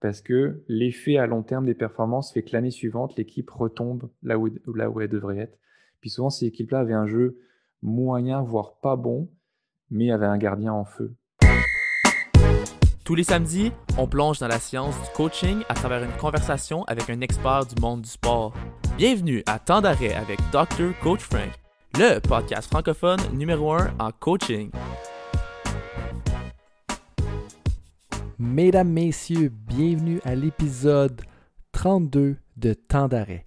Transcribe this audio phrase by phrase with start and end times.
[0.00, 4.38] parce que l'effet à long terme des performances fait que l'année suivante, l'équipe retombe là
[4.38, 5.58] où, là où elle devrait être.
[6.00, 7.38] Puis souvent, ces équipes-là avaient un jeu
[7.82, 9.28] moyen, voire pas bon,
[9.90, 11.14] mais avaient un gardien en feu.
[13.04, 17.08] Tous les samedis, on plonge dans la science du coaching à travers une conversation avec
[17.08, 18.52] un expert du monde du sport.
[18.98, 20.92] Bienvenue à Temps d'arrêt avec Dr.
[21.02, 21.50] Coach Frank,
[21.94, 24.70] le podcast francophone numéro 1 en coaching.
[28.40, 31.22] Mesdames, Messieurs, bienvenue à l'épisode
[31.72, 33.44] 32 de Temps d'arrêt.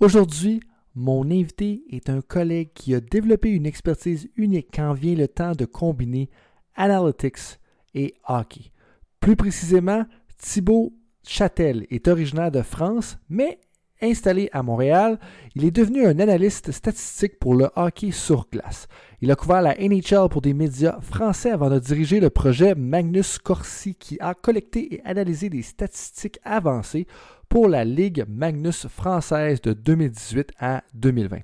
[0.00, 0.60] Aujourd'hui,
[0.94, 5.52] mon invité est un collègue qui a développé une expertise unique quand vient le temps
[5.52, 6.30] de combiner
[6.74, 7.60] analytics
[7.92, 8.72] et hockey.
[9.20, 10.06] Plus précisément,
[10.38, 13.60] Thibaut Châtel est originaire de France, mais
[14.04, 15.18] Installé à Montréal,
[15.54, 18.86] il est devenu un analyste statistique pour le hockey sur glace.
[19.20, 23.38] Il a couvert la NHL pour des médias français avant de diriger le projet Magnus
[23.38, 27.06] Corsi qui a collecté et analysé des statistiques avancées
[27.48, 31.38] pour la Ligue Magnus française de 2018 à 2020.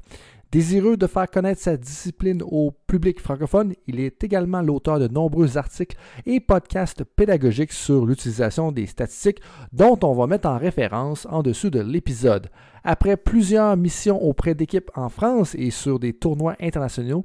[0.53, 5.57] Désireux de faire connaître sa discipline au public francophone, il est également l'auteur de nombreux
[5.57, 9.41] articles et podcasts pédagogiques sur l'utilisation des statistiques
[9.73, 12.49] dont on va mettre en référence en dessous de l'épisode.
[12.83, 17.25] Après plusieurs missions auprès d'équipes en France et sur des tournois internationaux,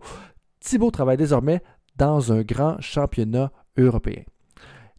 [0.59, 1.63] Thibault travaille désormais
[1.95, 4.21] dans un grand championnat européen.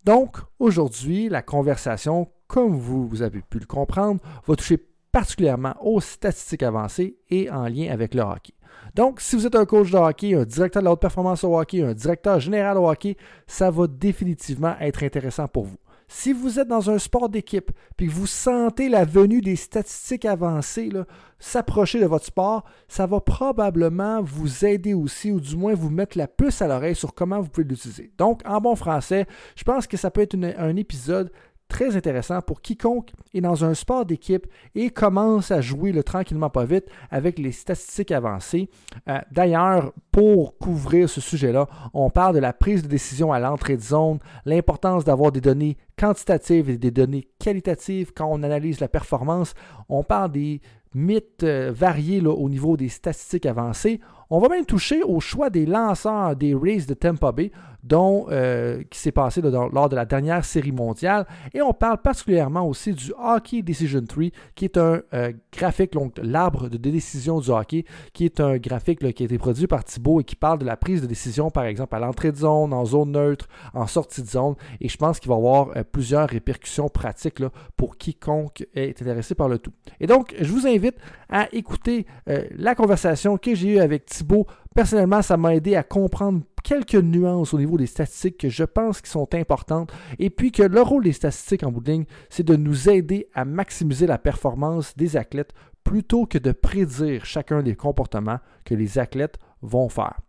[0.05, 4.85] Donc, aujourd'hui, la conversation, comme vous, avez pu le comprendre, va toucher
[5.17, 8.53] particulièrement aux statistiques avancées et en lien avec le hockey.
[8.95, 11.59] Donc, si vous êtes un coach de hockey, un directeur de la haute performance au
[11.59, 15.79] hockey, un directeur général au hockey, ça va définitivement être intéressant pour vous.
[16.07, 20.27] Si vous êtes dans un sport d'équipe puis que vous sentez la venue des statistiques
[20.27, 20.91] avancées
[21.39, 26.19] s'approcher de votre sport, ça va probablement vous aider aussi, ou du moins vous mettre
[26.19, 28.13] la puce à l'oreille sur comment vous pouvez l'utiliser.
[28.19, 31.33] Donc, en bon français, je pense que ça peut être un épisode
[31.69, 36.51] très intéressant pour quiconque est dans un sport d'équipe et commence à jouer le tranquillement
[36.51, 38.69] pas vite avec les statistiques avancées.
[39.09, 43.77] Euh, d'ailleurs, pour couvrir ce sujet-là, on parle de la prise de décision à l'entrée
[43.77, 48.89] de zone, l'importance d'avoir des données quantitatives et des données qualitatives quand on analyse la
[48.89, 49.55] performance.
[49.89, 50.61] On parle des
[50.95, 54.01] mythes euh, variés au niveau des statistiques avancées.
[54.31, 57.53] On va même toucher au choix des lanceurs des Rays de Tampa Bay,
[57.87, 61.27] dont, euh, qui s'est passé lors de la dernière série mondiale.
[61.55, 66.15] Et on parle particulièrement aussi du Hockey Decision Tree, qui est un euh, graphique, donc
[66.23, 70.21] l'arbre de décision du hockey, qui est un graphique qui a été produit par Thibault
[70.21, 72.85] et qui parle de la prise de décision, par exemple, à l'entrée de zone, en
[72.85, 74.55] zone neutre, en sortie de zone.
[74.81, 77.43] Et je pense qu'il va y avoir euh, plusieurs répercussions pratiques
[77.77, 79.73] pour quiconque est intéressé par le tout.
[80.01, 80.97] Et donc, je vous invite
[81.29, 84.47] à écouter la conversation que j'ai eue avec Thibault.
[84.77, 89.01] Personnellement, ça m'a aidé à comprendre quelques nuances au niveau des statistiques que je pense
[89.01, 89.91] qui sont importantes.
[90.19, 93.31] Et puis que le rôle des statistiques en bout de ligne, c'est de nous aider
[93.33, 98.99] à maximiser la performance des athlètes plutôt que de prédire chacun des comportements que les
[98.99, 100.21] athlètes vont faire.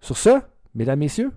[0.00, 0.42] Sur ce,
[0.74, 1.32] mesdames, messieurs,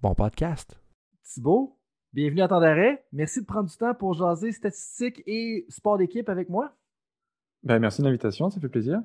[0.00, 0.80] bon podcast.
[1.24, 1.78] Thibaut,
[2.14, 3.04] bienvenue à temps d'arrêt.
[3.12, 6.74] Merci de prendre du temps pour jaser statistiques et sport d'équipe avec moi.
[7.64, 9.02] Ben, merci de l'invitation, ça fait plaisir.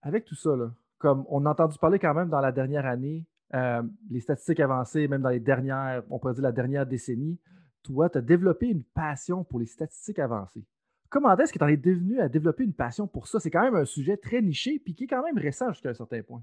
[0.00, 3.26] Avec tout ça, là, comme on a entendu parler quand même dans la dernière année,
[3.54, 7.40] euh, les statistiques avancées, même dans les dernières, on pourrait dire la dernière décennie,
[7.82, 10.64] toi, tu as développé une passion pour les statistiques avancées.
[11.10, 13.40] Comment est-ce que tu en es devenu à développer une passion pour ça?
[13.40, 15.94] C'est quand même un sujet très niché, puis qui est quand même récent jusqu'à un
[15.94, 16.42] certain point.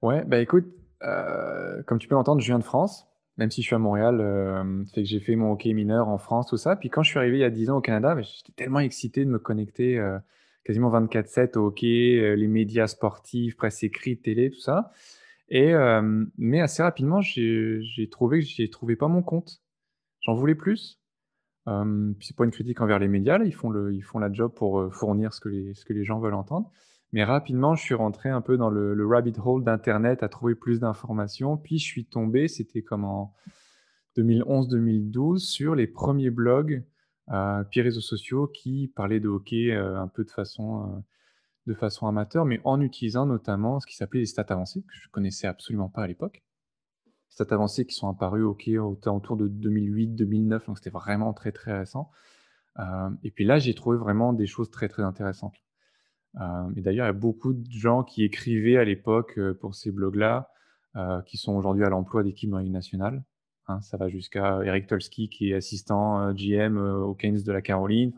[0.00, 0.66] Ouais, bah écoute,
[1.02, 4.20] euh, comme tu peux l'entendre, je viens de France, même si je suis à Montréal,
[4.20, 6.76] euh, fait que j'ai fait mon hockey mineur en France, tout ça.
[6.76, 9.24] Puis quand je suis arrivé il y a 10 ans au Canada, j'étais tellement excité
[9.24, 9.98] de me connecter
[10.68, 14.92] quasiment 24-7 au hockey, euh, les médias sportifs, presse écrite, télé, tout ça.
[15.48, 19.62] Et, euh, mais assez rapidement, j'ai trouvé que j'ai trouvé pas mon compte.
[20.20, 21.00] J'en voulais plus.
[21.68, 24.52] Euh, c'est pas une critique envers les médias, ils, font le, ils font la job
[24.54, 26.70] pour euh, fournir ce que, les, ce que les gens veulent entendre.
[27.12, 30.80] Mais rapidement, je suis rentré un peu dans le, rabbit hole d'Internet à trouver plus
[30.80, 31.56] d'informations.
[31.56, 33.34] Puis je suis tombé, c'était comme en
[34.18, 36.84] 2011-2012, sur les premiers blogs
[37.70, 41.00] puis réseaux sociaux qui parlaient de hockey euh, un peu de façon, euh,
[41.66, 45.08] de façon amateur, mais en utilisant notamment ce qui s'appelait les stats avancées, que je
[45.10, 46.42] connaissais absolument pas à l'époque.
[47.28, 51.78] Stats avancées qui sont apparues au hockey autour de 2008-2009, donc c'était vraiment très très
[51.78, 52.10] récent.
[53.22, 55.56] et puis là, j'ai trouvé vraiment des choses très très intéressantes.
[56.74, 60.50] et d'ailleurs, il y a beaucoup de gens qui écrivaient à l'époque pour ces blogs-là,
[61.26, 63.22] qui sont aujourd'hui à l'emploi d'équipes nationales.
[63.68, 67.52] Hein, ça va jusqu'à Eric Tolsky qui est assistant euh, GM euh, aux Keynes de
[67.52, 68.12] la Caroline.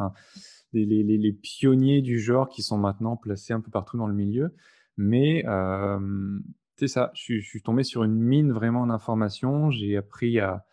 [0.73, 4.55] Les, pionniers du genre qui sont maintenant placés un peu partout dans le milieu.
[4.97, 6.39] Mais euh,
[6.77, 9.71] c'est ça, je, suis tombé sur une mine vraiment d'informations.
[9.71, 10.65] J'ai appris à,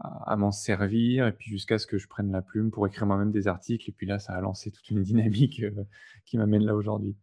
[0.00, 3.32] à, m'en servir, et puis jusqu'à ce que je prenne la plume pour écrire moi-même
[3.32, 3.88] des articles.
[3.90, 5.84] Et puis là, ça a lancé toute une dynamique euh,
[6.24, 7.16] qui m'amène là aujourd'hui.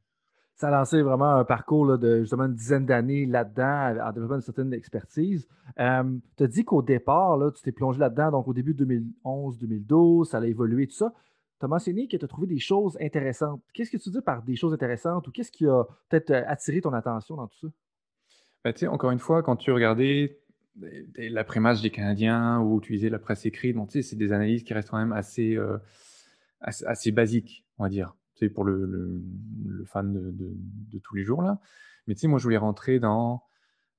[0.58, 4.42] Ça a lancé vraiment un parcours de justement une dizaine d'années là-dedans, en développant une
[4.42, 5.48] certaine expertise.
[5.80, 8.86] Euh, tu as dit qu'au départ, tu t'es plongé là-dedans, donc au début de
[9.24, 11.14] 2011-2012, ça a évolué, tout ça.
[11.60, 13.62] Tu as mentionné que tu as trouvé des choses intéressantes.
[13.74, 16.82] Qu'est-ce que tu dis par des choses intéressantes ou qu'est-ce qui a peut-être euh, attiré
[16.82, 17.68] ton attention dans tout ça?
[18.64, 20.40] Ben, encore une fois, quand tu regardais
[21.18, 24.98] l'après-match des Canadiens ou utiliser la presse écrite, bon, c'est des analyses qui restent quand
[24.98, 25.78] même assez, euh,
[26.62, 28.16] assez, basiques, on va dire,
[28.54, 29.22] pour le,
[29.86, 31.42] fan de, tous les jours.
[31.42, 31.60] là.
[32.08, 33.44] Mais moi, je voulais rentrer dans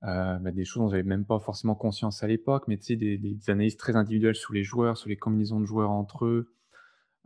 [0.04, 3.50] euh, bah, des choses dont j'avais même pas forcément conscience à l'époque, mais des, des,
[3.50, 6.54] analyses très individuelles sur les joueurs, sur les combinaisons de joueurs entre eux,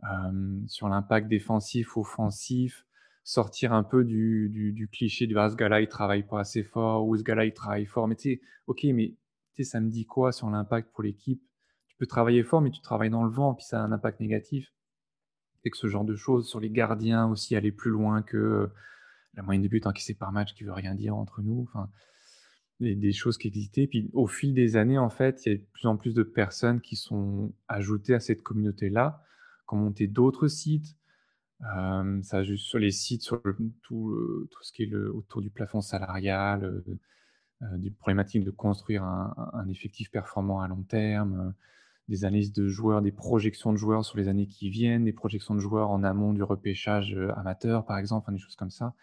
[0.03, 2.85] euh, sur l'impact défensif, offensif,
[3.23, 7.07] sortir un peu du, du, cliché de ah, ce gars-là il travaille pas assez fort
[7.07, 8.07] ou ce gars-là il travaille fort.
[8.07, 9.15] Mais tu sais, ok, mais
[9.61, 11.41] ça me dit quoi sur l'impact pour l'équipe?
[11.87, 14.19] Tu peux travailler fort, mais tu travailles dans le vent, puis ça a un impact
[14.19, 14.72] négatif.
[15.65, 18.67] Et que ce genre de choses, sur les gardiens aussi, aller plus loin que euh,
[19.35, 21.67] la moyenne de buts encaissés par match qui veut rien dire entre nous.
[21.69, 21.89] Enfin,
[22.79, 23.87] des, choses qui existaient.
[23.87, 26.23] Puis au fil des années, en fait, il y a de plus en plus de
[26.23, 29.23] personnes qui sont ajoutées à cette communauté-là,
[29.67, 30.97] qui ont monté d'autres sites.
[31.77, 33.41] Euh, ça juste sur les sites, sur
[33.83, 36.83] tout, tout, ce qui est le, autour du plafond salarial,
[37.63, 41.53] euh, des problématiques de construire un, effectif performant à long terme,
[42.09, 45.55] des analyses de joueurs, des projections de joueurs sur les années qui viennent, des projections
[45.55, 48.93] de joueurs en amont du repêchage euh, amateur, par exemple, des choses comme ça.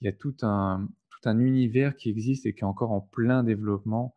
[0.00, 0.88] Il y a tout un,
[1.26, 4.14] univers qui existe et qui est encore en plein développement,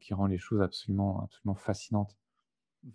[0.00, 2.19] qui rend les choses absolument, absolument fascinantes.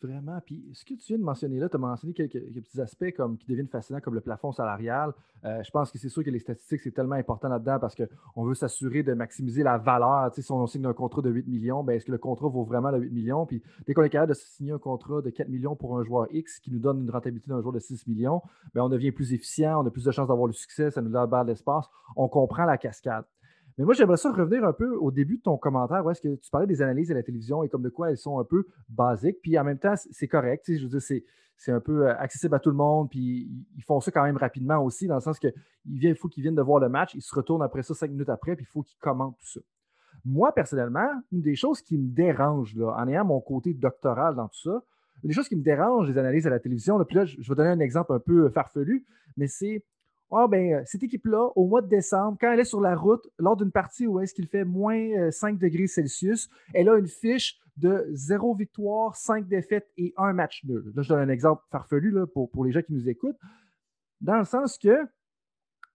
[0.02, 0.42] Vraiment.
[0.44, 3.38] Puis ce que tu viens de mentionner là, tu as mentionné quelques, petits aspects comme,
[3.38, 5.14] qui deviennent fascinants, comme le plafond salarial.
[5.44, 8.44] Euh, je pense que c'est sûr que les statistiques, c'est tellement important là-dedans parce qu'on
[8.44, 10.32] veut s'assurer de maximiser la valeur.
[10.32, 12.48] Tu sais, si on signe un contrat de 8 millions, ben, est-ce que le contrat
[12.48, 13.46] vaut vraiment le 8 millions?
[13.46, 16.28] Puis dès qu'on est capable de signer un contrat de 4 millions pour un joueur
[16.31, 18.42] X qui nous donne une rentabilité d'un joueur de 6 millions,
[18.74, 21.12] ben, on devient plus efficient, on a plus de chances d'avoir le succès, ça nous
[21.12, 21.86] donne barre d'espace.
[22.16, 23.26] On comprend la cascade.
[23.77, 26.36] Mais moi, j'aimerais ça revenir un peu au début de ton commentaire où est-ce que
[26.36, 28.68] tu parlais des analyses à la télévision et comme de quoi elles sont un peu
[28.89, 29.42] basiques.
[29.42, 30.63] Puis en même temps, c'est correct.
[30.68, 33.10] Je veux dire, c'est, un peu euh, accessible à tout le monde.
[33.10, 35.54] Puis ils font ça quand même rapidement aussi, dans le sens qu'il
[35.86, 38.30] il faut qu'ils viennent de voir le match, ils se retournent après ça cinq minutes
[38.30, 39.60] après, puis il faut qu'ils commentent tout ça.
[40.24, 44.48] Moi, personnellement, une des choses qui me dérange, là, en ayant mon côté doctoral dans
[44.48, 44.83] tout ça,
[45.24, 47.56] une des choses qui me dérange des analyses à la télévision, puis là, je vais
[47.56, 49.06] donner un exemple un peu farfelu,
[49.38, 49.83] mais c'est
[50.31, 53.27] ah, ben, euh, cette équipe-là, au mois de décembre, quand elle est sur la route,
[53.38, 57.07] lors d'une partie où est-ce qu'il fait moins 5 euh, degrés Celsius, elle a une
[57.07, 60.92] fiche de 0 victoire, 5 défaites et 1 match nul.
[60.95, 63.38] Là, je donne un exemple farfelu là, pour, pour les gens qui nous écoutent,
[64.22, 65.07] dans le sens que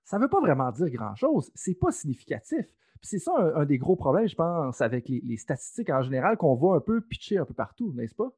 [0.04, 1.50] ça ne veut pas vraiment dire grand-chose.
[1.54, 2.66] C'est pas significatif.
[3.00, 6.76] c'est ça un, des gros problèmes, je pense, avec les, statistiques en général qu'on voit
[6.76, 8.30] un peu pitcher un peu partout, n'est-ce pas?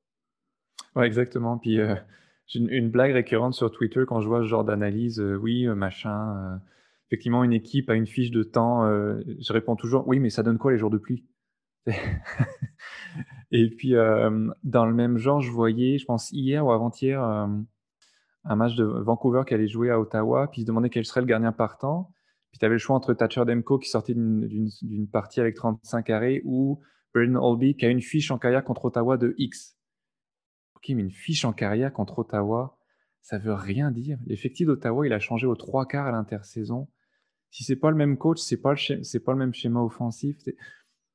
[0.96, 1.58] Oui, exactement.
[1.58, 1.96] Puis euh,
[2.46, 5.20] j'ai une, blague récurrente sur Twitter quand je vois ce genre d'analyse.
[5.20, 6.36] Euh, oui, euh, machin.
[6.36, 6.56] Euh,
[7.08, 8.86] effectivement, une équipe a une fiche de temps.
[8.86, 11.26] je réponds toujours oui, mais ça donne quoi les jours de pluie?
[13.50, 18.76] Et puis, dans le même genre, je voyais, je pense hier ou avant-hier, un match
[18.76, 20.48] de Vancouver qui allait jouer à Ottawa.
[20.50, 22.14] Puis il se demandait quel serait le gardien partant.
[22.50, 26.40] Puis tu avais le choix entre Thatcher Demko qui sortait d'une partie avec 35 arrêts
[26.44, 26.80] ou
[27.14, 29.76] Braden Olby qui a une fiche en carrière contre Ottawa de X.
[30.82, 32.76] Ok, mais une fiche en carrière contre Ottawa,
[33.20, 34.18] ça veut rien dire.
[34.26, 36.88] L'effectif d'Ottawa, il a changé aux trois quarts à l'intersaison.
[37.50, 40.36] Si c'est pas le même coach, c'est pas c'est pas le même schéma offensif.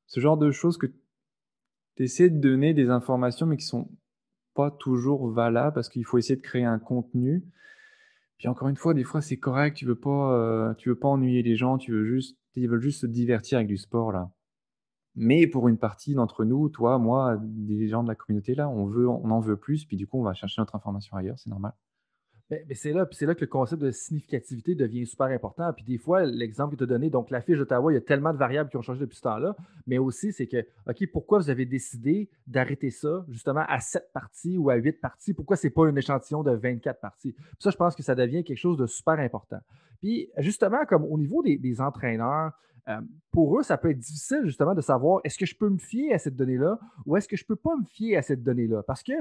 [0.06, 0.86] Ce genre de choses que
[1.96, 3.90] tu essaies de donner des informations, mais qui sont
[4.54, 7.44] pas toujours valables parce qu'il faut essayer de créer un contenu.
[8.38, 11.08] Puis encore une fois, des fois c'est correct, tu veux pas, euh, tu veux pas
[11.08, 14.30] ennuyer les gens, tu veux juste, ils veulent juste se divertir avec du sport là.
[15.20, 18.86] Mais pour une partie d'entre nous, toi, moi, des gens de la communauté là, on
[18.86, 21.50] veut, on en veut plus, puis du coup, on va chercher notre information ailleurs, c'est
[21.50, 21.72] normal.
[22.50, 25.70] Mais, c'est là, là que le concept de significativité devient super important.
[25.72, 28.00] Puis des fois, l'exemple que tu as donné, donc la fiche d'Ottawa, il y a
[28.00, 29.56] tellement de variables qui ont changé depuis ce temps-là,
[29.88, 34.56] mais aussi c'est que, OK, pourquoi vous avez décidé d'arrêter ça justement à 7 parties
[34.56, 35.34] ou à 8 parties?
[35.34, 37.32] Pourquoi ce n'est pas un échantillon de 24 parties?
[37.32, 39.58] Puis ça, je pense que ça devient quelque chose de super important.
[40.00, 42.52] Puis justement, comme au niveau des entraîneurs,
[42.88, 43.00] euh,
[43.32, 46.12] pour eux, ça peut être difficile justement de savoir est-ce que je peux me fier
[46.12, 48.82] à cette donnée-là ou est-ce que je ne peux pas me fier à cette donnée-là?
[48.82, 49.12] Parce que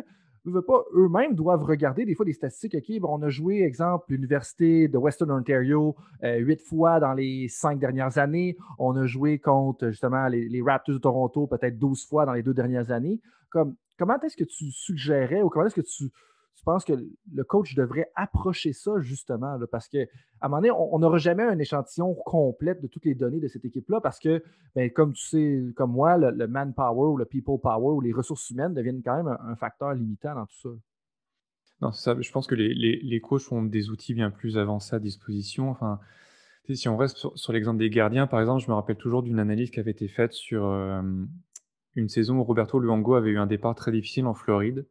[0.95, 2.75] eux-mêmes doivent regarder des fois des statistiques.
[2.75, 7.79] OK, on a joué, exemple, l'Université de Western Ontario euh, huit fois dans les cinq
[7.79, 8.57] dernières années.
[8.79, 12.53] On a joué contre justement les, Raptors de Toronto peut-être douze fois dans les deux
[12.53, 13.19] dernières années.
[13.49, 16.11] Comme, comment est-ce que tu suggérais ou comment est-ce que tu,
[16.57, 19.59] tu penses que le coach devrait approcher ça justement?
[19.71, 20.05] parce qu'à
[20.41, 23.63] un moment donné, on n'aura jamais un échantillon complet de toutes les données de cette
[23.63, 24.43] équipe-là parce que,
[24.75, 28.49] ben, comme tu sais, comme moi, le, manpower ou le people power ou les ressources
[28.49, 30.69] humaines deviennent quand même un, facteur limitant dans tout ça.
[31.81, 32.19] Non, c'est ça.
[32.19, 35.69] Je pense que les, les, coachs ont des outils bien plus avancés à disposition.
[35.69, 35.99] Enfin,
[36.73, 39.69] si on reste sur, l'exemple des gardiens, par exemple, je me rappelle toujours d'une analyse
[39.69, 41.03] qui avait été faite sur euh,
[41.93, 44.87] une saison où Roberto Luango avait eu un départ très difficile en Floride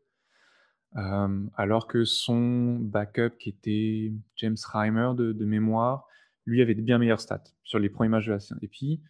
[0.96, 6.06] alors que son backup, qui était James Reimer de, mémoire,
[6.46, 8.56] lui avait de bien meilleures stats sur les premiers matchs de la saison.
[8.62, 9.02] Et puis,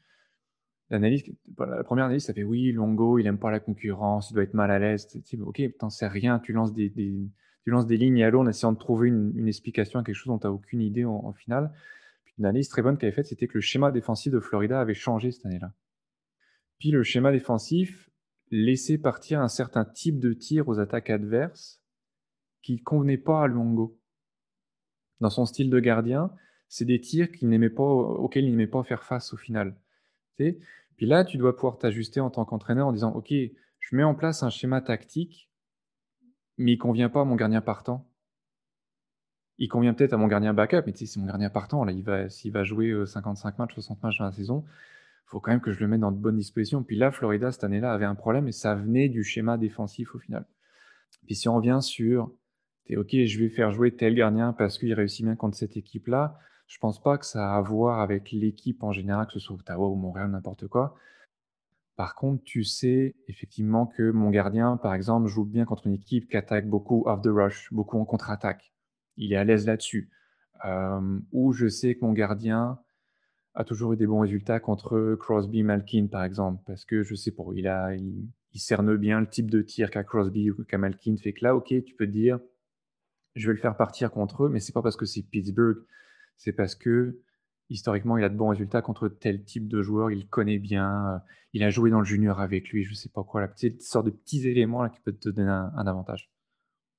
[0.91, 0.99] la
[1.85, 4.71] première analyse, ça fait oui, Longo, il aime pas la concurrence, il doit être mal
[4.71, 5.09] à l'aise.
[5.41, 6.91] Ok, t'en sais rien, tu lances des,
[7.97, 10.53] lignes à l'eau en essayant de trouver une, explication à quelque chose dont tu n'as
[10.53, 11.73] aucune idée en, finale.
[12.25, 14.81] Puis une analyse très bonne qu'elle avait faite, c'était que le schéma défensif de Florida
[14.81, 15.73] avait changé cette année-là.
[16.81, 18.11] Puis le schéma défensif,
[18.51, 21.83] laisser partir un certain type de tir aux attaques adverses
[22.63, 23.99] qui ne convenait pas à Luongo.
[25.21, 26.31] Dans son style de gardien,
[26.69, 29.77] c'est des tirs qu'il n'aimait pas, auxquels il n'aimait pas faire face au final.
[30.37, 34.15] Puis là, tu dois pouvoir t'ajuster en tant qu'entraîneur en disant Ok, je mets en
[34.15, 35.51] place un schéma tactique,
[36.59, 38.07] mais il convient pas à mon gardien partant.
[39.59, 41.85] Il convient peut-être à mon gardien backup, mais c'est mon gardien partant.
[41.85, 44.65] Là, il va, s'il va jouer 55 euh, matchs, 60 matchs dans la saison,
[45.27, 46.83] faut quand même que je le mette dans de bonnes dispositions.
[46.83, 50.19] Puis là, Florida, cette année-là, avait un problème et ça venait du schéma défensif au
[50.19, 50.47] final.
[51.27, 52.33] Puis si on revient sur,
[52.87, 56.39] es, OK, je vais faire jouer tel gardien parce qu'il réussit bien contre cette équipe-là,
[56.69, 59.57] je pense pas que ça a à voir avec l'équipe en général, que ce soit
[59.57, 60.97] Ottawa ou Montréal, n'importe quoi.
[61.97, 66.29] Par contre, tu sais effectivement que mon gardien, par exemple, joue bien contre une équipe
[66.29, 68.73] qui attaque beaucoup off the rush, beaucoup en contre-attaque.
[69.17, 70.11] Il est à l'aise là-dessus.
[70.65, 72.79] Euh, ou je sais que mon gardien,
[73.57, 77.31] a toujours eu des bons résultats contre Crosby Malkin, par exemple, parce que je sais
[77.31, 81.17] pas, il, a, il, cerne bien le type de tir qu'a Crosby ou qu'a Malkin.
[81.17, 82.39] Fait que là, ok, tu peux te dire,
[83.35, 85.79] je vais le faire partir contre eux, mais c'est pas parce que c'est Pittsburgh,
[86.37, 87.21] c'est parce que
[87.69, 91.19] historiquement, il a de bons résultats contre tel type de joueur, il connaît bien, euh,
[91.53, 94.07] il a joué dans le junior avec lui, je sais pas quoi, la petite sorte
[94.07, 96.31] de petits éléments là, qui peuvent te donner un, un avantage.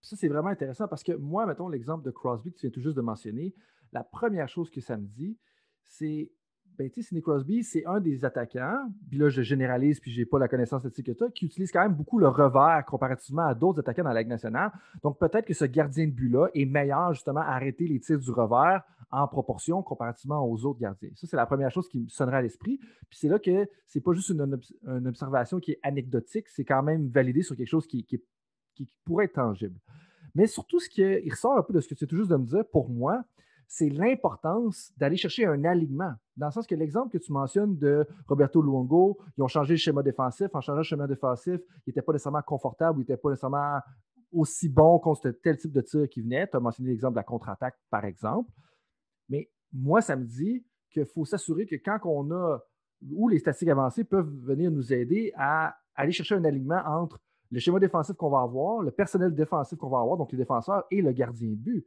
[0.02, 2.82] Ça, c'est vraiment intéressant parce que moi, mettons l'exemple de Crosby que tu viens tout
[2.82, 3.56] juste de mentionner,
[3.94, 5.38] la première chose que ça me dit,
[5.86, 6.32] c'est
[6.78, 10.38] ben, Sidney Crosby, c'est un des attaquants, puis là, je généralise, puis je n'ai pas
[10.38, 13.80] la connaissance de que tu qui utilise quand même beaucoup le revers comparativement à d'autres
[13.80, 14.72] attaquants dans la Ligue nationale.
[15.04, 18.32] Donc, peut-être que ce gardien de but-là est meilleur justement à arrêter les tirs du
[18.32, 21.10] revers en proportion comparativement aux autres gardiens.
[21.16, 22.78] Ça, c'est la première chose qui me sonnerait à l'esprit.
[23.10, 27.08] Puis c'est là que c'est pas juste une, observation qui est anecdotique, c'est quand même
[27.08, 28.06] validé sur quelque chose qui,
[29.06, 29.80] pourrait être tangible.
[30.36, 32.30] Mais surtout, ce qui il ressort un peu de ce que tu as tout juste
[32.30, 33.24] de me dire, pour moi,
[33.68, 36.14] c'est l'importance d'aller chercher un alignement.
[36.38, 39.78] Dans le sens que l'exemple que tu mentionnes de Roberto Luongo, ils ont changé le
[39.78, 40.48] schéma défensif.
[40.54, 43.80] En changeant le schéma défensif, il n'était pas nécessairement confortable, il n'était pas nécessairement
[44.32, 46.48] aussi bon contre tel type de tir qui venait.
[46.48, 48.50] Tu as mentionné l'exemple de la contre-attaque, par exemple.
[49.30, 52.60] Mais moi, ça me dit qu'il faut s'assurer que quand on a,
[53.12, 57.20] ou les statistiques avancées peuvent venir nous aider à aller chercher un alignement entre
[57.52, 60.86] le schéma défensif qu'on va avoir, le personnel défensif qu'on va avoir, donc les défenseurs
[60.92, 61.86] et le gardien de but.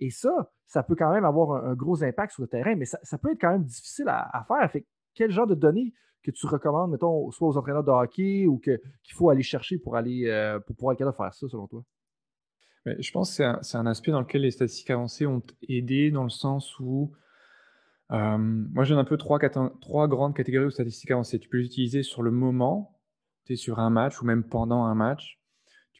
[0.00, 3.18] Et ça, ça peut quand même avoir un, gros impact sur le terrain, mais ça,
[3.18, 4.82] peut être quand même difficile à, faire.
[5.14, 5.92] Quel genre de données
[6.22, 8.78] que tu recommandes, mettons, soit aux entraîneurs de hockey ou qu'il
[9.14, 11.84] faut aller chercher pour, aller, euh, pour pouvoir faire ça, selon toi?
[12.86, 16.30] je pense que c'est un, aspect dans lequel les statistiques avancées ont aidé, dans le
[16.30, 17.12] sens où
[18.10, 19.38] euh, moi j'ai un peu trois,
[19.80, 21.38] trois, grandes catégories de statistiques avancées.
[21.38, 22.98] Tu peux les utiliser sur le moment,
[23.44, 25.39] tu es sur un match ou même pendant un match.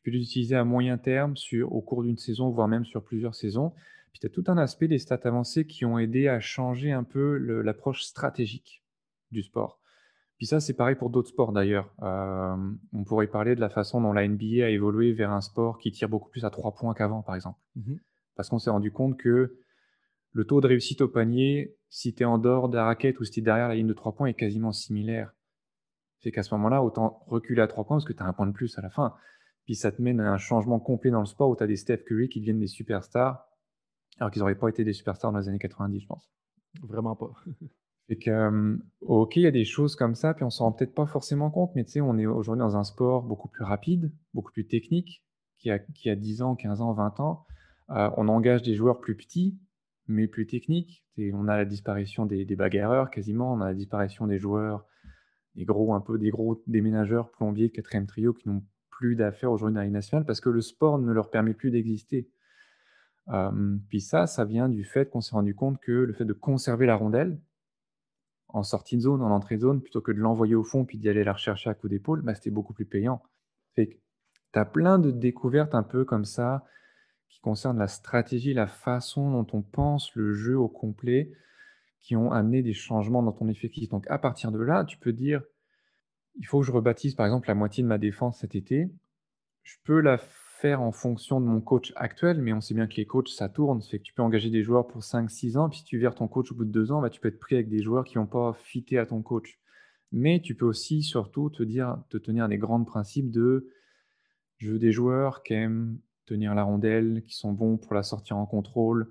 [0.03, 3.35] Tu peux l'utiliser à moyen terme sur, au cours d'une saison, voire même sur plusieurs
[3.35, 3.73] saisons.
[4.13, 7.05] Puis tu as tout un aspect des stats avancées qui ont aidé à changer un
[7.05, 8.83] peu l'approche stratégique
[9.31, 9.79] du sport.
[10.39, 11.95] Puis ça, c'est pareil pour d'autres sports d'ailleurs.
[12.03, 12.57] Euh,
[12.95, 15.93] on pourrait parler de la façon dont la NBA a évolué vers un sport qui
[15.93, 17.59] tire beaucoup plus à trois points qu'avant, par exemple.
[17.77, 17.97] Mmh
[18.37, 19.59] Parce qu'on s'est rendu compte que
[20.33, 23.25] le taux de réussite au panier, si tu es en dehors de la raquette ou
[23.25, 25.35] si tu es derrière la ligne de trois points, est quasiment similaire.
[26.21, 28.47] C'est qu'à ce moment-là, autant reculer à trois points parce que tu as un point
[28.47, 29.15] de plus à la fin.
[29.71, 31.77] Puis ça te mène à un changement complet dans le sport où tu as des
[31.77, 33.47] Steph Curry qui deviennent des superstars,
[34.19, 36.29] alors qu'ils n'auraient pas été des superstars dans les années 90, je pense.
[36.83, 37.31] Vraiment pas.
[38.09, 40.73] Et que, euh, ok, il y a des choses comme ça, puis on s'en rend
[40.73, 43.63] peut-être pas forcément compte, mais tu sais, on est aujourd'hui dans un sport beaucoup plus
[43.63, 45.23] rapide, beaucoup plus technique,
[45.59, 47.47] qui a, qui a 10 ans, 15 ans, 20 ans.
[47.91, 49.57] Euh, on engage des joueurs plus petits,
[50.09, 51.05] mais plus techniques.
[51.17, 54.85] Et on a la disparition des, des, bagarreurs quasiment, on a la disparition des joueurs,
[55.55, 58.65] des gros, un peu des gros déménageurs, plombiers, quatrième trio qui n'ont
[59.01, 62.29] plus d'affaires aujourd'hui dans la nationale parce que le sport ne leur permet plus d'exister.
[63.89, 66.85] puis ça, ça vient du fait qu'on s'est rendu compte que le fait de conserver
[66.85, 67.41] la rondelle
[68.49, 70.99] en sortie de zone, en entrée de zone, plutôt que de l'envoyer au fond puis
[70.99, 73.23] d'y aller la rechercher à coup d'épaule, bah, c'était beaucoup plus payant.
[73.75, 73.89] Tu
[74.53, 76.67] as plein de découvertes un peu comme ça
[77.31, 81.33] qui concernent la stratégie, la façon dont on pense le jeu au complet,
[82.01, 83.89] qui ont amené des changements dans ton effectif.
[83.89, 85.43] Donc à partir de là, tu peux dire,
[86.37, 88.91] il faut que je rebaptise par exemple la moitié de ma défense cet été.
[89.63, 90.19] Je peux la
[90.61, 93.49] faire en fonction de mon coach actuel, mais on sait bien que les coachs, ça
[93.49, 93.81] tourne.
[93.81, 96.29] C'est que tu peux engager des joueurs pour 5-6 ans, puis si tu vires ton
[96.29, 98.19] coach au bout de 2 ans, bah, tu peux être pris avec des joueurs qui
[98.19, 99.59] n'ont pas fité à ton coach.
[100.13, 103.69] Mais tu peux aussi surtout te dire, te tenir des grands principes de
[104.59, 108.37] je veux des joueurs qui aiment tenir la rondelle, qui sont bons pour la sortir
[108.37, 109.09] en contrôle,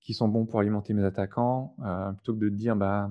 [0.00, 3.10] qui sont bons pour alimenter mes attaquants, euh, plutôt que de te dire, bah,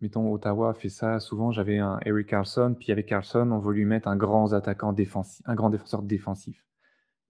[0.00, 1.20] mettons, Ottawa fait ça.
[1.20, 4.92] Souvent, j'avais un Eric Carlson, puis avec Carlson, on veut lui mettre un grand attaquant
[4.92, 6.64] défensif, un grand défenseur défensif.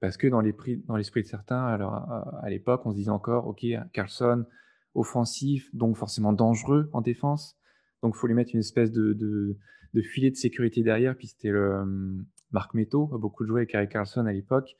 [0.00, 4.46] Parce que dans l'esprit de certains, à l'époque, on se disait encore, OK, Carlson,
[4.94, 7.58] offensif, donc forcément dangereux en défense.
[8.02, 9.58] Donc, il faut lui mettre une espèce de,
[10.02, 11.16] filet de sécurité derrière.
[11.16, 14.74] Puis c'était le hum, Marc Metto, beaucoup de joueurs avec Eric Carlson à l'époque.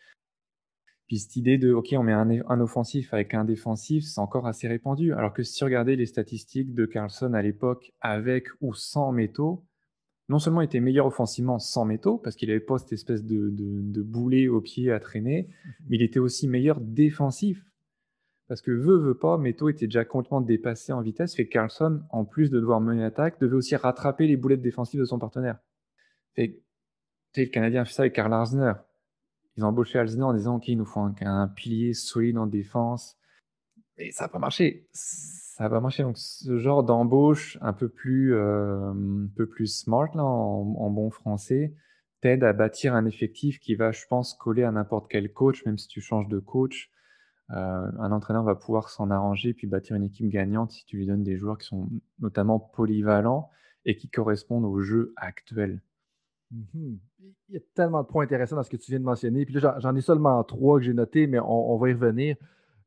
[1.11, 4.69] Puis cette idée de, OK, on met un, offensif avec un défensif, c'est encore assez
[4.69, 5.13] répandu.
[5.13, 9.65] Alors que si tu regardais les statistiques de Carlson à l'époque avec ou sans métaux,
[10.29, 13.51] non seulement il était meilleur offensivement sans métaux, parce qu'il n'avait pas cette espèce de,
[13.51, 15.49] de, boulet au pied à traîner,
[15.89, 17.61] mais il était aussi meilleur défensif.
[18.47, 22.03] Parce que veut, veut pas, Métaux était déjà complètement dépassé en vitesse, fait que Carlson,
[22.11, 25.59] en plus de devoir mener l'attaque, devait aussi rattraper les boulettes défensives de son partenaire.
[26.37, 26.63] Fait
[27.37, 28.75] le Canadien fait ça avec Karl Arzner
[29.61, 33.19] ils ont embauché Alzheimer en disant, OK, il nous faut un, pilier solide en défense.
[33.99, 34.89] Et ça n'a pas marché.
[34.95, 35.81] Ça n'a pas.
[35.81, 41.75] Donc, ce genre d'embauche un peu plus, euh, un peu plus smart, en, bon français,
[42.23, 45.77] t'aide à bâtir un effectif qui va, je pense, coller à n'importe quel coach, même
[45.77, 46.91] si tu changes de coach.
[47.51, 51.07] Euh, un entraîneur va pouvoir s'en arranger puis bâtir une équipe gagnante si tu lui
[51.07, 51.91] donnes des joueurs qui sont
[52.21, 53.51] notamment polyvalents
[53.85, 55.83] et qui correspondent au jeu actuel.
[56.51, 56.99] Mhm.
[57.49, 59.45] Il y a tellement de points intéressants dans ce que tu viens de mentionner.
[59.45, 62.37] Puis là, j'en ai seulement trois que j'ai notés, mais on, va y revenir.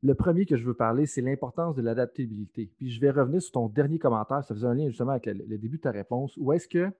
[0.02, 2.70] Le premier que je veux parler, c'est l'importance de l'adaptabilité.
[2.76, 4.44] Puis je vais revenir sur ton dernier commentaire.
[4.44, 6.36] Ça faisait un lien justement avec le, début de ta réponse.
[6.36, 6.90] Où est-ce que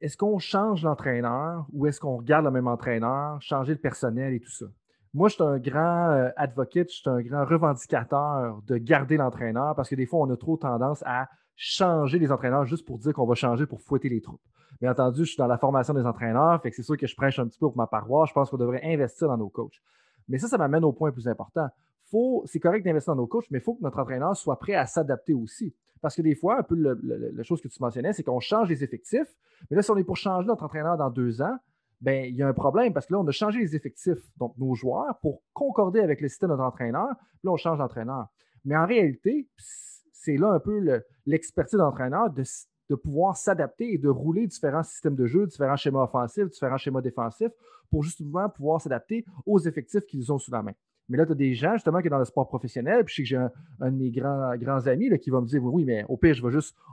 [0.00, 4.40] est-ce qu'on change l'entraîneur ou est-ce qu'on regarde le même entraîneur, changer le personnel et
[4.40, 4.66] tout ça?
[5.14, 9.74] Moi, je suis un grand euh, advocate, je suis un grand revendicateur de garder l'entraîneur
[9.74, 13.12] parce que des fois, on a trop tendance à changer les entraîneurs juste pour dire
[13.12, 14.42] qu'on va changer pour fouetter les troupes.
[14.80, 17.16] Bien entendu, je suis dans la formation des entraîneurs, fait que c'est sûr que je
[17.16, 18.28] prêche un petit peu pour ma paroisse.
[18.28, 19.80] Je pense qu'on devrait investir dans nos coachs.
[20.28, 21.66] Mais ça, ça m'amène au point plus important.
[22.44, 24.86] c'est correct d'investir dans nos coachs, mais il faut que notre entraîneur soit prêt à
[24.86, 25.74] s'adapter aussi.
[26.02, 28.84] Parce que des fois, un peu la chose que tu mentionnais, c'est qu'on change les
[28.84, 29.34] effectifs.
[29.70, 31.56] Mais là, si on est pour changer notre entraîneur dans deux ans,
[32.02, 34.54] ben, il y a un problème parce que là, on a changé les effectifs, donc
[34.58, 37.08] nos joueurs, pour concorder avec le système de notre entraîneur.
[37.16, 38.26] Puis là, on change d'entraîneur.
[38.66, 39.48] Mais en réalité,
[40.26, 45.26] c'est là un peu l'expertise d'entraîneur de, pouvoir s'adapter et de rouler différents systèmes de
[45.26, 47.52] jeu, différents schémas offensifs, différents schémas défensifs
[47.90, 50.72] pour justement pouvoir s'adapter aux effectifs qu'ils ont sous la main.
[51.08, 53.16] Mais là, tu as des gens justement qui sont dans le sport professionnel, puis je
[53.16, 56.04] sais que j'ai un, de mes grands, grands amis qui va me dire Oui, mais
[56.08, 56.34] au pire,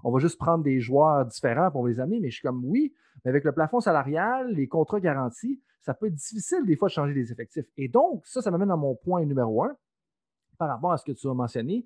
[0.04, 2.20] on va juste prendre des joueurs différents pour les amener.
[2.20, 2.94] Mais je suis comme Oui,
[3.26, 6.94] mais avec le plafond salarial, les contrats garantis, ça peut être difficile des fois de
[6.94, 7.66] changer les effectifs.
[7.78, 9.76] Et donc, ça, ça m'amène à mon point numéro un
[10.60, 11.84] par rapport à ce que tu as mentionné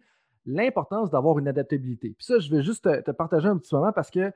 [0.48, 2.16] l'importance d'avoir une adaptabilité.
[2.18, 4.32] Puis ça, je vais juste te, partager un petit moment parce que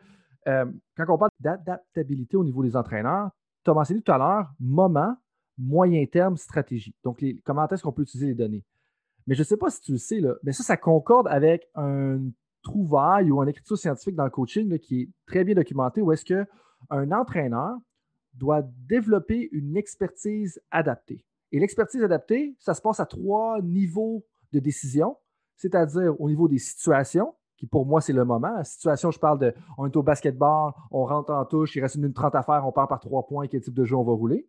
[0.47, 3.29] euh, quand on parle d'adaptabilité au niveau des entraîneurs,
[3.63, 5.15] tu as mentionné tout à l'heure moment,
[5.57, 6.95] moyen terme, stratégie.
[7.03, 8.63] Donc, comment est-ce qu'on peut utiliser les données?
[9.27, 11.69] Mais je ne sais pas si tu le sais, là, mais ça, ça concorde avec
[11.75, 12.19] un
[12.63, 16.25] trouvaille ou une écriture scientifique dans le coaching qui est très bien documenté où est-ce
[16.25, 17.77] qu'un entraîneur
[18.33, 21.25] doit développer une expertise adaptée.
[21.51, 25.17] Et l'expertise adaptée, ça se passe à trois niveaux de décision
[25.61, 28.63] c'est-à-dire au niveau des situations, qui pour moi, c'est le moment.
[28.63, 32.01] Situation, je parle de on est au basketball, on rentre en touche, il reste une
[32.01, 34.11] minute trente à faire, on part par trois points, quel type de jeu on va
[34.11, 34.47] rouler.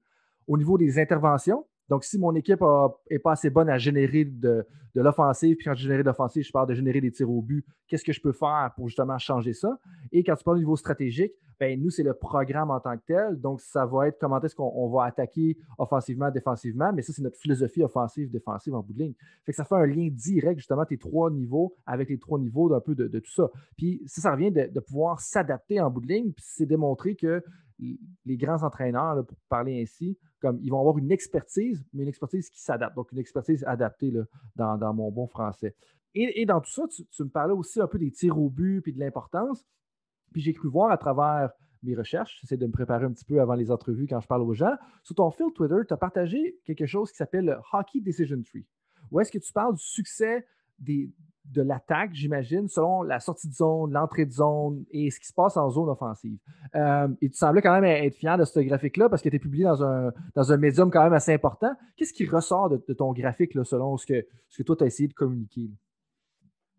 [0.48, 2.62] Au niveau des interventions, donc si mon équipe
[3.11, 6.42] n'est pas assez bonne à générer de, de l'offensive, puis quand je génère de l'offensive,
[6.42, 9.18] je parle de générer des tirs au but, qu'est-ce que je peux faire pour justement
[9.18, 9.78] changer ça?
[10.11, 13.02] Et quand tu parles au niveau stratégique, ben, nous, c'est le programme en tant que
[13.07, 13.40] tel.
[13.40, 17.38] Donc, ça va être comment est-ce qu'on va attaquer offensivement, défensivement, mais ça, c'est notre
[17.38, 19.14] philosophie offensive, défensive en bout de ligne.
[19.44, 22.68] Fait que ça fait un lien direct, justement, tes trois niveaux avec les trois niveaux
[22.68, 23.48] d'un peu de, tout ça.
[23.76, 27.44] Puis ça, ça revient de, pouvoir s'adapter en bout de ligne, puis c'est démontré que
[27.78, 32.48] les grands entraîneurs, pour parler ainsi, comme ils vont avoir une expertise, mais une expertise
[32.50, 32.96] qui s'adapte.
[32.96, 34.12] Donc, une expertise adaptée
[34.56, 35.74] dans, mon bon français.
[36.14, 38.92] Et, dans tout ça, tu, me parlais aussi un peu des tirs au but et
[38.92, 39.64] de l'importance.
[40.32, 41.50] Puis j'ai cru voir à travers
[41.82, 44.42] mes recherches, j'essaie de me préparer un petit peu avant les entrevues quand je parle
[44.42, 44.74] aux gens.
[45.02, 48.66] Sur ton fil Twitter, tu as partagé quelque chose qui s'appelle le Hockey Decision Tree.
[49.11, 50.46] Où est-ce que tu parles du succès
[50.78, 51.11] des,
[51.44, 55.35] de l'attaque, j'imagine, selon la sortie de zone, l'entrée de zone et ce qui se
[55.35, 56.38] passe en zone offensive.
[56.74, 59.64] Euh, et tu semblais quand même être fier de ce graphique-là parce tu es publié
[59.64, 61.74] dans un, dans un médium quand même assez important.
[61.96, 64.87] Qu'est-ce qui ressort de, ton graphique là, selon ce que, ce que toi, tu as
[64.87, 65.70] essayé de communiquer?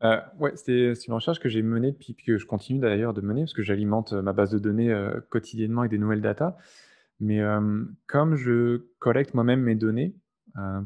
[0.04, 3.42] Euh, ouais, c'est une recherche que j'ai menée depuis que je continue d'ailleurs de mener
[3.42, 6.58] parce que j'alimente euh, ma base de données euh, quotidiennement avec des nouvelles datas.
[7.20, 7.40] Mais
[8.08, 10.14] comme je collecte moi-même mes données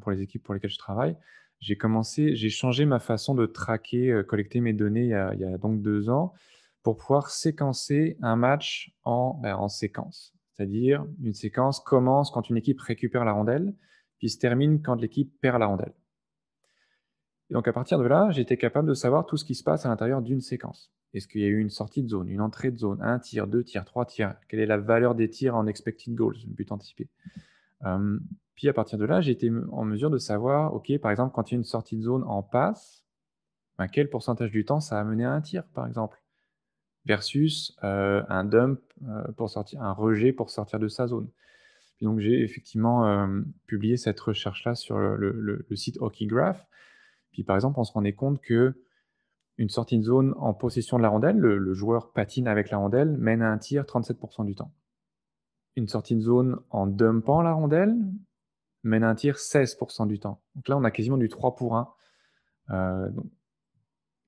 [0.01, 1.15] pour les équipes pour lesquelles je travaille,
[1.59, 5.57] j'ai commencé, j'ai changé ma façon de traquer, euh, collecter mes données il y, a,
[5.57, 6.33] donc deux ans
[6.83, 10.33] pour pouvoir séquencer un match en, ben, en séquence.
[10.53, 13.75] C'est-à-dire, une séquence commence quand une équipe récupère la rondelle,
[14.17, 15.93] puis se termine quand l'équipe perd la rondelle.
[17.49, 19.85] Et donc, à partir de là, j'étais capable de savoir tout ce qui se passe
[19.85, 20.91] à l'intérieur d'une séquence.
[21.13, 23.47] Est-ce qu'il y a eu une sortie de zone, une entrée de zone, un tir,
[23.47, 24.35] deux tirs, trois tirs?
[24.49, 27.07] Quelle est la valeur des tirs en expected goals, but anticipé?
[28.55, 31.51] Puis à partir de là, j'ai été en mesure de savoir, OK, par exemple, quand
[31.51, 33.03] il y a une sortie de zone en passe,
[33.77, 36.21] ben, quel pourcentage du temps ça a mené à un tir, par exemple,
[37.05, 41.29] versus euh, un dump euh, pour sortir, un rejet pour sortir de sa zone.
[42.01, 43.27] Donc j'ai effectivement
[43.65, 46.67] publié cette recherche-là sur le, site HockeyGraph.
[47.31, 48.75] Puis par exemple, on se rendait compte que
[49.57, 52.77] une sortie de zone en possession de la rondelle, le, le joueur patine avec la
[52.77, 54.71] rondelle, mène à un tir 37% du temps.
[55.77, 57.95] Une sortie de zone en dumpant la rondelle,
[58.83, 60.41] mène un tir 16% du temps.
[60.55, 61.93] Donc là, on a quasiment du 3 pour 1.
[62.71, 63.09] Euh,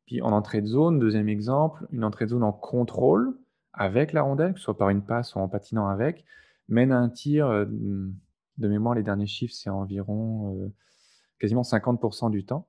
[0.05, 3.38] puis en entrée de zone, deuxième exemple, une entrée de zone en contrôle
[3.73, 6.23] avec la rondelle, que ce soit par une passe ou en patinant avec,
[6.67, 10.71] mène un tir, euh, de mémoire, les derniers chiffres, c'est environ euh,
[11.39, 12.67] quasiment 50% du temps.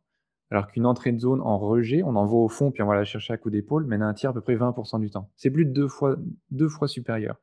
[0.50, 3.04] Alors qu'une entrée de zone en rejet, on envoie au fond, puis on va la
[3.04, 5.30] chercher à coup d'épaule, mène un tir à peu près 20% du temps.
[5.36, 6.16] C'est plus de deux fois,
[6.50, 7.36] deux fois supérieur.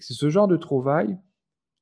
[0.00, 1.18] C'est ce genre de trouvailles.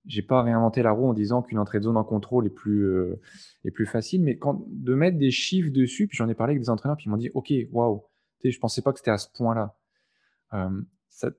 [0.05, 2.87] J'ai pas réinventé la roue en disant qu'une entrée de zone en contrôle est plus,
[2.87, 3.21] euh,
[3.65, 6.71] est plus facile, mais de mettre des chiffres dessus, puis j'en ai parlé avec des
[6.71, 8.03] entraîneurs, puis ils m'ont dit, OK, waouh,
[8.43, 9.77] je pensais pas que c'était à ce point-là.
[10.55, 11.31] Euh, ça,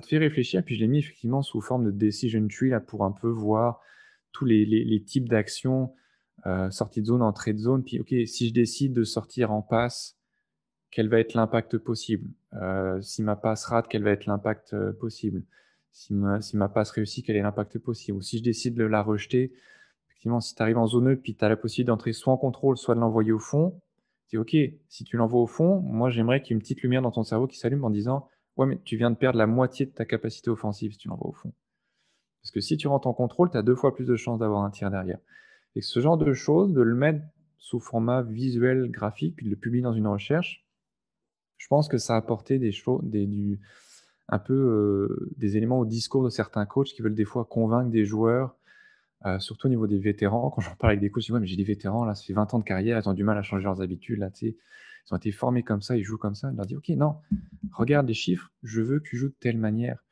[0.00, 3.04] te fait réfléchir, puis je l'ai mis effectivement sous forme de decision tree là, pour
[3.04, 3.80] un peu voir
[4.32, 5.94] tous les, types d'actions,
[6.46, 9.62] euh, sortie de zone, entrée de zone, puis OK, si je décide de sortir en
[9.62, 10.18] passe,
[10.90, 12.30] quel va être l'impact possible?
[13.02, 15.44] Si ma passe rate, quel va être l'impact possible?
[15.98, 16.14] Si
[16.56, 18.18] ma, passe réussit, quel est l'impact possible?
[18.18, 19.52] Ou si je décide de la rejeter,
[20.06, 22.36] effectivement, si tu arrives en zone E, puis tu as la possibilité d'entrer soit en
[22.36, 23.80] contrôle, soit de l'envoyer au fond,
[24.28, 24.56] tu dis, OK,
[24.88, 27.24] si tu l'envoies au fond, moi j'aimerais qu'il y ait une petite lumière dans ton
[27.24, 30.04] cerveau qui s'allume en disant, ouais, mais tu viens de perdre la moitié de ta
[30.04, 31.52] capacité offensive si tu l'envoies au fond.
[32.42, 34.62] Parce que si tu rentres en contrôle, tu as deux fois plus de chances d'avoir
[34.62, 35.18] un tir derrière.
[35.74, 37.24] Et ce genre de choses, de le mettre
[37.56, 40.64] sous format visuel, graphique, de le publier dans une recherche,
[41.56, 43.60] je pense que ça a apporté des choses, des, du,
[44.28, 47.90] un peu euh, des éléments au discours de certains coachs qui veulent des fois convaincre
[47.90, 48.56] des joueurs,
[49.26, 50.50] euh, surtout au niveau des vétérans.
[50.50, 52.34] Quand j'en parle avec des coachs, je ouais, mais j'ai des vétérans, là, ça fait
[52.34, 54.54] 20 ans de carrière, ils ont du mal à changer leurs habitudes, là, ils
[55.10, 56.50] ont été formés comme ça, ils jouent comme ça.
[56.50, 57.16] Je leur dis ok, non,
[57.72, 60.04] regarde les chiffres, je veux que tu joues de telle manière.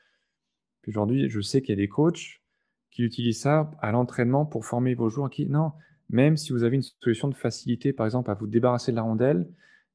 [0.81, 2.41] Puis aujourd'hui, je sais qu'il y a des coachs
[2.91, 5.73] qui utilisent ça à l'entraînement pour former vos joueurs qui, non,
[6.09, 9.03] même si vous avez une solution de facilité, par exemple, à vous débarrasser de la
[9.03, 9.47] rondelle,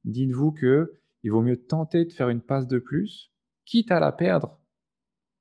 [0.04, 3.31] dites-vous que il vaut mieux tenter de faire une passe de plus
[3.72, 4.60] quitte à la perdre.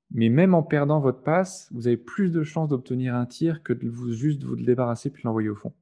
[0.09, 3.73] Mais même en perdant votre passe, vous avez plus de chances d'obtenir un tir que
[3.73, 5.73] de vous, juste vous débarrasser puis l'envoyer au fond.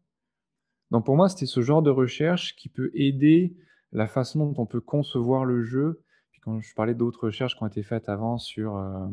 [0.89, 3.55] Donc pour moi, c'était ce genre de recherche qui peut aider
[3.91, 6.03] la façon dont on peut concevoir le jeu.
[6.31, 9.07] Puis quand je parlais d'autres recherches qui ont été faites avant sur, euh,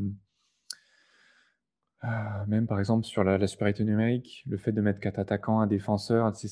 [2.04, 5.66] euh, même par exemple sur la, supériorité numérique, le fait de mettre quatre attaquants, un
[5.66, 6.48] défenseur, c'est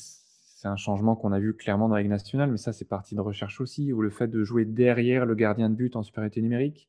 [0.68, 3.20] un changement qu'on a vu clairement dans la Ligue nationale, mais ça, c'est partie de
[3.20, 6.88] recherche aussi, ou le fait de jouer derrière le gardien de but en supériorité numérique.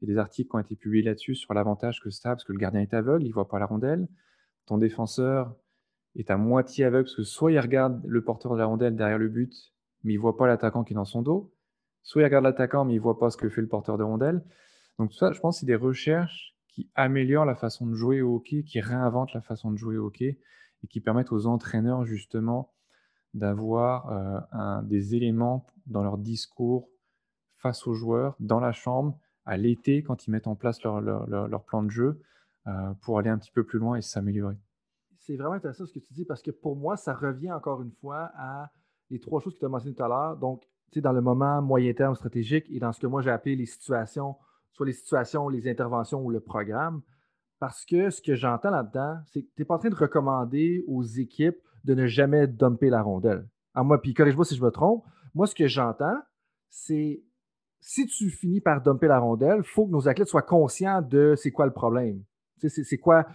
[0.00, 2.34] Il y a des articles qui ont été publiés là-dessus sur l'avantage que ça a,
[2.34, 4.08] parce que le gardien est aveugle, il ne voit pas la rondelle.
[4.66, 5.54] Ton défenseur
[6.16, 9.18] est à moitié aveugle, parce que soit il regarde le porteur de la rondelle derrière
[9.18, 9.72] le but,
[10.04, 11.52] mais il ne voit pas l'attaquant qui est dans son dos,
[12.02, 14.02] soit il regarde l'attaquant, mais il ne voit pas ce que fait le porteur de
[14.02, 14.44] rondelle.
[14.98, 18.62] Donc ça, je pense, c'est des recherches qui améliorent la façon de jouer au hockey,
[18.62, 20.38] qui réinventent la façon de jouer au hockey,
[20.84, 22.72] et qui permettent aux entraîneurs, justement,
[23.36, 26.88] d'avoir euh, des éléments dans leur discours
[27.58, 31.82] face aux joueurs, dans la chambre, à l'été, quand ils mettent en place leur, plan
[31.82, 32.20] de jeu,
[32.66, 34.56] euh, pour aller un petit peu plus loin et s'améliorer.
[35.18, 37.92] C'est vraiment intéressant ce que tu dis parce que pour moi, ça revient encore une
[37.92, 38.70] fois à
[39.10, 40.36] les trois choses que tu as mentionnées tout à l'heure.
[40.36, 43.30] Donc, tu sais, dans le moment moyen terme stratégique et dans ce que moi j'ai
[43.30, 44.36] appelé les situations,
[44.72, 47.02] soit les situations, les interventions ou le programme.
[47.58, 50.84] Parce que ce que j'entends là-dedans, c'est que tu n'es pas en train de recommander
[50.86, 53.48] aux équipes de ne jamais dumper la rondelle.
[53.74, 55.04] À moi, puis corrige-moi si je me trompe.
[55.34, 56.18] Moi, ce que j'entends,
[56.68, 57.22] c'est
[57.80, 61.34] si tu finis par dumper la rondelle, il faut que nos athlètes soient conscients de
[61.36, 62.24] c'est quoi le problème.
[62.58, 63.26] C'est quoi,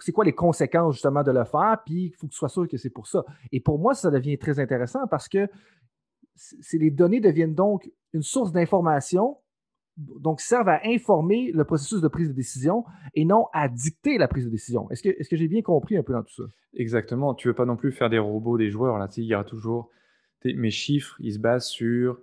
[0.00, 2.68] c'est quoi les conséquences justement de le faire, puis il faut que tu sois sûr
[2.68, 3.24] que c'est pour ça.
[3.52, 5.48] Et pour moi, ça devient très intéressant parce que
[6.72, 9.38] les données deviennent donc une source d'information,
[9.98, 12.84] donc servent à informer le processus de prise de décision
[13.14, 14.88] et non à dicter la prise de décision.
[14.90, 16.44] Est-ce que, est que j'ai bien compris un peu dans tout ça?
[16.74, 17.34] Exactement.
[17.34, 18.98] Tu veux pas non plus faire des robots des joueurs.
[18.98, 19.08] Là.
[19.16, 19.90] il y aura toujours.
[20.44, 22.20] Mes chiffres, ils se basent sur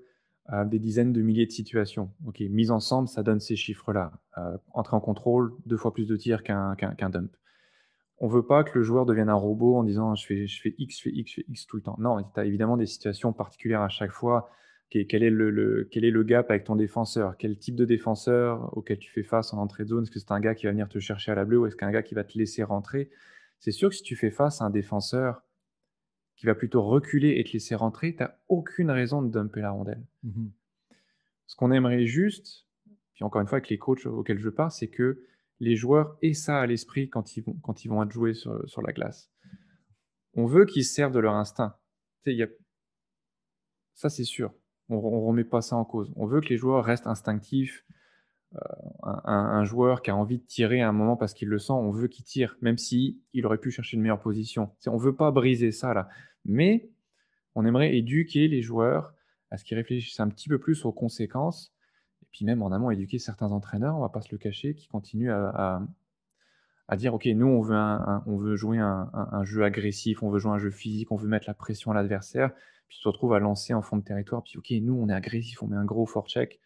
[0.53, 2.11] euh, des dizaines de milliers de situations.
[2.25, 4.13] Ok, mise ensemble, ça donne ces chiffres-là.
[4.37, 6.75] Euh, entrer en contrôle, deux fois plus de tirs qu'un
[7.09, 7.35] dump.
[8.19, 10.73] On veut pas que le joueur devienne un robot en disant je fais, je fais
[10.77, 11.97] X, je fais X, je fais X tout le temps.
[11.99, 14.49] Non, tu as évidemment des situations particulières à chaque fois.
[14.89, 17.35] Quel est, le, quel est le gap avec ton défenseur?
[17.37, 20.03] Quel type de défenseur auquel tu fais face en entrée de zone?
[20.03, 21.75] Est-ce que c'est un gars qui va venir te chercher à la bleue ou est-ce
[21.75, 23.09] qu'un gars qui va te laisser rentrer?
[23.59, 25.41] C'est sûr que si tu fais face à un défenseur
[26.37, 29.71] qui va plutôt reculer et te laisser rentrer, tu n'as aucune raison de dumper la
[29.71, 30.05] rondelle.
[30.23, 30.47] Mmh
[31.47, 32.67] Ce qu'on aimerait juste,
[33.13, 35.23] puis encore une fois avec les coachs auxquels je parle, c'est que
[35.59, 38.67] les joueurs aient ça à l'esprit quand ils vont, quand ils vont être joués sur,
[38.69, 39.31] sur la glace.
[40.33, 41.77] On veut qu'ils servent de leur instinct.
[42.25, 42.47] Y a...
[43.93, 44.53] Ça, c'est sûr.
[44.89, 46.13] On ne remet pas ça en cause.
[46.15, 47.85] On veut que les joueurs restent instinctifs.
[48.55, 48.59] Euh,
[49.25, 51.91] un, joueur qui a envie de tirer à un moment parce qu'il le sent, on
[51.91, 54.71] veut qu'il tire, même si il aurait pu chercher une meilleure position.
[54.87, 56.07] On veut pas briser ça là.
[56.45, 56.89] Mais
[57.55, 59.13] on aimerait éduquer les joueurs
[59.51, 61.73] à ce qu'ils réfléchissent un petit peu plus aux conséquences.
[62.21, 64.87] Et puis même en amont, éduquer certains entraîneurs, on va pas se le cacher, qui
[64.87, 65.81] continuent à,
[66.93, 70.59] dire, OK, nous, on veut, on veut jouer un, jeu agressif, on veut jouer un
[70.59, 72.53] jeu physique, on veut mettre la pression à l'adversaire,
[72.87, 75.13] puis tu te retrouves à lancer en fond de territoire, puis OK, nous, on est
[75.13, 76.59] agressif, on met un gros fort check.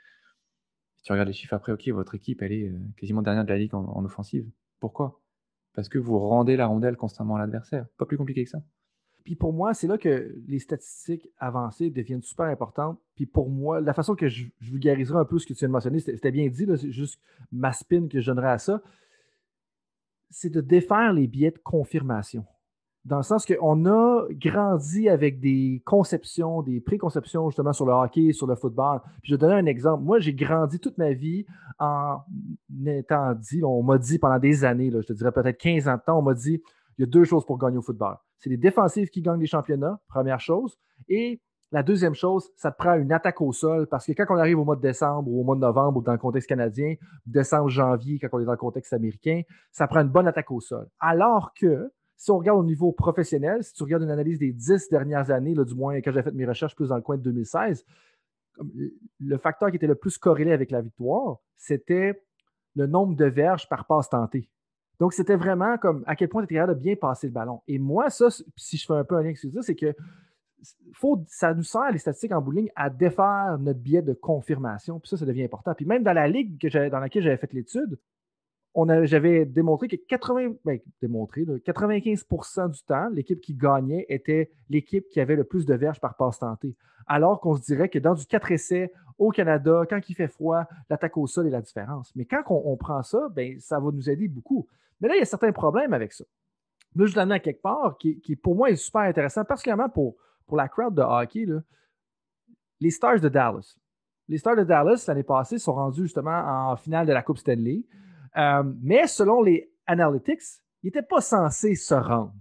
[1.04, 3.58] Tu regardes les chiffres après, OK, votre équipe, elle est euh, quasiment dernière de la
[3.58, 4.46] ligue en offensive.
[4.82, 5.22] Pourquoi?
[5.74, 7.86] Parce que vous rendez la rondelle constamment à l'adversaire.
[7.98, 8.62] Pas plus compliqué que ça.
[9.24, 13.00] Puis pour moi, c'est là que les statistiques avancées deviennent super importantes.
[13.16, 15.74] Puis pour moi, la façon que je, vulgariserai un peu ce que tu viens de
[15.74, 17.20] mentionner, c'était bien dit, c'est juste
[17.52, 18.82] ma spin que je donnerais à ça,
[20.30, 22.46] c'est de défaire les biais de confirmation.
[23.06, 28.34] Dans le sens qu'on a grandi avec des conceptions, des préconceptions justement sur le hockey,
[28.34, 29.00] sur le football.
[29.24, 30.04] Je vais donner un exemple.
[30.04, 31.46] Moi, j'ai grandi toute ma vie
[31.80, 32.20] en
[32.86, 36.02] étant dit, on m'a dit pendant des années, je te dirais peut-être 15 ans de
[36.06, 36.62] temps, on m'a dit,
[36.98, 39.48] il y a deux choses pour gagner au football c'est les défensives qui gagnent les
[39.48, 40.78] championnats, première chose.
[41.08, 44.38] Et la deuxième chose, ça te prend une attaque au sol parce que quand on
[44.38, 46.96] arrive au mois de décembre ou au mois de novembre ou dans le contexte canadien,
[47.26, 50.60] décembre, janvier, quand on est dans le contexte américain, ça prend une bonne attaque au
[50.60, 50.88] sol.
[51.00, 54.90] Alors que si on regarde au niveau professionnel, si tu regardes une analyse des dix
[54.90, 57.86] dernières années, du moins quand j'ai fait mes recherches plus dans le coin de 2016,
[59.20, 62.22] le facteur qui était le plus corrélé avec la victoire, c'était
[62.76, 64.50] le nombre de verges par passe tentée.
[65.00, 67.62] Donc, c'était vraiment comme à quel point tu étais capable de bien passer le ballon.
[67.68, 68.28] Et moi, ça,
[68.58, 69.96] si je fais un peu un lien avec ça, c'est que
[70.94, 75.00] faut, ça nous sert, les statistiques en bowling, à défaire notre biais de confirmation.
[75.00, 75.74] Puis ça, ça devient important.
[75.74, 77.98] Puis même dans la ligue que dans laquelle j'avais fait l'étude,
[79.04, 85.20] j'avais démontré que 80, ben, démontré, 95% du temps, l'équipe qui gagnait était l'équipe qui
[85.20, 86.76] avait le plus de verges par passe tentée.
[87.08, 90.66] Alors qu'on se dirait que dans du 4 essais au Canada, quand il fait froid,
[90.90, 92.14] l'attaque au sol est la différence.
[92.16, 94.68] Mais quand on, prend ça, ben, ça va nous aider beaucoup.
[95.02, 96.24] Mais là, il y a certains problèmes avec ça.
[96.96, 100.16] Là, je l'amène à quelque part qui, pour moi est super intéressant, particulièrement pour,
[100.50, 101.46] pour la crowd de hockey.
[102.82, 103.78] Les Stars de Dallas.
[104.28, 107.86] Les Stars de Dallas, l'année passée, sont rendus justement en finale de la Coupe Stanley.
[108.36, 110.42] Euh, mais selon les analytics,
[110.84, 112.34] ils n'étaient pas censés se rendre.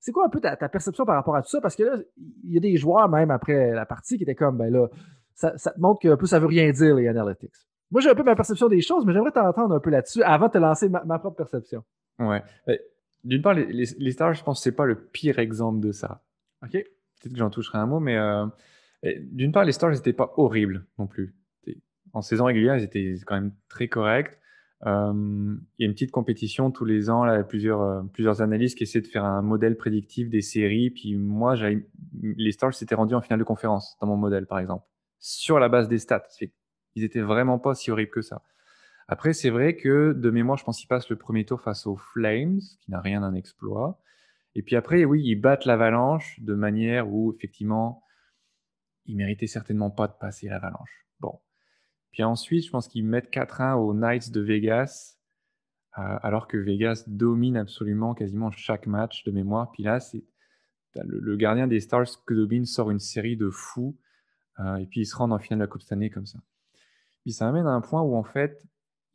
[0.00, 1.60] C'est quoi un peu ta, perception par rapport à tout ça?
[1.60, 4.56] Parce que là, il y a des joueurs, même après la partie, qui étaient comme,
[4.56, 4.88] ben là,
[5.34, 7.54] ça, te montre que un peu ça veut rien dire, les analytics.
[7.90, 10.46] Moi, j'ai un peu ma perception des choses, mais j'aimerais t'entendre un peu là-dessus avant
[10.46, 11.82] de te lancer ma, propre perception.
[12.18, 12.42] Ouais.
[13.24, 16.22] D'une part, les, Stars, je pense que c'est pas le pire exemple de ça.
[16.62, 16.76] OK.
[17.20, 18.46] Peut-être que j'en toucherai un mot, mais euh,
[19.02, 21.34] d'une part, les Stars n'étaient pas horribles non plus.
[22.12, 24.38] En saison régulière, ils étaient quand même très corrects.
[24.86, 25.12] Euh,
[25.78, 29.06] il y a une petite compétition tous les ans, plusieurs, euh, analystes qui essaient de
[29.06, 30.90] faire un modèle prédictif des séries.
[30.90, 31.54] Puis moi,
[32.22, 34.86] les Stars s'étaient rendus en finale de conférence dans mon modèle, par exemple,
[35.18, 36.22] sur la base des stats
[36.94, 38.42] ils étaient vraiment pas si horribles que ça.
[39.06, 41.96] Après, c'est vrai que de mémoire, je pense qu'ils passent le premier tour face aux
[41.96, 44.00] Flames, qui n'a rien d'un exploit.
[44.54, 48.02] Et puis après, oui, ils battent l'Avalanche de manière où, effectivement,
[49.06, 51.06] ils méritaient certainement pas de passer l'Avalanche.
[51.20, 51.40] Bon.
[52.12, 55.18] Puis ensuite, je pense qu'ils mettent 4-1 aux Knights de Vegas,
[55.98, 59.70] euh, alors que Vegas domine absolument quasiment chaque match de mémoire.
[59.72, 60.24] Puis là, c'est
[60.94, 63.98] le, gardien des Stars, Kudobin, sort une série de fous.
[64.60, 66.38] Euh, et puis ils se rendent en finale de la Coupe cette année comme ça.
[67.22, 68.66] Puis ça amène à un point où en fait,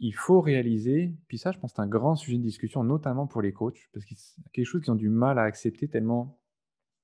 [0.05, 3.41] il faut réaliser, puis ça je pense c'est un grand sujet de discussion, notamment pour
[3.41, 6.39] les coachs, parce que c'est quelque chose qu'ils ont du mal à accepter tellement,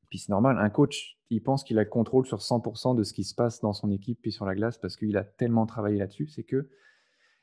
[0.10, 3.14] puis c'est normal, un coach, il pense qu'il a le contrôle sur 100% de ce
[3.14, 5.98] qui se passe dans son équipe puis sur la glace, parce qu'il a tellement travaillé
[5.98, 6.70] là-dessus, c'est que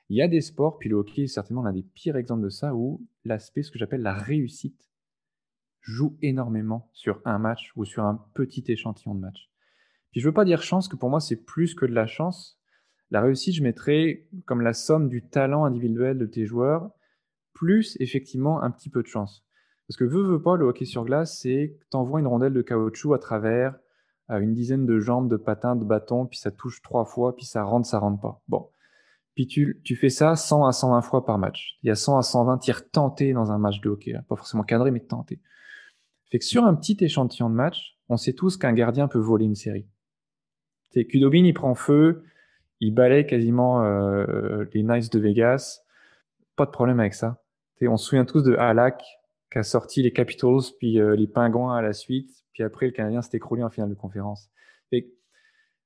[0.08, 2.50] il y a des sports, puis le hockey est certainement l'un des pires exemples de
[2.50, 4.90] ça, où l'aspect, ce que j'appelle la réussite,
[5.80, 9.50] joue énormément sur un match ou sur un petit échantillon de match.
[10.10, 12.60] Puis je veux pas dire chance, que pour moi, c'est plus que de la chance.
[13.10, 16.90] La réussite, je mettrais comme la somme du talent individuel de tes joueurs,
[17.52, 19.44] plus effectivement un petit peu de chance.
[19.88, 22.62] Parce que veux, veux pas, le hockey sur glace, c'est que envoies une rondelle de
[22.62, 23.76] caoutchouc à travers
[24.28, 27.62] une dizaine de jambes, de patins, de bâtons, puis ça touche trois fois, puis ça
[27.62, 28.42] rentre, ça rentre pas.
[28.48, 28.68] Bon.
[29.34, 31.78] Puis tu, tu fais ça 100 à 120 fois par match.
[31.82, 34.14] Il y a 100 à 120 tirs tentés dans un match de hockey.
[34.28, 35.40] Pas forcément cadré, mais tentés.
[36.30, 39.44] Fait que sur un petit échantillon de match, on sait tous qu'un gardien peut voler
[39.44, 39.86] une série.
[40.90, 42.24] C'est Kudobin, il prend feu,
[42.80, 45.82] il balaye quasiment euh, les Knights de Vegas.
[46.56, 47.42] Pas de problème avec ça.
[47.82, 49.02] on se souvient tous de Halak
[49.50, 52.44] qui a sorti les Capitals puis euh, les Pingouins à la suite.
[52.52, 54.50] Puis après, le Canadien s'est écroulé en finale de conférence.
[54.92, 55.12] Et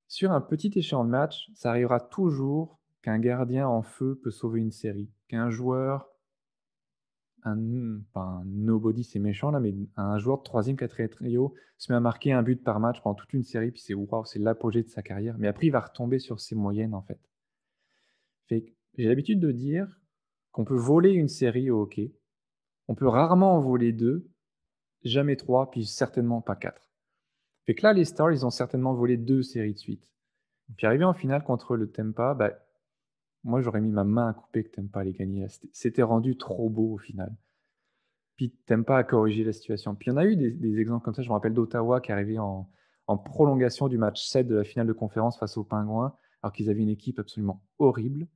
[0.08, 4.60] sur un petit échéant de match, ça arrivera toujours qu'un gardien en feu peut sauver
[4.60, 6.09] une série, qu'un joueur,
[7.44, 11.96] un, pas nobody, c'est méchant là, mais un joueur de troisième, quatrième trio se met
[11.96, 14.82] à marquer un but par match pendant toute une série, puis c'est waouh, c'est l'apogée
[14.82, 15.36] de sa carrière.
[15.38, 17.20] Mais après, il va retomber sur ses moyennes en fait.
[18.48, 18.64] fait
[18.98, 20.00] j'ai l'habitude de dire
[20.52, 22.12] qu'on peut voler une série au hockey,
[22.88, 24.28] on peut rarement en voler deux,
[25.04, 26.90] jamais trois, puis certainement pas quatre.
[27.66, 30.08] Fait que là, les Stars, ils ont certainement volé deux séries de suite.
[30.76, 32.52] Puis arrivé en finale contre le Tempa, bah,
[33.44, 35.46] moi j'aurais mis ma main à couper que Tempa allait gagner.
[35.72, 37.34] C'était rendu trop beau au final.
[38.36, 39.94] Puis Tempa a corrigé la situation.
[39.94, 41.22] Puis il y en a eu des, exemples comme ça.
[41.22, 42.68] Je me rappelle d'Ottawa qui est arrivé en,
[43.24, 46.82] prolongation du match 7 de la finale de conférence face aux Pingouins, alors qu'ils avaient
[46.82, 48.28] une équipe absolument horrible.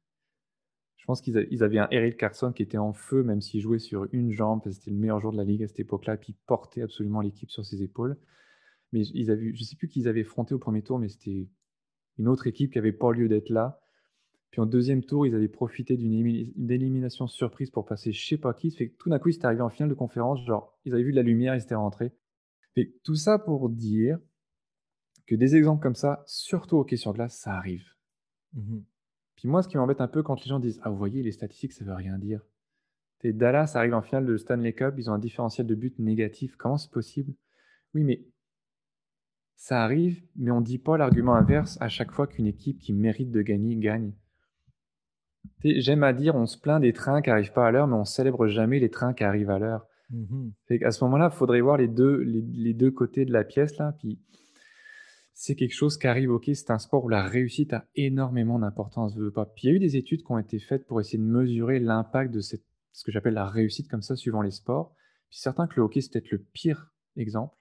[0.96, 4.08] Je pense qu'ils avaient un Eric Carson qui était en feu, même s'il jouait sur
[4.12, 7.20] une jambe, c'était le meilleur joueur de la ligue à cette époque-là, puis portait absolument
[7.20, 8.18] l'équipe sur ses épaules.
[8.92, 11.48] Mais je ne sais plus qui ils avaient affronté au premier tour, mais c'était
[12.18, 13.80] une autre équipe qui n'avait pas lieu d'être là.
[14.54, 18.54] Puis en deuxième tour, ils avaient profité d'une élimination surprise pour passer je sais pas
[18.54, 18.70] qui.
[18.70, 21.02] fait que tout d'un coup, ils étaient arrivés en finale de conférence, genre, ils avaient
[21.02, 22.12] vu de la lumière, ils étaient rentrés.
[22.76, 24.20] Et tout ça pour dire
[25.26, 27.84] que des exemples comme ça, surtout au hockey sur glace, ça arrive.
[28.52, 28.82] Mmh
[29.34, 31.32] puis moi, ce qui m'embête un peu quand les gens disent Ah, vous voyez, les
[31.32, 32.40] statistiques, ça veut rien dire.
[33.24, 36.54] Dallas arrive en finale de Stanley Cup, ils ont un différentiel de but négatif.
[36.54, 37.34] Comment c'est possible?
[37.92, 38.24] Oui, mais
[39.56, 42.92] ça arrive, mais on ne dit pas l'argument inverse à chaque fois qu'une équipe qui
[42.92, 44.12] mérite de gagner gagne.
[45.62, 48.04] J'aime à dire, on se plaint des trains qui n'arrivent pas à l'heure, mais on
[48.04, 49.86] célèbre jamais les trains qui arrivent à l'heure.
[50.10, 50.50] Mmh
[50.82, 53.76] à ce moment-là, il faudrait voir les deux, les, deux côtés de la pièce.
[53.78, 54.18] Là, puis
[55.32, 59.14] c'est quelque chose qui arrive, ok, c'est un sport où la réussite a énormément d'importance.
[59.14, 59.22] Puis
[59.64, 62.32] il y a eu des études qui ont été faites pour essayer de mesurer l'impact
[62.32, 64.94] de cette, ce que j'appelle la réussite comme ça, suivant les sports.
[65.30, 67.56] Puis certains que le hockey, c'est peut-être le pire exemple.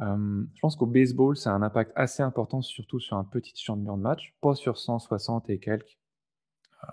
[0.00, 3.76] Euh, je pense qu'au baseball, c'est un impact assez important, surtout sur un petit champ
[3.76, 5.98] de match, pas sur 160 et quelques.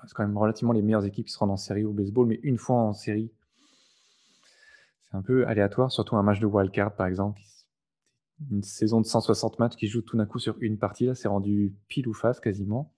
[0.07, 2.39] C'est quand même relativement les meilleures équipes qui se rendent en série au baseball, mais
[2.43, 3.31] une fois en série,
[5.03, 7.39] c'est un peu aléatoire, surtout un match de wildcard par exemple,
[8.51, 11.27] une saison de 160 matchs qui joue tout d'un coup sur une partie, là, c'est
[11.27, 12.91] rendu pile ou face quasiment.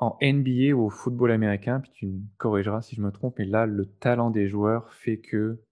[0.00, 3.44] En NBA ou au football américain, puis tu me corrigeras si je me trompe, mais
[3.44, 5.62] là, le talent des joueurs fait que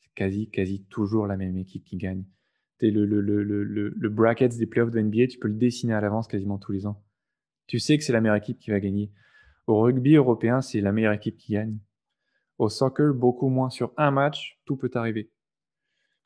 [0.00, 2.24] c'est quasi, quasi toujours la même équipe qui gagne.
[2.80, 6.28] le, le, le, le, brackets des playoffs de NBA, tu peux le dessiner à l'avance
[6.28, 7.02] quasiment tous les ans.
[7.66, 9.10] Tu sais que c'est la meilleure équipe qui va gagner.
[9.66, 11.78] Au rugby européen, c'est la meilleure équipe qui gagne.
[12.58, 13.70] Au soccer, beaucoup moins.
[13.70, 15.30] Sur un match, tout peut arriver.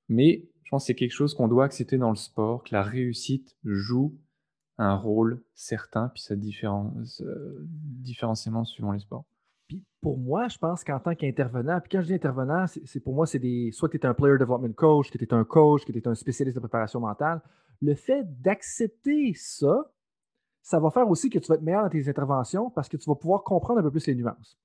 [0.08, 2.82] Mais je pense que c'est quelque chose qu'on doit accepter dans le sport, que la
[2.82, 4.18] réussite joue
[4.76, 9.24] un rôle certain, puis ça différence, euh, différentiellement suivant les sports.
[9.66, 13.14] Puis pour moi, je pense qu'en tant qu'intervenant, puis quand je dis intervenant, c'est pour
[13.14, 13.70] moi, c'est des.
[13.72, 16.54] Soit tu es un player development coach, tu es un coach, tu es un spécialiste
[16.54, 17.42] de préparation mentale.
[17.82, 19.90] Le fait d'accepter ça,
[20.68, 23.08] ça va faire aussi que tu vas être meilleur dans tes interventions parce que tu
[23.08, 24.58] vas pouvoir comprendre un peu plus les nuances.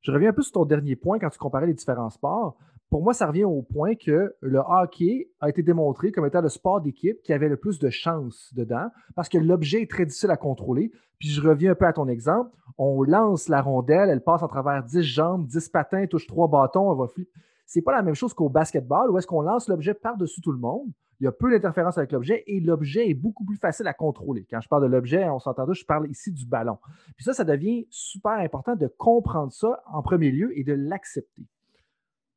[0.00, 2.56] Je reviens un peu sur ton dernier point quand tu comparais les différents sports
[2.90, 6.48] pour moi, ça revient au point que le hockey a été démontré comme étant le
[6.48, 10.30] sport d'équipe qui avait le plus de chances dedans parce que l'objet est très difficile
[10.30, 10.92] à contrôler.
[11.18, 12.50] Puis je reviens un peu à ton exemple.
[12.78, 16.92] On lance la rondelle, elle passe à travers 10 jambes, 10 patins, touche 3 bâtons,
[16.92, 17.32] elle va flipper.
[17.66, 20.58] C'est pas la même chose qu'au basketball où est-ce qu'on lance l'objet par-dessus tout le
[20.58, 20.86] monde.
[21.20, 24.46] Il y a peu d'interférence avec l'objet et l'objet est beaucoup plus facile à contrôler.
[24.50, 26.78] Quand je parle de l'objet, on s'entend je parle ici du ballon.
[27.16, 31.46] Puis ça, ça devient super important de comprendre ça en premier lieu et de l'accepter.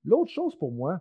[0.03, 0.99] L'autre chose pour moi,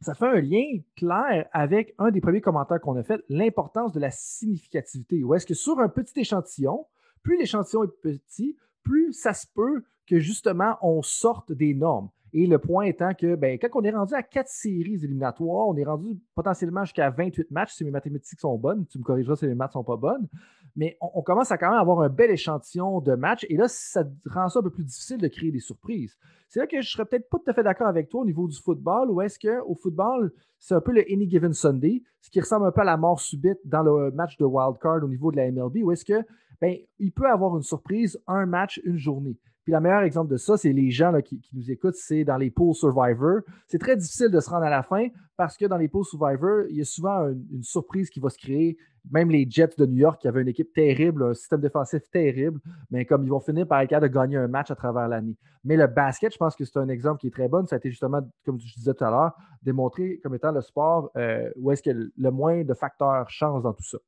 [0.00, 0.64] ça fait un lien
[0.96, 5.24] clair avec un des premiers commentaires qu'on a fait, l'importance de la significativité.
[5.24, 6.86] Ou est-ce que sur un petit échantillon,
[7.22, 12.10] plus l'échantillon est petit, plus ça se peut que justement on sorte des normes.
[12.38, 15.74] Et le point étant que ben, quand on est rendu à quatre séries éliminatoires, on
[15.74, 18.84] est rendu potentiellement jusqu'à 28 matchs si mes mathématiques sont bonnes.
[18.88, 20.28] Tu me corrigeras si mes maths ne sont pas bonnes.
[20.76, 23.46] Mais on, commence à quand même avoir un bel échantillon de matchs.
[23.48, 26.18] Et là, ça rend ça un peu plus difficile de créer des surprises.
[26.50, 28.46] C'est là que je serais peut-être pas tout à fait d'accord avec toi au niveau
[28.46, 32.40] du football, ou est-ce qu'au football, c'est un peu le Any Given Sunday, ce qui
[32.40, 35.32] ressemble un peu à la mort subite dans le match de wild card au niveau
[35.32, 36.22] de la MLB, ou est-ce que
[36.60, 39.38] ben, il peut avoir une surprise, un match, une journée.
[39.66, 42.52] Puis le meilleur exemple de ça, c'est les gens qui, nous écoutent, c'est dans les
[42.52, 43.40] pools Survivor.
[43.66, 46.66] C'est très difficile de se rendre à la fin parce que dans les pools Survivor,
[46.70, 48.78] il y a souvent une, surprise qui va se créer.
[49.10, 52.60] Même les Jets de New York qui avaient une équipe terrible, un système défensif terrible,
[52.92, 55.36] mais comme ils vont finir par être capables de gagner un match à travers l'année.
[55.64, 57.66] Mais le basket, je pense que c'est un exemple qui est très bon.
[57.66, 59.32] Ça a été justement, comme je disais tout à l'heure,
[59.64, 63.72] démontré comme étant le sport euh, où est-ce que le moins de facteurs chance dans
[63.72, 63.98] tout ça.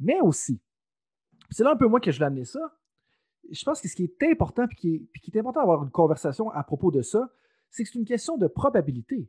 [0.00, 0.58] Mais aussi,
[1.50, 2.60] c'est là un peu moi que je l'ai amené ça,
[3.50, 5.90] je pense que ce qui est important, puis qui est, qui est important d'avoir une
[5.90, 7.28] conversation à propos de ça,
[7.70, 9.28] c'est que c'est une question de probabilité.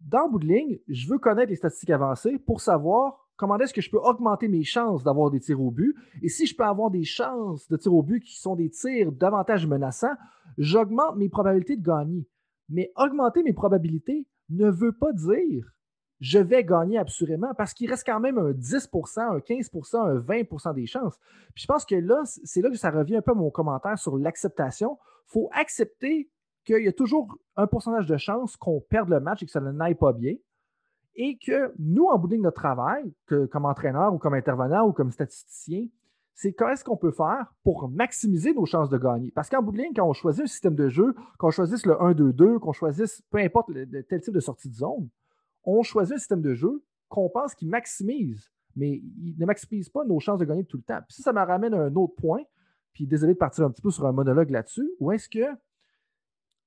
[0.00, 3.74] Dans le bout de ligne, je veux connaître les statistiques avancées pour savoir comment est-ce
[3.74, 5.94] que je peux augmenter mes chances d'avoir des tirs au but.
[6.22, 9.12] Et si je peux avoir des chances de tirs au but qui sont des tirs
[9.12, 10.14] davantage menaçants,
[10.58, 12.28] j'augmente mes probabilités de gagner.
[12.68, 15.74] Mais augmenter mes probabilités ne veut pas dire
[16.20, 20.74] je vais gagner absolument parce qu'il reste quand même un 10% un 15% un 20%
[20.74, 21.18] des chances.
[21.54, 23.98] Puis je pense que là, c'est là que ça revient un peu à mon commentaire
[23.98, 24.98] sur l'acceptation.
[25.28, 26.30] Il faut accepter
[26.64, 29.60] qu'il y a toujours un pourcentage de chances qu'on perde le match et que ça
[29.60, 30.34] n'aille pas bien.
[31.16, 35.12] Et que nous, en bout de notre travail, comme entraîneur ou comme intervenant ou comme
[35.12, 35.86] statisticien,
[36.34, 39.30] c'est qu'est-ce qu'on peut faire pour maximiser nos chances de gagner?
[39.30, 42.72] Parce qu'en bout quand on choisit un système de jeu, qu'on choisisse le 1-2-2, qu'on
[42.72, 43.70] choisisse peu importe
[44.08, 45.08] tel type de sortie de zone,
[45.64, 50.04] on choisit un système de jeu qu'on pense qu'il maximise, mais il ne maximise pas
[50.04, 51.00] nos chances de gagner tout le temps.
[51.06, 52.42] Puis ça, ça me ramène à un autre point,
[52.92, 55.44] puis désolé de partir un petit peu sur un monologue là-dessus, où est-ce que,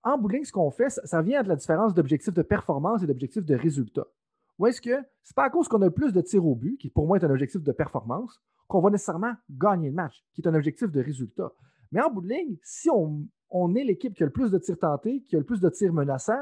[0.03, 3.43] en bout ce qu'on fait, ça, vient de la différence d'objectif de performance et d'objectif
[3.43, 4.07] de résultat.
[4.57, 6.89] Où est-ce que c'est pas à cause qu'on a plus de tirs au but, qui
[6.89, 10.47] pour moi est un objectif de performance, qu'on va nécessairement gagner le match, qui est
[10.47, 11.51] un objectif de résultat.
[11.91, 14.79] Mais en bout de ligne, si on est l'équipe qui a le plus de tirs
[14.79, 16.33] tentés, qui a le plus de tirs menaçants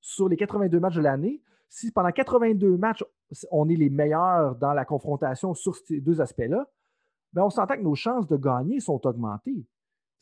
[0.00, 1.42] sur les 82 matchs de l'année,
[1.72, 3.02] si pendant 82 matchs,
[3.50, 6.66] on est les meilleurs dans la confrontation sur ces deux aspects-là,
[7.32, 9.66] ben on s'entend que nos chances de gagner sont augmentées.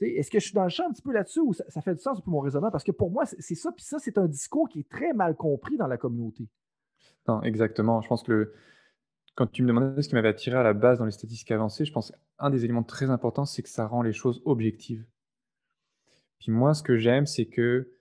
[0.01, 2.01] Est-ce que je suis dans le champ un petit peu là-dessus ou ça, fait du
[2.01, 2.71] sens pour mon raisonnement?
[2.71, 5.35] Parce que pour moi, c'est ça, puis ça, c'est un discours qui est très mal
[5.35, 6.49] compris dans la communauté.
[7.27, 8.01] Non, exactement.
[8.01, 8.55] Je pense que
[9.35, 11.85] quand tu me demandais ce qui m'avait attiré à la base dans les statistiques avancées,
[11.85, 15.05] je pense qu'un des éléments très importants, c'est que ça rend les choses objectives.
[16.39, 17.93] Puis moi, ce que j'aime, c'est que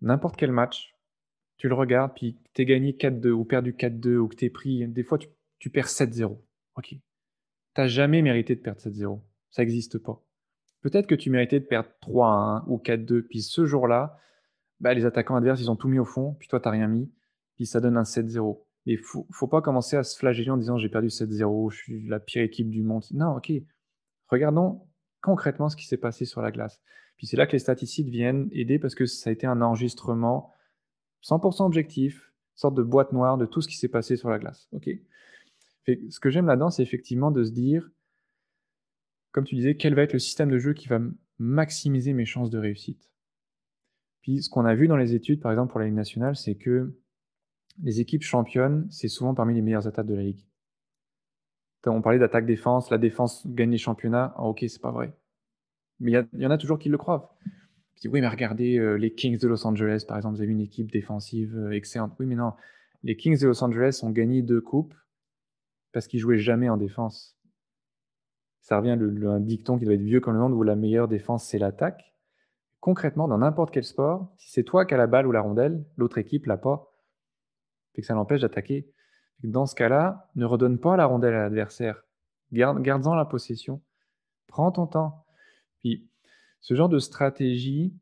[0.00, 0.93] n'importe quel match,
[1.56, 4.50] tu le regardes, puis tu es gagné 4-2 ou perdu 4-2 ou que tu es
[4.50, 6.38] pris, des fois tu, perds 7-0.
[6.76, 6.88] Ok.
[6.88, 7.00] Tu
[7.76, 9.20] n'as jamais mérité de perdre 7-0.
[9.50, 10.22] Ça n'existe pas.
[10.82, 14.18] Peut-être que tu méritais de perdre 3-1 ou 4-2, puis ce jour-là,
[14.80, 16.88] bah, les attaquants adverses, ils ont tout mis au fond, puis toi, tu n'as rien
[16.88, 17.10] mis,
[17.56, 18.60] puis ça donne un 7-0.
[18.86, 22.08] Il faut, faut pas commencer à se flageller en disant j'ai perdu 7-0, je suis
[22.08, 23.04] la pire équipe du monde.
[23.12, 23.52] Non, ok.
[24.28, 24.86] Regardons
[25.22, 26.82] concrètement ce qui s'est passé sur la glace.
[27.16, 30.52] Puis c'est là que les statistiques viennent aider parce que ça a été un enregistrement
[31.24, 34.68] 100% objectif, sorte de boîte noire de tout ce qui s'est passé sur la glace.
[35.86, 37.90] Ce que j'aime là-dedans, c'est effectivement de se dire,
[39.32, 41.00] comme tu disais, quel va être le système de jeu qui va
[41.38, 43.10] maximiser mes chances de réussite?
[44.22, 46.54] Puis ce qu'on a vu dans les études, par exemple pour la Ligue nationale, c'est
[46.54, 46.94] que
[47.82, 50.46] les équipes championnes, c'est souvent parmi les meilleures attaques de la Ligue.
[51.86, 54.32] On parlait d'attaque-défense, la défense gagne les championnats.
[54.36, 55.14] Ah, ok, c'est pas vrai.
[56.00, 57.36] Mais il y, en a toujours qui le croient
[58.04, 60.90] oui, mais regardez euh, les Kings de Los Angeles, par exemple, vous avez une équipe
[60.90, 62.12] défensive euh, excellente.
[62.18, 62.52] Oui, mais non,
[63.02, 64.94] les Kings de Los Angeles ont gagné deux coupes
[65.92, 67.36] parce qu'ils jouaient jamais en défense.
[68.60, 71.06] Ça revient à un dicton qui doit être vieux comme le monde où la meilleure
[71.06, 72.14] défense, c'est l'attaque.
[72.80, 75.84] Concrètement, dans n'importe quel sport, si c'est toi qui as la balle ou la rondelle,
[75.96, 76.92] l'autre équipe l'a pas.
[77.94, 78.90] et que ça l'empêche d'attaquer.
[79.42, 82.04] Dans ce cas-là, ne redonne pas la rondelle à l'adversaire.
[82.52, 83.82] Garde, garde-en la possession.
[84.46, 85.26] Prends ton temps.
[85.80, 86.08] Puis,
[86.64, 87.92] ce genre de stratégie,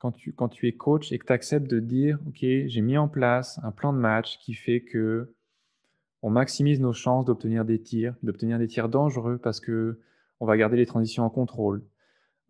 [0.00, 2.98] quand tu, quand tu es coach et que tu acceptes de dire, OK, j'ai mis
[2.98, 5.32] en place un plan de match qui fait que
[6.20, 10.00] on maximise nos chances d'obtenir des tirs, d'obtenir des tirs dangereux parce que
[10.40, 11.84] on va garder les transitions en contrôle.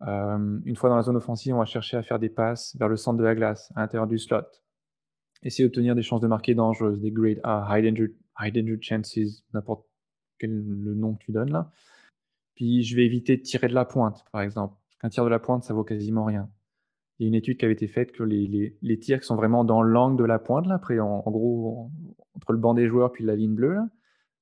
[0.01, 2.89] Euh, une fois dans la zone offensive, on va chercher à faire des passes vers
[2.89, 4.41] le centre de la glace, à l'intérieur du slot.
[5.43, 9.45] Essayer d'obtenir des chances de marquer dangereuses, des grade A, high danger, high danger chances,
[9.53, 9.85] n'importe
[10.39, 11.69] quel le nom que tu donnes là.
[12.55, 14.73] Puis je vais éviter de tirer de la pointe, par exemple.
[15.03, 16.49] Un tir de la pointe, ça vaut quasiment rien.
[17.19, 19.35] Il y a une étude qui avait été faite que les, les, tirs qui sont
[19.35, 21.91] vraiment dans l'angle de la pointe, là, après, en, gros,
[22.35, 23.77] entre le banc des joueurs puis la ligne bleue,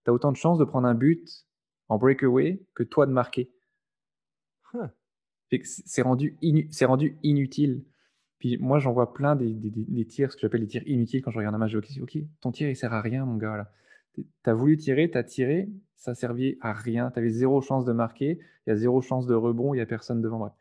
[0.06, 1.46] tu as autant de chances de prendre un but
[1.90, 3.52] en breakaway que toi de marquer.
[5.64, 6.38] C'est rendu,
[6.84, 7.84] rendu inutile.
[8.40, 11.32] Puis moi, j'en vois plein des, des, tirs, ce que j'appelle les tirs inutiles quand
[11.32, 12.00] je regarde un match de hockey.
[12.02, 13.58] Ok, ton tir, il sert à rien, mon gars.
[13.58, 13.72] là.
[14.14, 15.70] Tu as voulu tirer, tu as tiré,
[16.02, 17.12] ça servait à rien.
[17.12, 19.84] Tu avais zéro chance de marquer, il y a zéro chance de rebond, il n'y
[19.84, 20.52] a personne devant.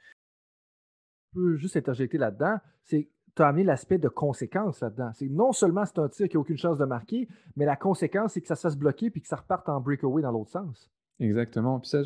[1.33, 5.13] peux juste interjecter là-dedans, c'est tu as amené l'aspect de conséquence là-dedans.
[5.15, 7.27] C'est non seulement c'est un tir qui n'a aucune chance de marquer,
[7.57, 10.21] mais la conséquence, c'est que ça se fasse bloquer puis que ça reparte en breakaway
[10.21, 10.91] dans l'autre sens.
[11.21, 11.81] Exactement.
[11.81, 12.03] Puis ça,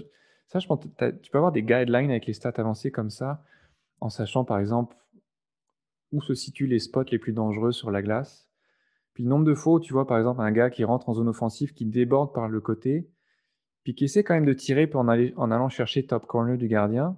[0.47, 3.43] ça je pense tu peux avoir des guidelines avec les stats avancées comme ça,
[4.01, 4.97] en sachant par exemple
[6.13, 8.49] où se situent les spots les plus dangereux sur la glace.
[9.13, 11.29] Puis le nombre de fois tu vois par exemple un gars qui rentre en zone
[11.29, 13.11] offensive, qui déborde par le côté,
[13.85, 16.57] puis qui essaie quand même de tirer pour en, aller, en allant chercher top corner
[16.57, 17.17] du gardien,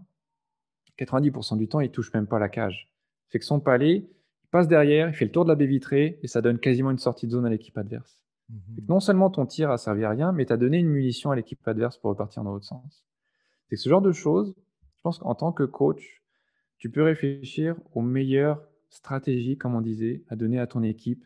[0.98, 2.90] 90% du temps, il touche même pas la cage.
[3.28, 6.18] C'est que son palais, il passe derrière, il fait le tour de la baie vitrée
[6.22, 8.20] et ça donne quasiment une sortie de zone à l'équipe adverse.
[8.48, 8.86] Mhm.
[8.88, 11.36] non seulement ton tir a servi à rien, mais tu as donné une munition à
[11.36, 13.04] l'équipe adverse pour repartir dans l'autre sens.
[13.68, 14.54] C'est que ce genre de choses,
[14.94, 16.22] je pense qu'en tant que coach,
[16.78, 21.24] tu peux réfléchir aux meilleures stratégies, comme on disait, à donner à ton équipe,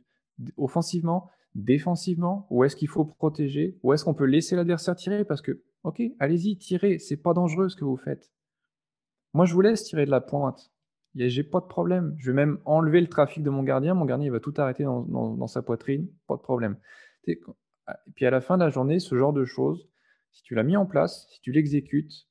[0.56, 5.42] offensivement, défensivement, où est-ce qu'il faut protéger, où est-ce qu'on peut laisser l'adversaire tirer, parce
[5.42, 8.32] que, ok, allez-y, tirez, c'est pas dangereux ce que vous faites.
[9.32, 10.72] Moi, je vous laisse tirer de la pointe.
[11.14, 12.14] J'ai pas de problème.
[12.18, 13.94] Je vais même enlever le trafic de mon gardien.
[13.94, 16.08] Mon gardien, il va tout arrêter dans, sa poitrine.
[16.26, 16.76] Pas de problème.
[17.24, 17.40] Et
[18.14, 19.88] puis à la fin de la journée, ce genre de choses,
[20.30, 22.28] si tu l'as mis en place, si tu l'exécutes,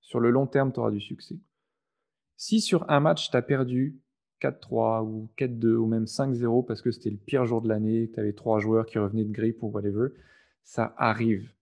[0.00, 1.38] sur le long terme, tu auras du succès.
[2.36, 4.00] Si sur un match, tu as perdu
[4.40, 8.14] 4-3 ou 4-2 ou même 5-0 parce que c'était le pire jour de l'année, que
[8.14, 10.08] tu avais trois joueurs qui revenaient de grippe ou whatever,
[10.62, 11.52] ça arrive.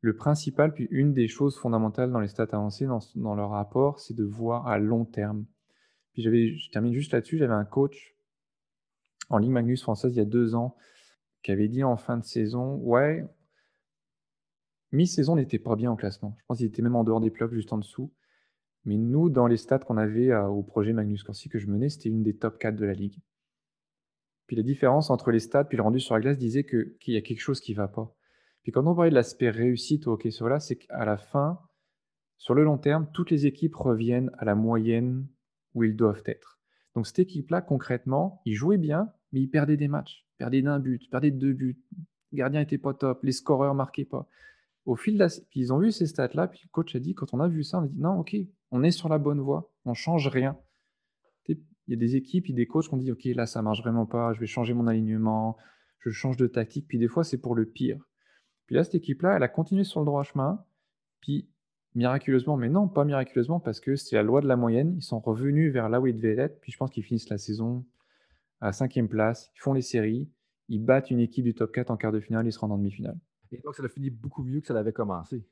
[0.00, 4.14] Le principal, puis une des choses fondamentales dans les stats avancées, dans, leur rapport, c'est
[4.14, 5.44] de voir à long terme.
[6.12, 8.16] Puis j'avais, je termine juste là-dessus, j'avais un coach
[9.28, 10.76] en Ligue Magnus française il y a deux ans
[11.42, 13.24] qui avait dit en fin de saison, ouais,
[14.92, 16.36] mi-saison n'était pas bien en classement.
[16.38, 18.10] Je pense qu'il était même en dehors des playoffs, juste en dessous.
[18.84, 21.88] Mais nous, dans les stats qu'on avait euh, au projet Magnus Corsi que je menais,
[21.88, 23.18] c'était une des top 4 de la ligue.
[24.46, 27.16] Puis la différence entre les stats puis le rendu sur la glace disait qu'il y
[27.16, 28.14] a quelque chose qui ne va pas.
[28.62, 31.60] Puis quand on parlait de l'aspect réussite au hockey sur là, c'est qu'à la fin,
[32.36, 35.26] sur le long terme, toutes les équipes reviennent à la moyenne
[35.74, 36.58] où ils doivent être.
[36.94, 40.26] Donc cette équipe-là, concrètement, ils jouaient bien, mais ils perdaient des matchs.
[40.34, 41.80] Ils perdaient d'un but, perdaient de deux buts.
[42.32, 44.26] Le gardien n'était pas top, les scoreurs marquaient pas.
[44.86, 47.32] Au fil de Puis ils ont vu ces stats-là, puis le coach a dit, quand
[47.34, 48.34] on a vu ça, on a dit, non, ok,
[48.70, 50.56] on est sur la bonne voie, on change rien.
[51.48, 51.58] Il
[51.88, 54.06] y a des équipes, et des coachs qui ont dit, ok, là, ça marche vraiment
[54.06, 55.56] pas, je vais changer mon alignement,
[55.98, 57.98] je change de tactique, puis des fois, c'est pour le pire.
[58.66, 60.64] Puis là, cette équipe-là, elle a continué sur le droit chemin.
[61.20, 61.48] Puis
[61.96, 64.94] miraculeusement, mais non, pas miraculeusement, parce que c'est la loi de la moyenne.
[64.96, 66.60] Ils sont revenus vers là où ils devaient être.
[66.60, 67.84] Puis je pense qu'ils finissent la saison
[68.60, 69.50] à cinquième place.
[69.56, 70.30] Ils font les séries.
[70.68, 72.46] Ils battent une équipe du top 4 en quart de finale.
[72.46, 73.18] Ils se rendent en demi-finale.
[73.50, 75.44] Et donc, ça a fini beaucoup mieux que ça l'avait commencé.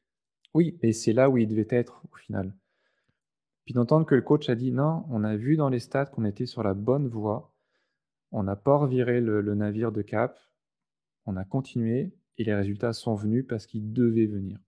[0.55, 2.55] Oui, et c'est là où ils devaient être au final.
[3.69, 6.25] Puis d'entendre que le coach a dit non, on a vu dans les stats qu'on
[6.25, 7.53] était sur la bonne voie.
[8.33, 10.41] On n'a pas reviré le navire de cap.
[11.27, 14.59] On a continué et les résultats sont venus parce qu'ils devaient venir.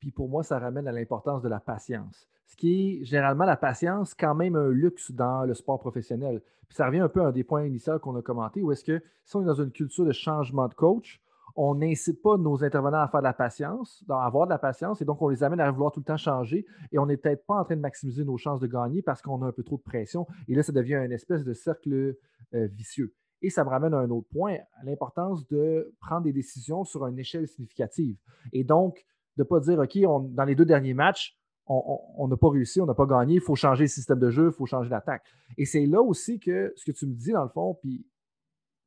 [0.00, 2.28] Puis pour moi, ça ramène à l'importance de la patience.
[2.44, 6.42] Ce qui est généralement la patience, quand même un luxe dans le sport professionnel.
[6.68, 8.84] Puis ça revient un peu à un des points initiaux qu'on a commenté, où est-ce
[8.84, 11.22] que si on est dans une culture de changement de coach,
[11.60, 15.02] on n'incite pas nos intervenants à faire de la patience, à avoir de la patience,
[15.02, 17.44] et donc on les amène à vouloir tout le temps changer, et on n'est peut-être
[17.46, 19.76] pas en train de maximiser nos chances de gagner parce qu'on a un peu trop
[19.76, 22.14] de pression, et là, ça devient une espèce de cercle
[22.54, 23.12] euh, vicieux.
[23.42, 27.18] Et ça me ramène à un autre point, l'importance de prendre des décisions sur une
[27.18, 28.16] échelle significative.
[28.52, 29.04] Et donc,
[29.36, 29.98] de ne pas dire, OK,
[30.32, 31.36] dans les deux derniers matchs,
[31.66, 34.46] on n'a pas réussi, on n'a pas gagné, il faut changer le système de jeu,
[34.46, 35.24] il faut changer l'attaque.
[35.56, 38.06] Et c'est là aussi que ce que tu me dis, dans le fond, puis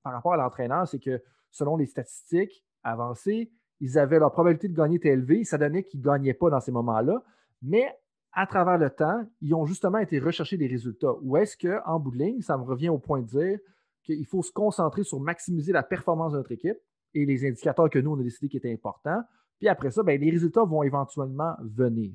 [0.04, 4.76] par rapport à l'entraîneur, c'est que selon les statistiques avancées, ils avaient leur probabilité de
[4.76, 5.44] gagner était élevée.
[5.44, 7.24] Ça donnait qu'ils ne gagnaient pas dans ces moments-là.
[7.62, 7.88] Mais
[8.32, 11.14] à travers le temps, ils ont justement été rechercher des résultats.
[11.22, 13.60] Ou est-ce qu'en bout de ligne, ça me revient au point de dire
[14.04, 16.78] qu'il faut se concentrer sur maximiser la performance de notre équipe
[17.14, 19.22] et les indicateurs que nous, on a décidé qui étaient importants.
[19.60, 22.14] Puis après ça, ben, les résultats vont éventuellement venir.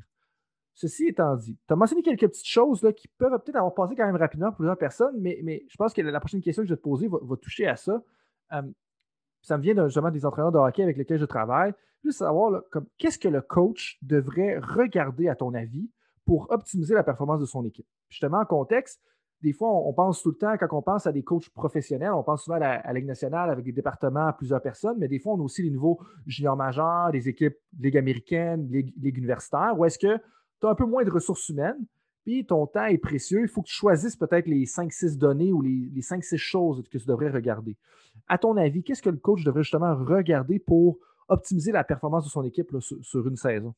[0.74, 3.94] Ceci étant dit, tu as mentionné quelques petites choses là, qui peuvent peut-être avoir passé
[3.96, 6.68] quand même rapidement pour plusieurs personnes, mais, mais je pense que la prochaine question que
[6.68, 8.02] je vais te poser va, toucher à ça.
[8.52, 8.62] Euh,
[9.46, 11.72] ça me vient justement des entraîneurs de hockey avec lesquels je travaille.
[12.02, 12.62] Juste savoir,
[12.98, 15.88] qu'est-ce que le coach devrait regarder, à ton avis,
[16.24, 17.86] pour optimiser la performance de son équipe?
[18.08, 19.00] Justement, en contexte,
[19.42, 22.24] des fois, on, pense tout le temps, quand on pense à des coachs professionnels, on
[22.24, 25.34] pense souvent à la, Ligue nationale avec des départements à plusieurs personnes, mais des fois,
[25.34, 29.98] on a aussi les niveaux juniors majeurs, des équipes Ligue américaine, Ligue, universitaire, où est-ce
[30.00, 30.16] que
[30.60, 31.78] tu as un peu moins de ressources humaines,
[32.26, 33.42] puis ton temps est précieux.
[33.42, 36.98] Il faut que tu choisisses peut-être les 5-6 données ou les, les 5-6 choses que
[36.98, 37.76] tu devrais regarder.
[38.26, 40.98] À ton avis, qu'est-ce que le coach devrait justement regarder pour
[41.28, 43.74] optimiser la performance de son équipe sur, une saison?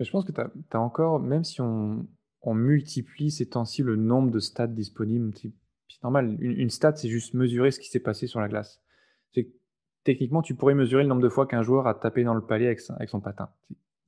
[0.00, 2.04] Je pense que tu as, encore, même si on,
[2.42, 5.32] on multiplie ces temps-ci le nombre de stats disponibles.
[5.36, 8.82] C'est normal, une, stat, c'est juste mesurer ce qui s'est passé sur la glace.
[10.02, 12.66] Techniquement, tu pourrais mesurer le nombre de fois qu'un joueur a tapé dans le palais
[12.66, 13.50] avec, son patin.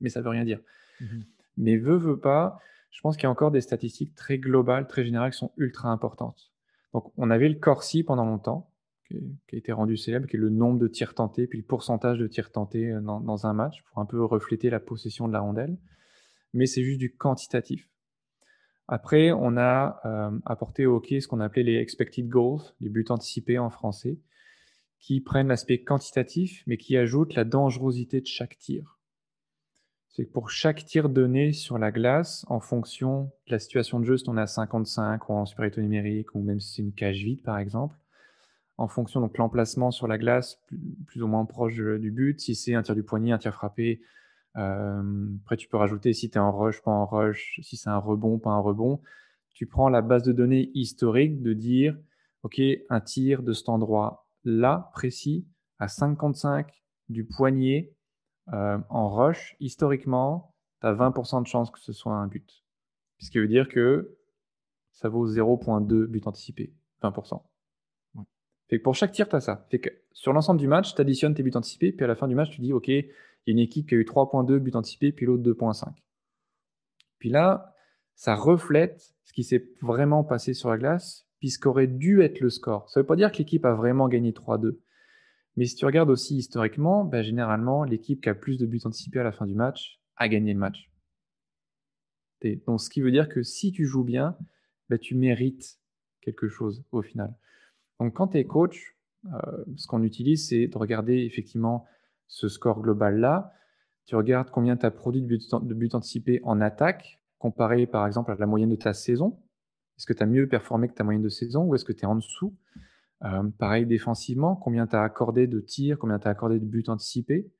[0.01, 0.59] Mais ça ne veut rien dire.
[0.99, 1.23] Mhm.
[1.55, 2.59] Mais veut, veut pas,
[2.95, 5.89] je pense qu'il y a encore des statistiques très globales, très générales qui sont ultra
[5.89, 6.53] importantes.
[6.93, 8.71] Donc, on avait le Corsi pendant longtemps,
[9.09, 9.17] qui,
[9.51, 12.27] a été rendu célèbre, qui est le nombre de tirs tentés, puis le pourcentage de
[12.27, 15.77] tirs tentés euh, dans, un match, pour un peu refléter la possession de la rondelle.
[16.53, 17.89] Mais c'est juste du quantitatif.
[18.87, 23.05] Après, on a euh, apporté au hockey ce qu'on appelait les expected goals, les buts
[23.09, 24.21] anticipés en français,
[24.99, 28.94] qui prennent l'aspect quantitatif, mais qui ajoutent la dangerosité de chaque tir.
[30.15, 34.05] C'est que pour chaque tir donné sur la glace, en fonction de la situation de
[34.05, 36.93] jeu, si on est à 55 ou en supériorité numérique, ou même si c'est une
[36.93, 37.97] cage vide par exemple,
[38.77, 40.61] en fonction de l'emplacement sur la glace,
[41.07, 44.03] plus, ou moins proche du but, si c'est un tir du poignet, un tir frappé,
[44.55, 47.89] euh, après tu peux rajouter si tu es en rush, pas en rush, si c'est
[47.89, 49.01] un rebond, pas un rebond.
[49.53, 51.97] Tu prends la base de données historique de dire,
[52.43, 55.45] OK, un tir de cet endroit là, précis,
[55.77, 56.71] à 55
[57.09, 57.94] du poignet,
[58.53, 62.63] euh, en rush, historiquement, tu as 20% de chance que ce soit un but.
[63.19, 64.17] Ce qui veut dire que
[64.91, 67.41] ça vaut 0.2 but anticipé, 20%.
[68.67, 69.65] Fait que pour chaque tir, tu as ça.
[69.69, 72.27] Fait que sur l'ensemble du match, tu additionnes tes buts anticipés, puis à la fin
[72.27, 73.03] du match, tu dis, OK, il
[73.47, 75.93] y a une équipe qui a eu 3.2 buts anticipés, puis l'autre 2.5.
[77.19, 77.73] Puis là,
[78.15, 82.39] ça reflète ce qui s'est vraiment passé sur la glace, puis ce qu'aurait dû être
[82.39, 82.89] le score.
[82.89, 84.79] Ça ne veut pas dire que l'équipe a vraiment gagné 3-2.
[85.57, 89.19] Mais si tu regardes aussi historiquement, ben, généralement, l'équipe qui a plus de buts anticipés
[89.19, 90.89] à la fin du match a gagné le match.
[92.67, 94.37] Donc, ce qui veut dire que si tu joues bien,
[94.89, 95.79] ben, tu mérites
[96.21, 97.33] quelque chose au final.
[97.99, 98.95] Donc, quand tu es coach,
[99.33, 101.85] euh, ce qu'on utilise, c'est de regarder effectivement
[102.27, 103.53] ce score global-là.
[104.05, 108.05] Tu regardes combien tu as produit de buts, de buts anticipés en attaque, comparé par
[108.05, 109.39] exemple à la moyenne de ta saison.
[109.97, 112.01] Est-ce que tu as mieux performé que ta moyenne de saison ou est-ce que tu
[112.01, 112.55] es en dessous?
[113.23, 116.83] Euh, pareil défensivement, combien tu as accordé de tirs, combien tu as accordé de buts
[116.87, 117.51] anticipés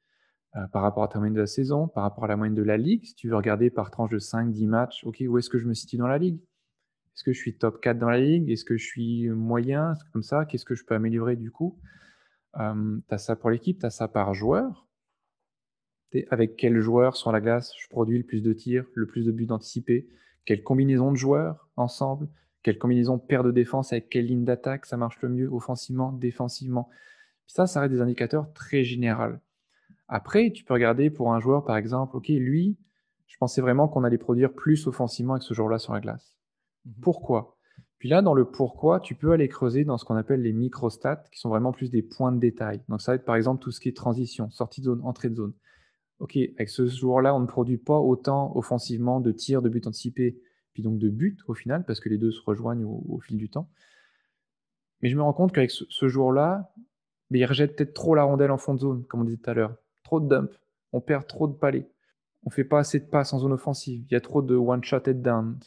[0.56, 2.64] euh, par rapport à ta moyenne de la saison, par rapport à la moyenne de
[2.64, 3.06] la ligue?
[3.06, 5.74] Si tu veux regarder par tranche de 5-10 matchs, ok, où est-ce que je me
[5.74, 6.40] situe dans la ligue?
[7.16, 8.52] Est-ce que je suis top 4 dans la ligue?
[8.52, 9.94] Est-ce que je suis moyen?
[10.12, 11.80] Comme ça, qu'est-ce que je peux améliorer du coup?
[12.58, 14.86] Euh, Tu as ça pour l'équipe, tu as ça par joueur.
[16.30, 19.32] Avec quel joueur sur la glace je produis le plus de tirs, le plus de
[19.32, 20.08] buts anticipés?
[20.46, 22.30] Quelle combinaison de joueurs ensemble?
[22.66, 26.90] Quelle combinaison paire de défense avec quelle ligne d'attaque ça marche le mieux offensivement, défensivement.
[27.46, 29.36] ça, ça reste des indicateurs très généraux.
[30.08, 32.76] Après, tu peux regarder pour un joueur, par exemple, ok, lui,
[33.28, 36.40] je pensais vraiment qu'on allait produire plus offensivement avec ce joueur-là sur la glace.
[36.86, 36.94] Mhm.
[37.04, 37.56] Pourquoi?
[38.00, 41.24] Puis là, dans le pourquoi, tu peux aller creuser dans ce qu'on appelle les microstats,
[41.32, 42.82] qui sont vraiment plus des points de détail.
[42.90, 45.30] Donc ça va être par exemple tout ce qui est transition, sortie de zone, entrée
[45.30, 45.54] de zone.
[46.18, 50.42] Ok, avec ce joueur-là, on ne produit pas autant offensivement de tirs, de buts anticipés
[50.76, 53.50] puis donc de but au final, parce que les deux se rejoignent au, fil du
[53.50, 53.70] temps.
[55.02, 56.74] Mais je me rends compte qu'avec ce, jour-là,
[57.32, 59.54] il rejette peut-être trop la rondelle en fond de zone, comme on disait tout à
[59.54, 59.78] l'heure.
[60.04, 60.52] Trop de dump,
[60.92, 61.90] on perd trop de palais,
[62.44, 65.04] on fait pas assez de passes en zone offensive, il y a trop de one-shot
[65.08, 65.58] head down.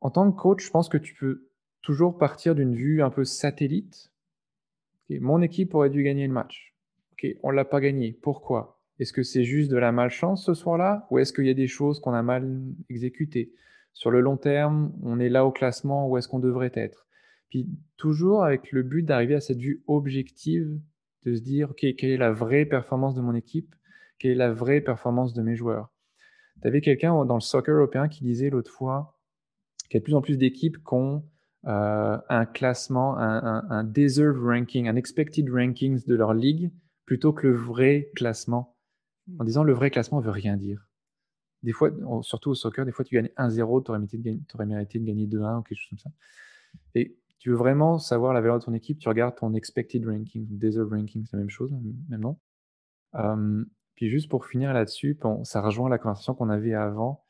[0.00, 1.48] en tant que coach, je pense que tu peux
[1.82, 4.12] toujours partir d'une vue un peu satellite.
[5.08, 6.74] mon équipe aurait dû gagner le match.
[7.42, 8.12] On l'a pas gagné.
[8.12, 8.82] Pourquoi?
[8.98, 11.66] Est-ce que c'est juste de la malchance ce soir-là ou est-ce qu'il y a des
[11.66, 13.52] choses qu'on a mal exécutées?
[13.92, 17.06] Sur le long terme, on est là au classement où est-ce qu'on devrait être?
[17.50, 20.80] Puis toujours avec le but d'arriver à cette vue objective,
[21.24, 23.74] de se dire, OK, quelle est la vraie performance de mon équipe?
[24.18, 25.92] Quelle est la vraie performance de mes joueurs?
[26.62, 29.18] Tu avais quelqu'un dans le soccer européen qui disait l'autre fois
[29.88, 31.24] qu'il y a de plus en plus d'équipes qui ont
[31.66, 36.70] euh, un classement, un, un deserve ranking, un expected rankings de leur ligue
[37.06, 38.73] plutôt que le vrai classement
[39.38, 40.86] en disant le vrai classement ne veut rien dire.
[41.62, 41.90] Des fois,
[42.22, 45.62] surtout au soccer, des fois tu gagnes 1-0, tu aurais, mérité de gagner 2-1 ou
[45.62, 46.10] quelque chose comme ça.
[46.94, 50.46] Et tu veux vraiment savoir la valeur de ton équipe, tu regardes ton expected ranking,
[50.50, 52.38] deserve ranking, c'est la même chose, même non.
[53.94, 57.24] puis juste pour finir là-dessus, ça rejoint la conversation qu'on avait avant.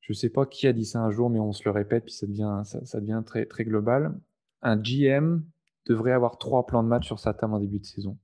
[0.00, 2.04] Je ne sais pas qui a dit ça un jour, mais on se le répète,
[2.04, 4.18] puis ça devient, ça, devient très, très global.
[4.60, 5.42] Un GM
[5.86, 8.18] devrait avoir trois plans de match sur sa table en début de saison.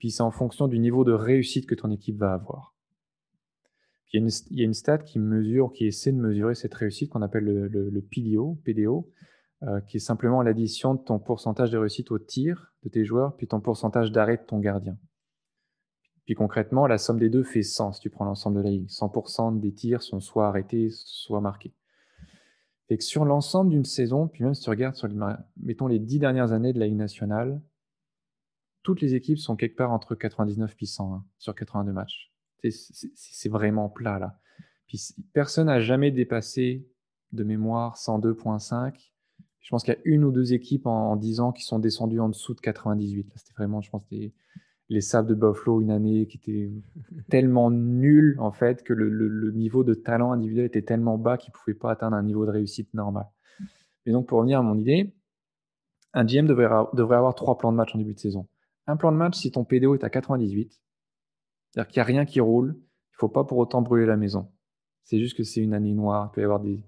[0.00, 2.74] Puis c'est en fonction du niveau de réussite que ton équipe va avoir.
[4.12, 7.44] il, y a une, stat qui mesure, qui essaie de mesurer cette réussite qu'on appelle
[7.44, 9.08] le, PDO, PDO
[9.62, 13.36] euh, qui est simplement l'addition de ton pourcentage de réussite au tir de tes joueurs,
[13.36, 14.96] puis ton pourcentage d'arrêt de ton gardien.
[16.24, 18.88] Puis concrètement, la somme des deux fait 100 si tu prends l'ensemble de la ligue.
[18.88, 21.74] 100% des tirs sont soit arrêtés, soit marqués.
[22.88, 25.16] Et que sur l'ensemble d'une saison, puis même si tu regardes sur les,
[25.58, 27.60] mettons les 10 dernières années de la Ligue nationale,
[28.82, 32.32] toutes les équipes sont quelque part entre 99 et 101 sur 82 matchs.
[33.14, 34.38] C'est vraiment plat là.
[34.86, 36.86] Puis personne n'a jamais dépassé
[37.32, 39.12] de mémoire 102.5.
[39.60, 42.20] Je pense qu'il y a une ou deux équipes en, 10 ans qui sont descendues
[42.20, 43.30] en dessous de 98.
[43.36, 44.34] C'était vraiment, je pense, des...
[44.88, 46.72] les Sabres de Buffalo une année qui était
[47.28, 51.58] tellement nul en fait que le, niveau de talent individuel était tellement bas qu'il ne
[51.58, 53.26] pouvait pas atteindre un niveau de réussite normal.
[54.04, 55.14] Mais donc pour revenir à mon idée,
[56.14, 58.48] un GM devrait, devrait avoir trois plans de match en début de saison.
[58.86, 60.80] Un plan de match si ton PDO est à 98,
[61.70, 64.16] c'est-à-dire qu'il n'y a rien qui roule, il ne faut pas pour autant brûler la
[64.16, 64.50] maison.
[65.04, 66.82] C'est juste que c'est une année noire, il peut y avoir des,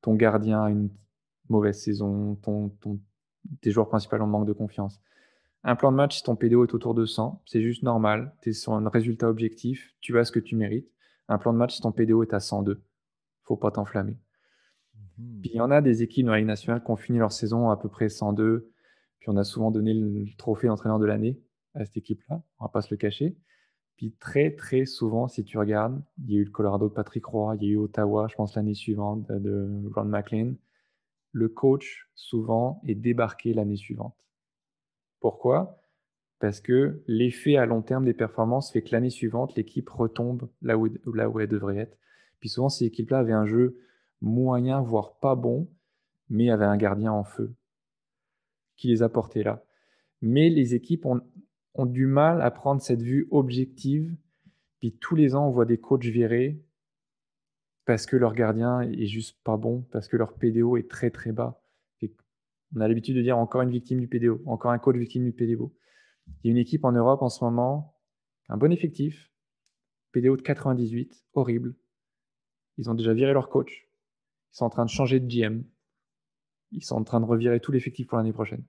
[0.00, 0.90] ton gardien a une
[1.48, 3.00] mauvaise saison, ton, ton,
[3.60, 5.00] tes joueurs principaux en manque de confiance.
[5.64, 8.34] Un plan de match, si ton PDO est autour de 100, c'est juste normal.
[8.42, 10.90] Tu es sur un résultat objectif, tu as ce que tu mérites.
[11.28, 12.82] Un plan de match, si ton PDO est à 102,
[13.44, 14.18] faut pas t'enflammer.
[15.18, 15.40] Mhm.
[15.40, 17.30] Puis il y en a des équipes dans la Ligue nationale qui ont fini leur
[17.30, 18.71] saison à peu près 102.
[19.22, 21.40] Puis on a souvent donné le trophée d'entraîneur de l'année
[21.74, 23.36] à cette équipe-là, on va pas se le cacher.
[23.96, 27.24] Puis très très souvent, si tu regardes, il y a eu le Colorado de Patrick
[27.24, 30.54] Roy, il y a eu Ottawa, je pense l'année suivante de Ron McLean.
[31.30, 34.16] Le coach souvent est débarqué l'année suivante.
[35.20, 35.78] Pourquoi?
[36.40, 40.76] Parce que l'effet à long terme des performances fait que l'année suivante, l'équipe retombe là
[40.76, 41.96] où, là où elle devrait être.
[42.40, 43.78] Puis souvent, ces équipes-là avaient un jeu
[44.20, 45.70] moyen, voire pas bon,
[46.28, 47.54] mais avaient un gardien en feu
[48.82, 49.64] qui les a là.
[50.20, 54.14] Mais les équipes ont du mal à prendre cette vue objective.
[54.80, 56.60] Puis tous les ans, on voit des coachs virés
[57.84, 61.30] parce que leur gardien est juste pas bon, parce que leur PDO est très très
[61.30, 61.62] bas.
[62.74, 65.32] On a l'habitude de dire encore une victime du PDO, encore un coach victime du
[65.32, 65.74] PDO.
[66.42, 67.98] Il y a une équipe en Europe en ce moment,
[68.48, 69.30] un bon effectif,
[70.12, 71.74] PDO de 98, horrible.
[72.78, 73.86] Ils ont déjà viré leur coach.
[74.52, 75.64] Ils sont en train de changer de GM.
[76.70, 78.64] Ils sont en train de revirer tout l'effectif pour l'année prochaine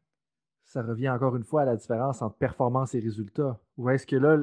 [0.73, 3.59] ça revient encore une fois à la différence entre performance et résultat.
[3.77, 4.39] Ou est-ce que là,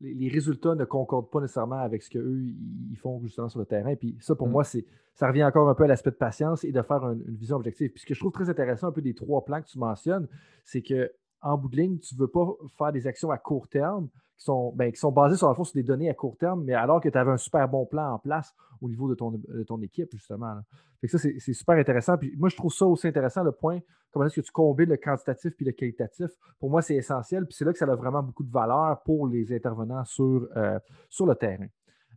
[0.00, 3.96] les résultats ne concordent pas nécessairement avec ce qu'eux, ils font justement sur le terrain?
[3.96, 4.52] Puis ça, pour mm.
[4.52, 7.24] moi, c'est ça revient encore un peu à l'aspect de patience et de faire une,
[7.34, 7.90] vision objective.
[7.90, 10.28] Puis ce que je trouve très intéressant un peu des trois plans que tu mentionnes,
[10.64, 11.10] c'est que
[11.42, 12.46] en bout de ligne, tu ne veux pas
[12.78, 15.74] faire des actions à court terme qui sont, ben, qui sont basées sur, la sur
[15.74, 18.18] des données à court terme, mais alors que tu avais un super bon plan en
[18.18, 20.54] place au niveau de ton, de ton équipe, justement.
[21.00, 22.16] Fait que ça, c'est super intéressant.
[22.16, 23.80] Puis moi, je trouve ça aussi intéressant, le point,
[24.12, 26.30] comment est-ce que tu combines le quantitatif puis le qualitatif.
[26.60, 27.46] Pour moi, c'est essentiel.
[27.46, 30.78] Puis c'est là que ça a vraiment beaucoup de valeur pour les intervenants sur, euh,
[31.08, 31.66] sur le terrain.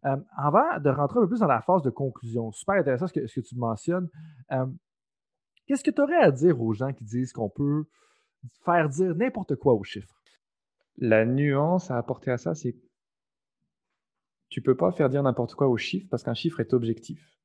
[0.05, 3.13] Euh, avant de rentrer un peu plus dans la phase de conclusion, super intéressant ce
[3.13, 4.07] que, ce que tu mentionnes.
[4.51, 4.67] Euh,
[5.65, 7.85] qu'est-ce que tu aurais à dire aux gens qui disent qu'on peut
[8.63, 10.21] faire dire n'importe quoi aux chiffres?
[10.97, 12.75] La nuance à apporter à ça, c'est
[14.49, 17.35] tu peux pas faire dire n'importe quoi aux chiffres parce qu'un chiffre est objectif.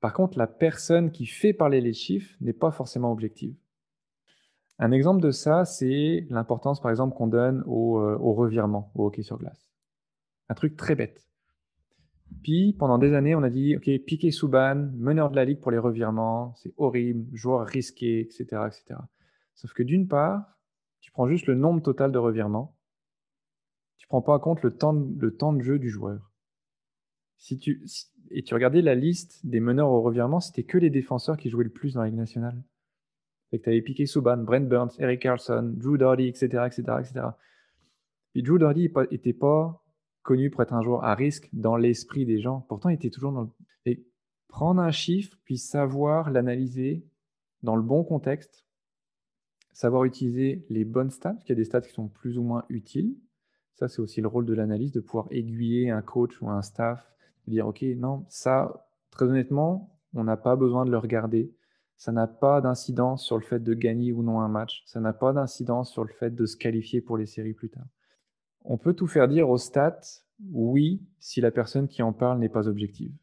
[0.00, 3.56] Par contre, la personne qui fait parler les chiffres n'est pas forcément objective.
[4.78, 9.06] Un exemple de ça, c'est l'importance, par exemple, qu'on donne au, euh, au, revirement, au
[9.06, 9.72] hockey sur glace.
[10.48, 11.28] Un truc très bête.
[12.42, 15.72] Puis, pendant des années, on a dit, OK, Piqué Souban, meneur de la ligue pour
[15.72, 19.00] les revirements, c'est horrible, joueur risqué, etc., etc.
[19.58, 20.56] Sauf que d'une part,
[21.00, 22.76] tu prends juste le nombre total de revirements.
[23.96, 26.30] Tu ne prends pas en compte le temps, le temps de jeu du joueur.
[27.38, 27.84] Si tu,
[28.30, 31.64] et tu regardais la liste des meneurs au revirement, c'était que les défenseurs qui jouaient
[31.64, 32.62] le plus dans la Ligue nationale.
[33.50, 37.26] tu avais Piqué Souban, Brent Burns, Eric Carlson, Drew Doughty, etc., etc., etc.
[38.32, 39.84] Puis Drew Doughty n'était pas
[40.22, 42.60] connu pour être un joueur à risque dans l'esprit des gens.
[42.68, 43.48] Pourtant, il était toujours dans le...
[43.86, 44.06] Et
[44.46, 47.04] prendre un chiffre, puis savoir l'analyser
[47.64, 48.67] dans le bon contexte,
[49.78, 52.42] savoir utiliser les bonnes stats, parce qu'il y a des stats qui sont plus ou
[52.42, 53.14] moins utiles.
[53.74, 57.14] Ça, c'est aussi le rôle de l'analyse, de pouvoir aiguiller un coach ou un staff,
[57.46, 61.54] de dire, OK, non, ça, très honnêtement, on n'a pas besoin de le regarder.
[61.96, 64.82] Ça n'a pas d'incidence sur le fait de gagner ou non un match.
[64.84, 67.86] Ça n'a pas d'incidence sur le fait de se qualifier pour les séries plus tard.
[68.64, 72.48] On peut tout faire dire aux stats, oui, si la personne qui en parle n'est
[72.48, 73.14] pas objective.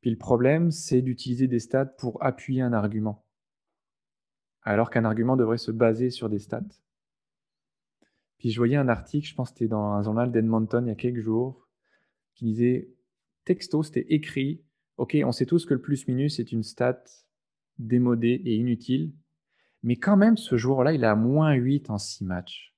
[0.00, 3.25] Puis le problème, c'est d'utiliser des stats pour appuyer un argument
[4.66, 6.60] alors qu'un argument devrait se baser sur des stats.
[8.38, 10.92] Puis je voyais un article, je pense que c'était dans un journal d'Edmonton il y
[10.92, 11.66] a quelques jours,
[12.34, 12.90] qui disait,
[13.44, 14.62] texto, c'était écrit,
[14.98, 17.02] ok, on sait tous que le plus-minus est une stat
[17.78, 19.14] démodée et inutile,
[19.82, 22.74] mais quand même, ce jour-là, il a moins 8 en 6 matchs.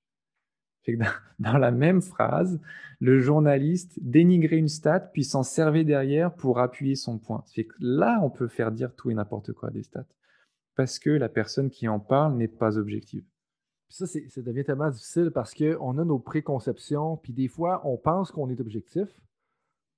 [1.38, 2.60] dans la même phrase,
[3.00, 7.44] le journaliste dénigrait une stat, puis s'en servait derrière pour appuyer son point.
[7.78, 10.06] là, on peut faire dire tout et n'importe quoi des stats
[10.78, 13.24] parce que la personne qui en parle n'est pas objective.
[13.88, 18.30] ça, ça devient tellement difficile parce qu'on a nos préconceptions, puis des fois, on pense
[18.30, 19.08] qu'on est objectif.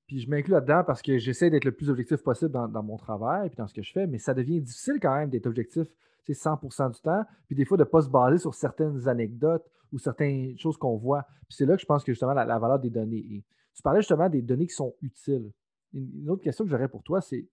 [0.07, 3.51] Puis je m'inclus là-dedans parce que j'essaie d'être le plus objectif possible dans, mon travail
[3.53, 5.87] et dans ce que je fais, mais ça devient difficile quand même d'être objectif
[6.28, 9.99] 100% du temps, puis des fois de ne pas se baser sur certaines anecdotes ou
[9.99, 11.24] certaines choses qu'on voit.
[11.49, 13.45] Puis c'est là que je pense que justement la, valeur des données.
[13.74, 15.53] tu parlais justement des données qui sont utiles.
[15.93, 17.49] une autre question que j'aurais pour toi, c'est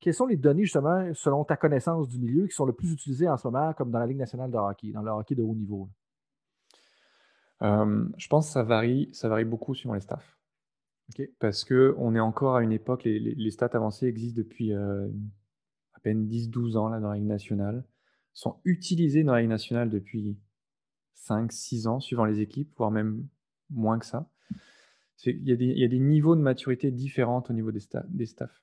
[0.00, 3.28] quelles sont les données, justement, selon ta connaissance du milieu, qui sont le plus utilisées
[3.28, 5.54] en ce moment, comme dans la Ligue nationale de hockey, dans le hockey de haut
[5.54, 5.88] niveau?
[7.60, 10.38] je pense que ça varie, ça varie beaucoup suivant les staffs.
[11.40, 16.76] Parce qu'on est encore à une époque, les, stats avancées existent depuis à peine 10-12
[16.76, 17.84] ans là, dans la Ligue nationale,
[18.32, 20.38] sont utilisés dans la Ligue nationale depuis
[21.16, 23.26] 5-6 ans, suivant les équipes, voire même
[23.70, 24.30] moins que ça.
[25.24, 28.62] Il y, a des, niveaux de maturité différents au niveau des, des staffs.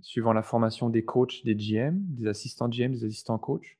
[0.00, 3.78] Suivant la formation des coachs, des GM, des assistants GM, des assistants coachs,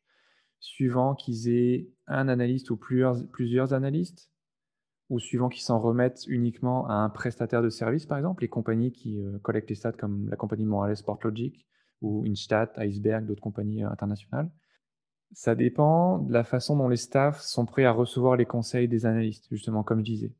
[0.64, 4.30] suivant qu'ils aient un analyste ou plusieurs, analystes,
[5.10, 8.90] ou suivant qu'ils s'en remettent uniquement à un prestataire de service, par exemple, les compagnies
[8.90, 11.66] qui euh, collectent les stats comme la compagnie Morales SportLogic
[12.00, 14.50] ou Instat, Iceberg, d'autres compagnies euh, internationales.
[15.32, 19.04] Ça dépend de la façon dont les staffs sont prêts à recevoir les conseils des
[19.04, 20.32] analystes, justement, comme je disais.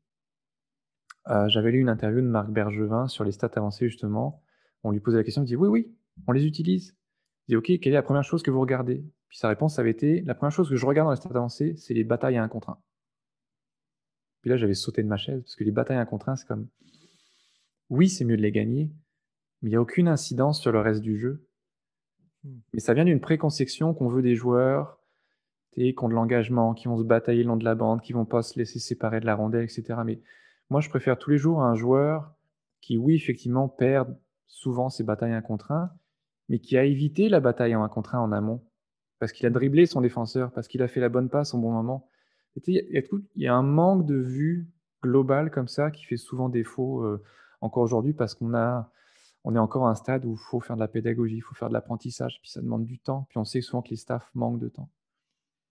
[1.27, 4.41] Euh, j'avais lu une interview de Marc Bergevin sur les stats avancées, justement.
[4.85, 5.95] On lui posait la question, il dit oui, oui,
[6.27, 6.95] on les utilise.
[7.47, 9.03] Il dit ok, quelle est la première chose que vous regardez?
[9.29, 11.75] Puis sa réponse avait été la première chose que je regarde dans les stats avancées,
[11.75, 12.79] c'est les batailles à un contre un.
[14.41, 16.35] Puis là, j'avais sauté de ma chaise parce que les batailles à un contre un,
[16.35, 16.67] c'est comme
[17.89, 18.91] oui, c'est mieux de les gagner,
[19.61, 21.47] mais il n'y a aucune incidence sur le reste du jeu.
[22.43, 22.59] Hmm.
[22.73, 24.99] Mais ça vient d'une préconception qu'on veut des joueurs
[25.73, 28.25] qui ont de l'engagement, qui vont se batailler le long de la bande, qui vont
[28.25, 29.99] pas se laisser séparer de la rondelle, etc.
[30.05, 30.21] Mais
[30.69, 32.33] moi, je préfère tous les jours un joueur
[32.81, 34.15] qui, oui, effectivement, perd
[34.47, 35.91] souvent ses batailles un contre un,
[36.49, 38.63] mais qui a évité la bataille en un contre un en amont,
[39.19, 41.71] parce qu'il a dribblé son défenseur, parce qu'il a fait la bonne passe au bon
[41.71, 42.09] moment.
[42.67, 44.69] Il y, a un manque de vue
[45.03, 47.21] globale comme ça qui fait souvent défaut euh,
[47.59, 48.91] encore aujourd'hui, parce qu'on a
[49.47, 51.53] on est encore à un stade où il faut faire de la pédagogie, il faut
[51.53, 54.31] faire de l'apprentissage, puis ça demande du temps, puis on sait souvent que les staffs
[54.33, 54.89] manquent de temps.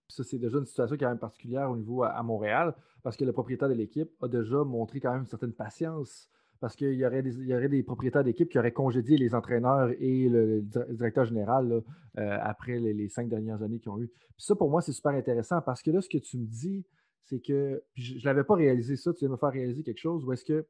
[0.07, 2.73] Ça, c'est déjà une situation quand même particulière au niveau à, Montréal,
[3.03, 6.75] parce que le propriétaire de l'équipe a déjà montré quand même une certaine patience, parce
[6.75, 11.83] qu'il y aurait des, propriétaires d'équipe qui auraient congédié les entraîneurs et le, directeur général
[12.17, 14.07] euh, après les, cinq dernières années qu'ils ont eu.
[14.07, 16.85] Puis ça, pour moi, c'est super intéressant, parce que là, ce que tu me dis,
[17.23, 19.99] c'est que je ne l'avais pas réalisé ça, tu viens de me faire réaliser quelque
[19.99, 20.65] chose, où est-ce que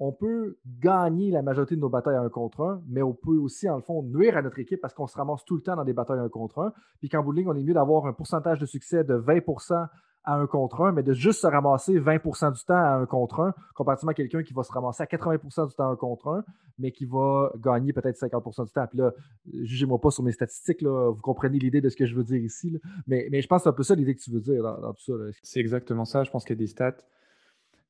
[0.00, 3.36] on peut gagner la majorité de nos batailles à un contre un, mais on peut
[3.36, 5.76] aussi, en le fond, nuire à notre équipe parce qu'on se ramasse tout le temps
[5.76, 6.72] dans des batailles à un contre un.
[6.98, 9.40] Puis qu'en bout de ligne, on est mieux d'avoir un pourcentage de succès de 20
[10.24, 13.40] à un contre un, mais de juste se ramasser 20% du temps à un contre
[13.40, 16.28] un, comparativement à quelqu'un qui va se ramasser à 80% du temps à un contre
[16.28, 16.44] un,
[16.78, 18.86] mais qui va gagner peut-être 50% du temps.
[18.86, 19.12] Puis là,
[19.52, 22.78] jugez-moi pas sur mes statistiques, vous comprenez l'idée de ce que je veux dire ici.
[23.06, 25.02] Mais, je pense que c'est un peu ça l'idée que tu veux dire dans, tout
[25.04, 25.12] ça.
[25.42, 26.24] C'est exactement ça.
[26.24, 26.96] Je pense qu'il y a des stats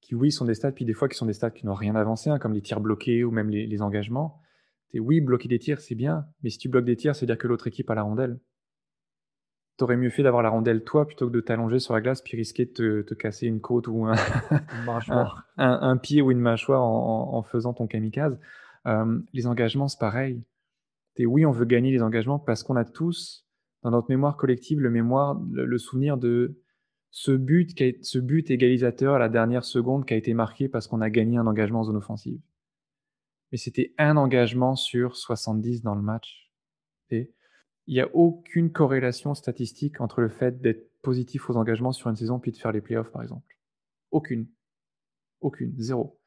[0.01, 1.95] qui, oui, sont des stats, puis des fois qui sont des stats qui n'ont rien
[1.95, 4.41] avancé, hein, comme les tirs bloqués ou même les, engagements.
[4.93, 7.67] Oui, bloquer des tirs, c'est bien, mais si tu bloques des tirs, c'est-à-dire que l'autre
[7.67, 8.39] équipe a la rondelle.
[9.77, 12.37] T'aurais mieux fait d'avoir la rondelle toi plutôt que de t'allonger sur la glace puis
[12.37, 14.15] risquer de te, casser une côte ou un,
[15.57, 18.39] un, pied ou une mâchoire en, faisant ton kamikaze.
[18.87, 20.43] Euh, les engagements, c'est pareil.
[21.17, 23.49] Et oui, on veut gagner les engagements parce qu'on a tous,
[23.83, 26.61] dans notre mémoire collective, le, mémoire, le souvenir de
[27.17, 27.71] ce but,
[28.03, 31.39] ce but égalisateur à la dernière seconde qui a été marqué parce qu'on a gagné
[31.39, 32.41] un engagement en zone offensive.
[33.53, 36.51] Mais c'était un engagement sur 70 dans le match.
[37.11, 37.33] Et
[37.87, 42.17] il n'y a aucune corrélation statistique entre le fait d'être positif aux engagements sur une
[42.17, 43.57] saison puis de faire les playoffs, par exemple.
[44.11, 44.47] Aucune.
[45.41, 45.75] Aucune.
[45.77, 46.19] Zéro.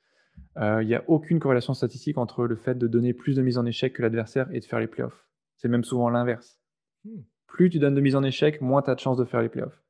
[0.58, 3.58] Euh, il n'y a aucune corrélation statistique entre le fait de donner plus de mise
[3.58, 5.28] en échec que l'adversaire et de faire les playoffs.
[5.56, 6.60] C'est même souvent l'inverse.
[7.04, 7.22] Hmm.
[7.48, 9.50] Plus tu donnes de mise en échec, moins tu as de chances de faire les
[9.50, 9.82] playoffs.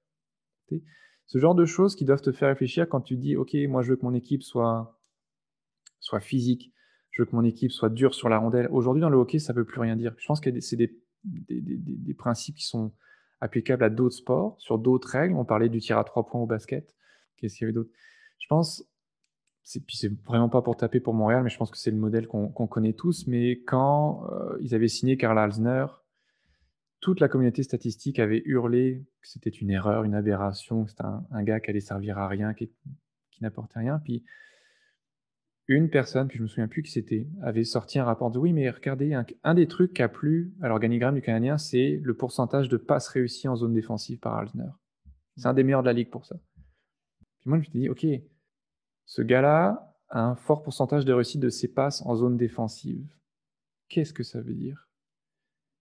[1.26, 3.90] Ce genre de choses qui doivent te faire réfléchir quand tu dis, OK, moi je
[3.90, 4.98] veux que mon équipe soit,
[6.00, 6.72] soit physique,
[7.12, 8.70] je veux que mon équipe soit dure sur la rondelle.
[8.72, 10.16] Aujourd'hui, dans le hockey, ça ne veut plus rien dire.
[10.18, 12.92] Je pense que c'est des, des, principes qui sont
[13.42, 15.36] applicables à d'autres sports, sur d'autres règles.
[15.36, 16.96] On parlait du tir à trois points au basket.
[17.38, 17.92] Qu'est-ce qu'il y avait d'autre?
[18.40, 18.84] Je pense,
[19.86, 22.28] puis c'est vraiment pas pour taper pour Montréal, mais je pense que c'est le modèle
[22.28, 23.28] qu'on connaît tous.
[23.28, 25.86] Mais quand euh, ils avaient signé Karl Alsner,
[27.00, 31.44] toute la communauté statistique avait hurlé que c'était une erreur, une aberration, que c'était un,
[31.44, 32.72] gars qui allait servir à rien, qui,
[33.42, 34.00] n'apportait rien.
[34.04, 34.24] Puis
[35.68, 38.54] une personne, puis je me souviens plus qui c'était, avait sorti un rapport de oui,
[38.54, 39.14] mais regardez,
[39.44, 43.10] un, des trucs qui a plu à l'organigramme du Canadien, c'est le pourcentage de passes
[43.10, 44.72] réussies en zone défensive par Alsner.
[45.36, 46.38] C'est un des meilleurs de la ligue pour ça.
[47.42, 48.06] Puis moi, je me suis dit, ok,
[49.06, 53.08] ce gars-là a un fort pourcentage de réussite de ses passes en zone défensive.
[53.90, 54.88] Qu'est-ce que ça veut dire?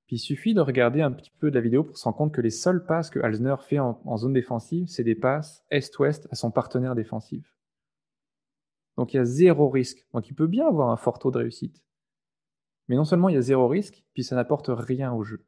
[0.06, 2.34] Puis il suffit de regarder un petit peu de la vidéo pour se rendre compte
[2.34, 6.36] que les seules passes que Alsner fait en, zone défensive, c'est des passes est-ouest à
[6.36, 7.55] son partenaire défensif.
[8.96, 10.06] Donc il y a zéro risque.
[10.12, 11.82] Donc il peut bien avoir un fort taux de réussite.
[12.88, 15.44] Mais non seulement il y a zéro risque, puis ça n'apporte rien au jeu.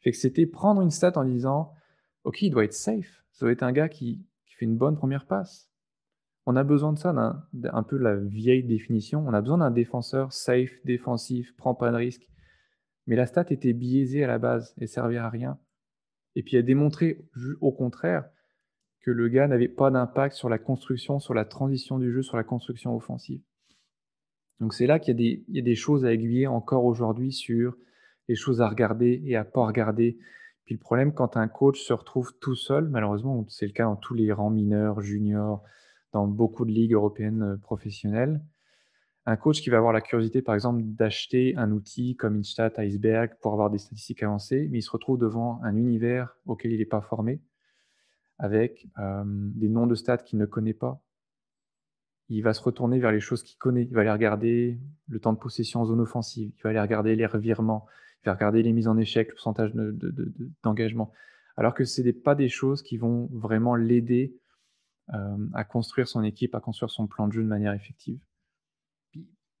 [0.00, 1.72] Fait que c'était prendre une stat en disant,
[2.24, 3.24] ok, il doit être safe.
[3.32, 5.70] Ça doit être un gars qui, fait une bonne première passe.
[6.44, 9.24] On a besoin de ça, d'un, un peu la vieille définition.
[9.26, 12.30] On a besoin d'un défenseur safe, défensif, prend pas de risque
[13.10, 15.58] mais la stat était biaisée à la base et servait à rien.
[16.36, 17.18] Et puis elle démontrait
[17.60, 18.30] au contraire
[19.00, 22.36] que le gars n'avait pas d'impact sur la construction, sur la transition du jeu, sur
[22.36, 23.40] la construction offensive.
[24.60, 27.76] Donc c'est là qu'il y, a des choses à aiguiller encore aujourd'hui sur
[28.28, 30.18] les choses à regarder et à pas regarder.
[30.66, 33.96] Puis le problème, quand un coach se retrouve tout seul, malheureusement, c'est le cas dans
[33.96, 35.62] tous les rangs mineurs, juniors,
[36.12, 38.42] dans beaucoup de ligues européennes euh, professionnelles,
[39.26, 43.36] un coach qui va avoir la curiosité, par exemple, d'acheter un outil comme Instat, Iceberg
[43.40, 46.84] pour avoir des statistiques avancées, mais il se retrouve devant un univers auquel il n'est
[46.86, 47.40] pas formé,
[48.40, 51.00] avec euh, des noms de stats qu'il ne connaît pas.
[52.28, 53.84] Il va se retourner vers les choses qu'il connaît.
[53.84, 54.78] Il va aller regarder
[55.08, 56.52] le temps de possession en zone offensive.
[56.56, 57.86] Il va aller regarder les revirements.
[58.22, 59.72] Il va regarder les mises en échec, le pourcentage
[60.62, 61.12] d'engagement.
[61.56, 64.36] Alors que ce n'est pas des choses qui vont vraiment l'aider
[65.12, 68.20] euh, à construire son équipe, à construire son plan de jeu de manière effective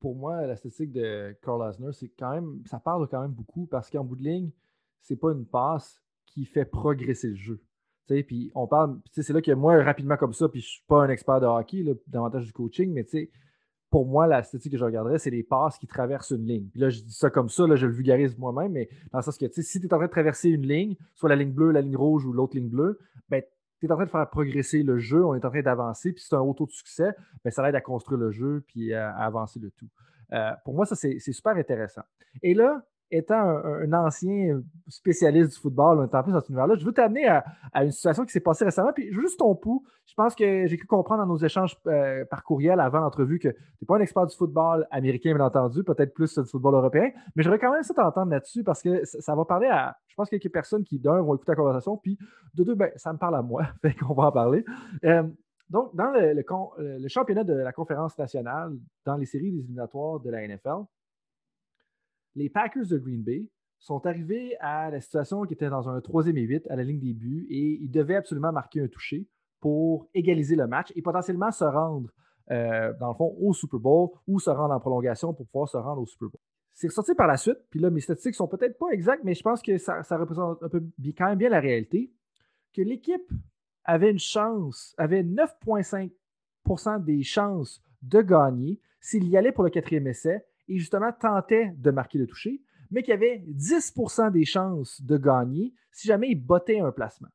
[0.00, 3.90] pour moi, la statistique de Carl Asner, quand même, ça parle quand même beaucoup parce
[3.90, 4.50] qu'en bout de ligne,
[5.02, 7.62] c'est pas une passe qui fait progresser le jeu.
[8.26, 11.08] Puis on parle, c'est là que moi, rapidement comme ça, puis je suis pas un
[11.08, 13.04] expert de hockey, davantage du coaching, mais
[13.90, 16.68] pour moi, la statistique que je regarderais, c'est les passes qui traversent une ligne.
[16.68, 19.22] Puis là, je dis ça comme ça, là, je le vulgarise moi-même, mais dans le
[19.24, 21.72] sens que si tu es en train de traverser une ligne, soit la ligne bleue,
[21.72, 22.98] la ligne rouge ou l'autre ligne bleue,
[23.28, 23.42] ben,
[23.80, 26.22] tu es en train de faire progresser le jeu, on est en train d'avancer, puis
[26.24, 27.10] c'est un haut taux de succès,
[27.44, 29.88] bien, ça aide à construire le jeu puis à, avancer le tout.
[30.32, 32.02] Euh, pour moi, ça, c'est super intéressant.
[32.42, 36.74] Et là, étant un, ancien spécialiste du football, on est en plus dans cet univers-là,
[36.76, 37.44] je veux t'amener à,
[37.82, 38.92] une situation qui s'est passée récemment.
[38.92, 42.42] Puis juste ton pouls, je pense que j'ai pu comprendre dans nos échanges euh, par
[42.42, 46.14] courriel avant l'entrevue que tu n'es pas un expert du football américain, bien entendu, peut-être
[46.14, 49.44] plus du football européen, mais j'aurais quand même ça t'entendre là-dessus parce que ça, va
[49.44, 52.18] parler à, je pense, quelques personnes qui, d'un, vont écouter la conversation, puis
[52.54, 54.64] de deux, ben, ça me parle à moi, fait qu'on va en parler.
[55.04, 55.24] Euh,
[55.68, 60.46] donc, dans le, le, championnat de la conférence nationale, dans les séries éliminatoires de la
[60.46, 60.84] NFL,
[62.34, 66.36] les Packers de Green Bay sont arrivés à la situation qui était dans un troisième
[66.36, 69.26] et 8 à la ligne des buts et ils devaient absolument marquer un toucher
[69.60, 72.10] pour égaliser le match et potentiellement se rendre,
[72.50, 75.76] euh, dans le fond, au Super Bowl ou se rendre en prolongation pour pouvoir se
[75.76, 76.40] rendre au Super Bowl.
[76.74, 79.42] C'est ressorti par la suite, puis là, mes statistiques sont peut-être pas exactes, mais je
[79.42, 80.82] pense que ça, représente un peu,
[81.16, 82.10] quand même bien la réalité,
[82.72, 83.30] que l'équipe
[83.84, 90.06] avait une chance, avait 9,5% des chances de gagner s'il y allait pour le quatrième
[90.06, 95.18] essai et justement tentait de marquer le toucher, mais qu'il avait 10% des chances de
[95.18, 97.28] gagner si jamais il bottait un placement.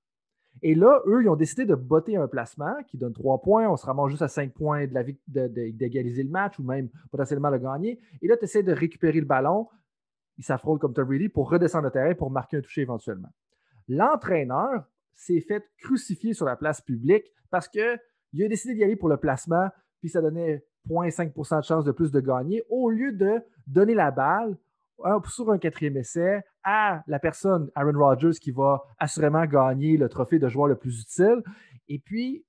[0.62, 3.70] Et là, eux, ils ont décidé de botter un placement qui donne 3 points.
[3.70, 4.88] On se ramasse juste à 5 points
[5.28, 8.00] d'égaliser le match ou même potentiellement le gagner.
[8.22, 9.68] Et là, tu essaies de récupérer le ballon.
[10.38, 13.30] Il s'affronte comme Tom Brady pour redescendre le terrain pour marquer un toucher éventuellement.
[13.90, 19.10] L'entraîneur s'est fait crucifier sur la place publique parce qu'il a décidé d'y aller pour
[19.10, 19.70] le placement,
[20.00, 24.12] puis ça donnait 0,5% de chance de plus de gagner, au lieu de donner la
[24.12, 24.58] balle
[25.26, 30.40] sur un quatrième essai à la personne, Aaron Rodgers, qui va assurément gagner le trophée
[30.40, 31.44] de joueur le plus utile,
[31.88, 32.46] et puis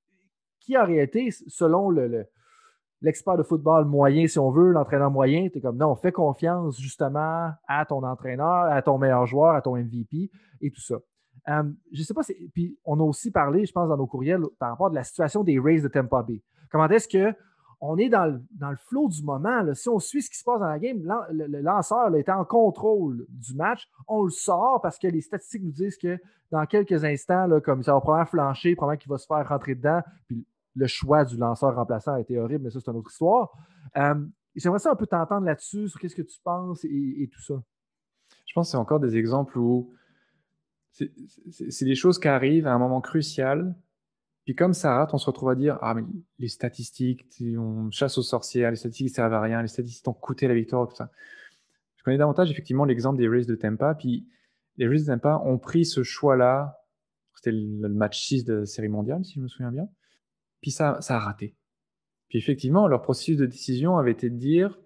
[0.60, 2.26] qui en réalité, selon le,
[3.00, 6.80] l'expert de football moyen, si on veut, l'entraîneur moyen, tu es comme non, fais confiance
[6.80, 10.30] justement à ton entraîneur, à ton meilleur joueur, à ton MVP
[10.60, 10.96] et tout ça.
[11.48, 11.62] Euh,
[11.92, 12.22] je ne sais pas,
[12.52, 15.44] puis on a aussi parlé, je pense, dans nos courriels par rapport à la situation
[15.44, 16.42] des Rays de Tampa Bay.
[16.70, 17.32] Comment est-ce que
[17.80, 19.62] on est dans le, flot du moment.
[19.74, 23.26] Si on suit ce qui se passe dans la game, le, lanceur est en contrôle
[23.28, 23.88] du match.
[24.08, 26.18] On le sort parce que les statistiques nous disent que
[26.50, 30.00] dans quelques instants, comme ça va probablement flancher, probablement qu'il va se faire rentrer dedans.
[30.26, 33.52] Puis le choix du lanceur remplaçant a été horrible, mais ça, c'est une autre histoire.
[33.96, 34.14] Euh,
[34.54, 37.62] j'aimerais ça un peu t'entendre là-dessus, sur qu'est-ce que tu penses et, tout ça.
[38.46, 39.92] Je pense que c'est encore des exemples où
[40.92, 43.76] c'est des choses qui arrivent à un moment crucial
[44.46, 46.04] puis comme ça rate, on se retrouve à dire Ah, mais
[46.38, 47.26] les statistiques,
[47.58, 50.54] on chasse aux sorcières, les statistiques ne servent à rien, les statistiques ont coûté la
[50.54, 51.10] victoire, tout ça.
[51.96, 53.96] Je connais davantage effectivement l'exemple des Rays de Tampa.
[53.96, 54.28] Puis
[54.76, 56.78] les Rays de Tampa ont pris ce choix-là.
[57.34, 59.88] C'était le match 6 de la série mondiale, si je me souviens bien.
[60.60, 61.56] Puis ça, ça a raté.
[62.28, 64.78] Puis effectivement, leur processus de décision avait été de dire,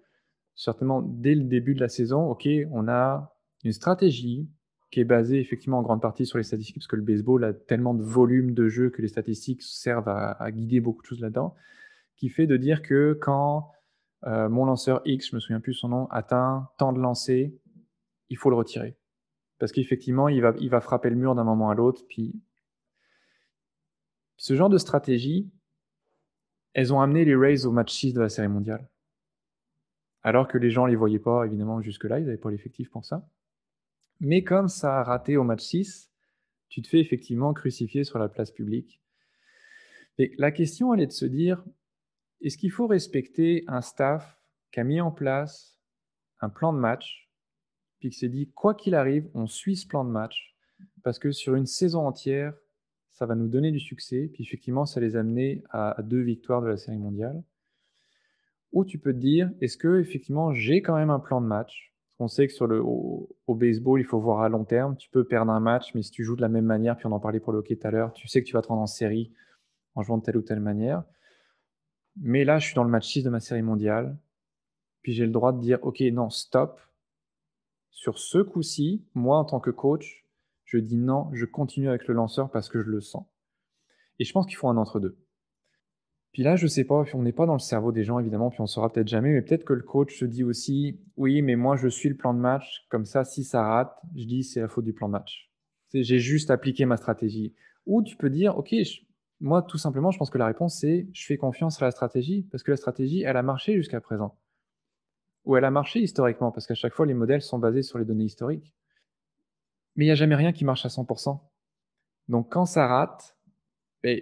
[0.55, 3.31] certainement dès le début de la saison, OK, on a
[3.63, 4.49] une stratégie,
[4.91, 7.53] qui est basé effectivement en grande partie sur les statistiques, parce que le baseball a
[7.53, 11.55] tellement de volume de jeu que les statistiques servent à, guider beaucoup de choses là-dedans,
[12.17, 13.71] qui fait de dire que quand
[14.27, 17.49] euh, mon lanceur X, je me souviens plus son nom, atteint tant de lancers,
[18.29, 18.97] il faut le retirer.
[19.59, 22.03] Parce qu'effectivement, il va, il va frapper le mur d'un moment à l'autre.
[22.09, 22.41] Puis
[24.35, 25.49] ce genre de stratégie,
[26.73, 28.89] elles ont amené les Rays au match 6 de la Série mondiale.
[30.23, 33.05] Alors que les gens ne les voyaient pas, évidemment, jusque-là, ils n'avaient pas l'effectif pour
[33.05, 33.25] ça.
[34.21, 36.11] Mais comme ça a raté au match 6,
[36.69, 39.01] tu te fais effectivement crucifier sur la place publique.
[40.19, 41.65] Et la question, elle est de se dire,
[42.41, 44.39] est-ce qu'il faut respecter un staff
[44.71, 45.79] qui a mis en place
[46.39, 47.31] un plan de match,
[47.99, 50.55] puis qui s'est dit, quoi qu'il arrive, on suit ce plan de match,
[51.03, 52.53] parce que sur une saison entière,
[53.09, 56.61] ça va nous donner du succès, puis effectivement, ça les amener à, à deux victoires
[56.61, 57.43] de la Série mondiale.
[58.71, 61.90] Ou tu peux te dire, est-ce que effectivement j'ai quand même un plan de match
[62.21, 64.95] On sait que sur le, au, baseball, il faut voir à long terme.
[64.95, 67.11] Tu peux perdre un match, mais si tu joues de la même manière, puis on
[67.13, 68.83] en parlait pour le hockey tout à l'heure, tu sais que tu vas te rendre
[68.83, 69.33] en série
[69.95, 71.03] en jouant de telle ou telle manière.
[72.17, 74.19] Mais là, je suis dans le match 6 de ma série mondiale.
[75.01, 76.79] Puis j'ai le droit de dire, OK, non, stop.
[77.89, 80.27] Sur ce coup-ci, moi, en tant que coach,
[80.65, 83.25] je dis non, je continue avec le lanceur parce que je le sens.
[84.19, 85.17] Et je pense qu'il faut un entre-deux.
[86.33, 88.61] Puis là, je sais pas, on n'est pas dans le cerveau des gens, évidemment, puis
[88.61, 91.75] on saura peut-être jamais, mais peut-être que le coach se dit aussi, oui, mais moi,
[91.75, 94.69] je suis le plan de match, comme ça, si ça rate, je dis, c'est la
[94.69, 95.51] faute du plan de match.
[95.93, 97.53] J'ai juste appliqué ma stratégie.
[97.85, 98.73] Ou tu peux dire, OK,
[99.41, 102.47] moi, tout simplement, je pense que la réponse, c'est, je fais confiance à la stratégie,
[102.49, 104.37] parce que la stratégie, elle a marché jusqu'à présent.
[105.43, 108.05] Ou elle a marché historiquement, parce qu'à chaque fois, les modèles sont basés sur les
[108.05, 108.73] données historiques.
[109.95, 111.41] Mais il n'y a jamais rien qui marche à 100%.
[112.29, 113.35] Donc, quand ça rate,
[114.03, 114.21] ben,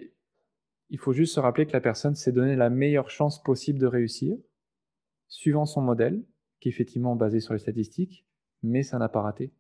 [0.89, 3.85] il faut juste se rappeler que la personne s'est donné la meilleure chance possible de
[3.85, 4.37] réussir,
[5.27, 6.23] suivant son modèle,
[6.59, 8.25] qui est effectivement basé sur les statistiques,
[8.63, 9.53] mais ça n'a pas raté.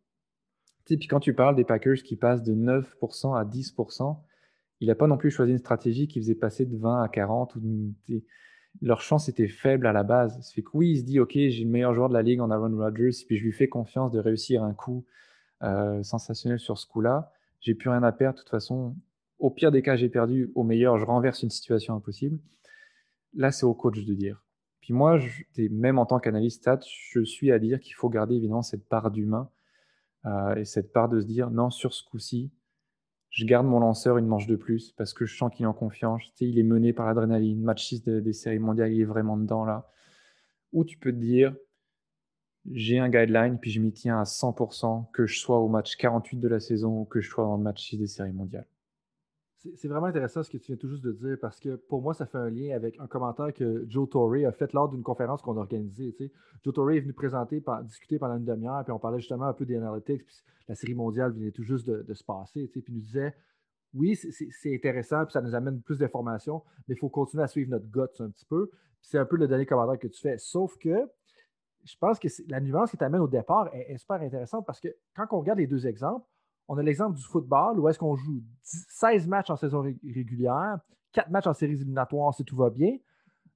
[0.89, 4.19] Et puis quand tu parles des Packers qui passent de 9% à 10%,
[4.79, 7.55] il n'a pas non plus choisi une stratégie qui faisait passer de 20 à 40.
[7.57, 7.93] Ou
[8.81, 10.39] leur chance était faible à la base.
[10.41, 12.39] Ça fait que oui, il se dit, OK, j'ai le meilleur joueur de la ligue
[12.39, 15.05] en Aaron Rodgers, puis je lui fais confiance de réussir un coup
[15.63, 17.31] euh, sensationnel sur ce coup-là.
[17.59, 18.37] J'ai plus rien à perdre.
[18.37, 18.95] De toute façon,
[19.39, 20.51] au pire des cas, j'ai perdu.
[20.55, 22.39] Au meilleur, je renverse une situation impossible.
[23.33, 24.43] Là, c'est au coach de dire.
[24.81, 25.19] Puis moi,
[25.57, 26.79] même en tant qu'analyste stat,
[27.11, 29.49] je suis à dire qu'il faut garder évidemment cette part d'humain
[30.25, 32.51] euh, et cette part de se dire non, sur ce coup-ci,
[33.29, 35.73] je garde mon lanceur une manche de plus parce que je sens qu'il est en
[35.73, 36.23] confiance.
[36.39, 37.61] Il est mené par l'adrénaline.
[37.61, 39.87] Match 6 des séries mondiales, il est vraiment dedans là.
[40.73, 41.55] Ou tu peux te dire
[42.71, 46.37] j'ai un guideline, puis je m'y tiens à 100%, que je sois au match 48
[46.37, 48.67] de la saison ou que je sois dans le match 6 des séries mondiales.
[49.75, 52.13] C'est vraiment intéressant ce que tu viens tout juste de dire parce que pour moi,
[52.13, 55.41] ça fait un lien avec un commentaire que Joe Torre a fait lors d'une conférence
[55.41, 56.15] qu'on a organisée.
[56.63, 59.65] Joe Torre est venu présenter, discuter pendant une demi-heure, puis on parlait justement un peu
[59.65, 60.35] des analytics, puis
[60.69, 62.67] la série mondiale venait tout juste de, se passer.
[62.67, 63.35] Puis il nous disait
[63.93, 67.71] oui, c'est intéressant, puis ça nous amène plus d'informations, mais il faut continuer à suivre
[67.71, 68.69] notre gut un petit peu.
[69.01, 70.37] C'est un peu le dernier commentaire que tu fais.
[70.37, 71.09] Sauf que
[71.83, 75.25] je pense que la nuance qui t'amène au départ est super intéressante parce que quand
[75.31, 76.25] on regarde les deux exemples,
[76.69, 80.77] on a l'exemple du football où est-ce qu'on joue 16 matchs en saison régulière,
[81.13, 82.95] 4 matchs en séries éliminatoires si tout va bien,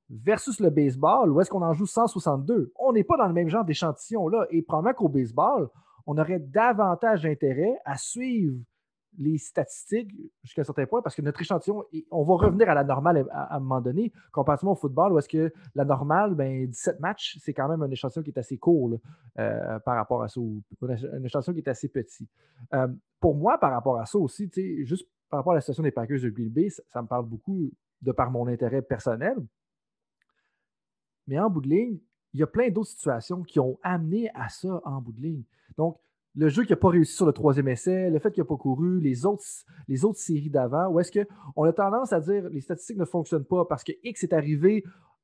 [0.09, 2.73] versus le baseball où est-ce qu'on en joue 162.
[2.75, 4.47] On n'est pas dans le même genre d'échantillon là.
[4.49, 5.69] Et probablement qu'au baseball,
[6.07, 8.57] on aurait davantage d'intérêt à suivre
[9.17, 10.11] les statistiques
[10.43, 13.55] jusqu'à un certain point parce que notre échantillon, on va revenir à la normale à,
[13.55, 17.53] un moment donné, comparativement au football où est-ce que la normale, ben, 17 matchs, c'est
[17.53, 18.97] quand même un échantillon qui est assez court
[19.39, 20.39] euh, par rapport à ça,
[20.81, 22.27] un échantillon qui est assez petit.
[22.73, 22.87] Euh,
[23.19, 24.49] pour moi, par rapport à ça aussi,
[24.83, 27.71] juste par rapport à la situation des Packers de Green Bay, ça, me parle beaucoup
[28.01, 29.35] de par mon intérêt personnel.
[31.27, 31.99] Mais en bout de ligne,
[32.33, 35.43] il y a plein d'autres situations qui ont amené à ça en bout de ligne.
[35.77, 35.99] Donc,
[36.35, 38.57] le jeu qui n'a pas réussi sur le troisième essai, le fait qu'il n'a pas
[38.57, 39.43] couru, les autres,
[39.87, 43.45] les autres séries d'avant, ou est-ce qu'on a tendance à dire les statistiques ne fonctionnent
[43.45, 44.83] pas parce que X est arrivé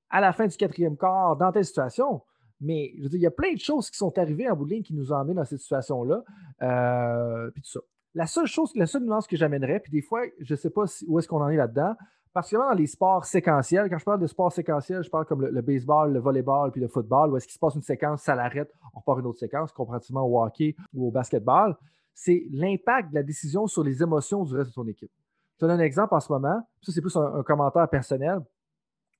[0.10, 2.22] à la fin du quatrième quart dans telle situation?
[2.62, 4.94] Mais il y a plein de choses qui sont arrivées en bout de ligne qui
[4.94, 6.24] nous ont dans cette situation-là.
[6.62, 7.52] Euh.
[8.16, 10.86] La seule chose, la seule nuance que j'amènerais, puis des fois, je ne sais pas
[11.08, 11.96] où est-ce qu'on en est là-dedans,
[12.34, 13.90] particulièrement dans les sports séquentiels.
[13.90, 16.88] Quand je parle de sports séquentiels, je parle comme le, baseball, le volleyball puis le
[16.88, 19.72] football, où est-ce qu'il se passe une séquence, ça l'arrête, on repart une autre séquence,
[19.72, 21.76] comparativement au hockey ou au basketball.
[22.14, 25.12] C'est l'impact de la décision sur les émotions du reste de ton équipe.
[25.56, 26.62] Je te donne un exemple en ce moment.
[26.82, 28.40] Ça, c'est plus un, commentaire personnel.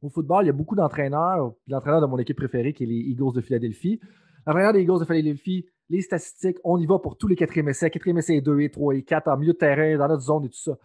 [0.02, 3.00] Au football, il y a beaucoup d'entraîneurs, l'entraîneur de mon équipe préférée, qui est les
[3.00, 4.00] Eagles de Philadelphie.
[4.46, 7.90] L'entraîneur des Eagles de Philadelphie, les statistiques, on y va pour tous les quatrièmes essais,
[7.90, 10.50] quatrième essai 2 et 3 et 4 en milieu de terrain, dans notre zone et
[10.50, 10.78] tout ça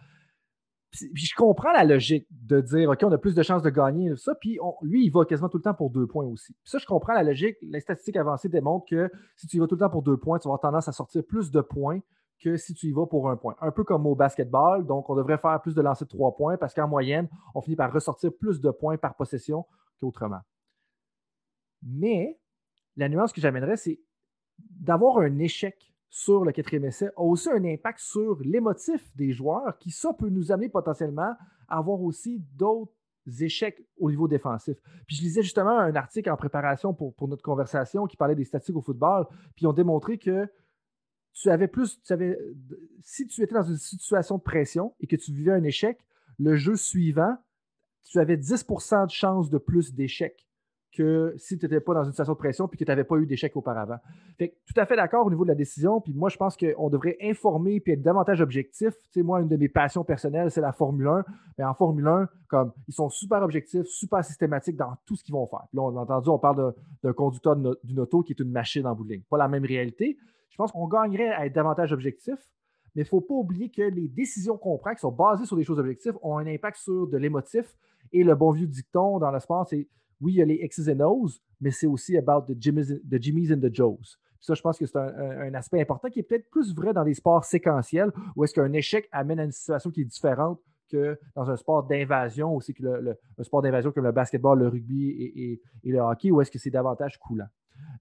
[0.91, 4.33] je comprends la logique de dire, OK, on a plus de chances de gagner, ça.
[4.35, 6.55] Puis lui, il va quasiment tout le temps pour deux points aussi.
[6.63, 7.57] ça, je comprends la logique.
[7.61, 10.39] Les statistiques avancées démontrent que si tu y vas tout le temps pour deux points,
[10.39, 11.99] tu vas avoir tendance à sortir plus de points
[12.39, 13.55] que si tu y vas pour un point.
[13.61, 14.85] Un peu comme au basketball.
[14.85, 17.75] Donc, on devrait faire plus de lancers de trois points parce qu'en moyenne, on finit
[17.75, 19.65] par ressortir plus de points par possession
[19.99, 20.41] qu'autrement.
[21.81, 22.39] Mais
[22.95, 23.99] la nuance que j'amènerais, c'est
[24.57, 29.77] d'avoir un échec sur le quatrième essai a aussi un impact sur l'émotif des joueurs,
[29.77, 31.35] qui ça peut nous amener potentiellement
[31.67, 32.93] à avoir aussi d'autres
[33.41, 34.77] échecs au niveau défensif.
[35.07, 38.77] Puis je lisais justement un article en préparation pour, notre conversation qui parlait des statistiques
[38.77, 39.27] au football,
[39.57, 40.47] puis ils ont démontré que
[41.33, 42.39] tu avais plus, tu avais,
[43.01, 45.99] si tu étais dans une situation de pression et que tu vivais un échec,
[46.39, 47.35] le jeu suivant,
[48.05, 50.44] tu avais 10% de chance de plus d'échec
[50.95, 53.17] que si tu n'étais pas dans une situation de pression puis que tu n'avais pas
[53.17, 53.97] eu d'échec auparavant.
[54.37, 56.01] Fait tout à fait d'accord au niveau de la décision.
[56.01, 58.93] Puis moi, je pense qu'on devrait informer puis être davantage objectif.
[59.11, 61.25] Tu sais, moi, une de mes passions personnelles, c'est la Formule 1.
[61.57, 65.33] Mais en Formule 1, comme ils sont super objectifs, super systématiques dans tout ce qu'ils
[65.33, 65.65] vont faire.
[65.73, 66.73] Là, on a entendu, on parle
[67.03, 70.17] d'un conducteur d'une auto qui est une machine en bout Pas la même réalité.
[70.49, 72.35] Je pense qu'on gagnerait à être davantage objectif.
[72.95, 75.57] Mais il ne faut pas oublier que les décisions qu'on prend, qui sont basées sur
[75.57, 77.75] des choses objectives, ont un impact sur de l'émotif.
[78.13, 79.87] Et le bon vieux dicton dans le sport, c'est
[80.21, 83.59] oui, il y a les X's and O's, mais c'est aussi about the Jimmy's, and
[83.59, 84.17] the Joes.
[84.39, 87.13] ça, je pense que c'est un, aspect important qui est peut-être plus vrai dans des
[87.13, 90.59] sports séquentiels, où est-ce qu'un échec amène à une situation qui est différente
[90.89, 94.67] que dans un sport d'invasion, aussi que le, un sport d'invasion comme le basketball, le
[94.67, 97.47] rugby et, le hockey, où est-ce que c'est davantage coulant.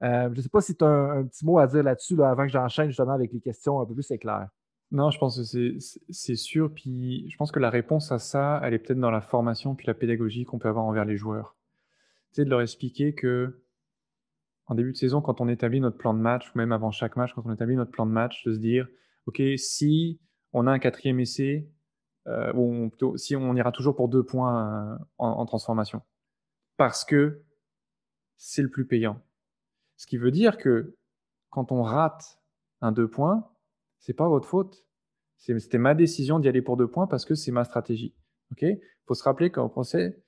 [0.02, 2.44] Euh, je ne sais pas si tu as un, petit mot à dire là-dessus avant
[2.44, 4.46] que j'enchaîne justement avec les questions un peu plus éclairées.
[4.90, 5.78] Non, je pense que
[6.10, 6.72] c'est sûr.
[6.72, 9.86] Puis je pense que la réponse à ça, elle est peut-être dans la formation puis
[9.86, 11.56] la pédagogie qu'on peut avoir envers les joueurs
[12.42, 13.64] de leur expliquer que
[14.66, 17.16] en début de saison, quand on établit notre plan de match, ou même avant chaque
[17.16, 18.88] match, quand on établit notre plan de match, de se dire,
[19.26, 20.20] OK, si
[20.52, 21.68] on a un quatrième essai,
[22.26, 26.00] euh, ou plutôt, si on ira toujours pour deux points euh, en, transformation,
[26.76, 27.42] parce que
[28.36, 29.20] c'est le plus payant.
[29.96, 30.96] Ce qui veut dire que
[31.50, 32.40] quand on rate
[32.80, 33.50] un deux points,
[33.98, 34.86] c'est pas votre faute.
[35.36, 38.14] C'était ma décision d'y aller pour deux points parce que c'est ma stratégie.
[38.52, 38.64] OK?
[39.06, 40.23] Faut se rappeler qu'en procès,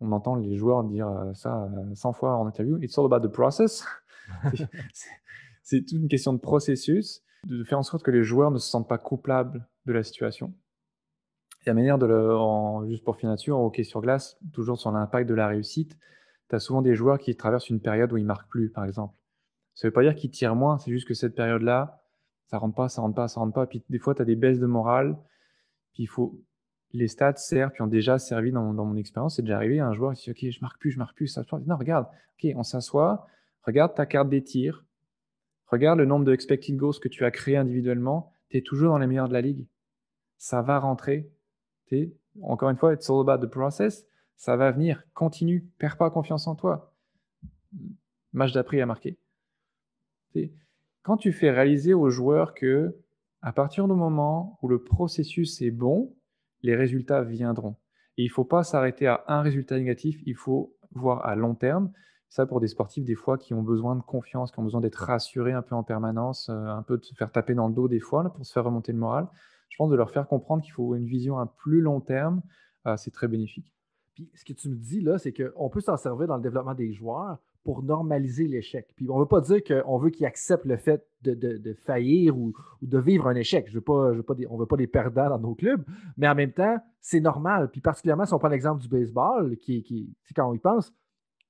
[0.00, 2.78] on entend les joueurs dire euh, ça 100 euh, fois en interview.
[2.82, 3.84] It's all about the process.
[5.62, 8.68] c'est toute une question de processus, de faire en sorte que les joueurs ne se
[8.68, 10.52] sentent pas coupables de la situation.
[11.62, 14.90] Et la manière de le, juste pour finir dessus, en hockey sur glace, toujours sur
[14.92, 15.98] l'impact de la réussite,
[16.48, 19.14] tu as souvent des joueurs qui traversent une période où ils marquent plus, par exemple.
[19.74, 22.02] Ça ne veut pas dire qu'ils tirent moins, c'est juste que cette période-là,
[22.50, 23.66] ça rentre pas, ça rentre pas, ça rentre pas.
[23.66, 25.16] Puis des fois, tu as des baisses de morale.
[25.92, 26.40] Puis il faut
[26.92, 29.36] les stats servent, puis ont déjà servi dans, mon expérience.
[29.36, 31.28] C'est déjà arrivé un joueur qui dit Ok, je marque plus, je marque plus.
[31.28, 32.06] Ça, non, regarde,
[32.36, 33.26] ok, on s'assoit,
[33.62, 34.84] regarde ta carte des tirs,
[35.66, 38.32] regarde le nombre de expected goals que tu as créé individuellement.
[38.48, 39.66] Tu es toujours dans les meilleurs de la ligue.
[40.38, 41.30] Ça va rentrer.
[41.92, 42.12] Es,
[42.42, 44.06] encore une fois, it's all about the process.
[44.36, 45.02] Ça va venir.
[45.14, 45.68] Continue.
[45.78, 46.92] Perds pas confiance en toi.
[48.32, 49.18] Match d'après à marquer.
[51.02, 52.96] Quand tu fais réaliser aux joueurs que,
[53.42, 56.14] à partir du moment où le processus est bon,
[56.62, 57.76] les résultats viendront.
[58.16, 61.54] Et il ne faut pas s'arrêter à un résultat négatif, il faut voir à long
[61.54, 61.92] terme.
[62.28, 65.02] Ça, pour des sportifs, des fois, qui ont besoin de confiance, qui ont besoin d'être
[65.02, 67.88] rassurés un peu en permanence, euh, un peu de se faire taper dans le dos
[67.88, 69.26] des fois, pour se faire remonter le moral.
[69.68, 72.42] Je pense de leur faire comprendre qu'il faut une vision à plus long terme,
[72.86, 73.72] euh, c'est très bénéfique.
[74.14, 76.74] Puis ce que tu me dis là, c'est qu'on peut s'en servir dans le développement
[76.74, 78.88] des joueurs pour normaliser l'échec.
[78.96, 82.54] Puis on ne veut pas dire qu'on veut qu'ils acceptent le fait de, faillir ou,
[82.82, 83.68] de vivre un échec.
[83.86, 85.84] On ne veut pas des perdants dans nos clubs,
[86.16, 87.70] mais en même temps, c'est normal.
[87.70, 90.92] Puis particulièrement si on prend l'exemple du baseball, qui, qui quand on y pense,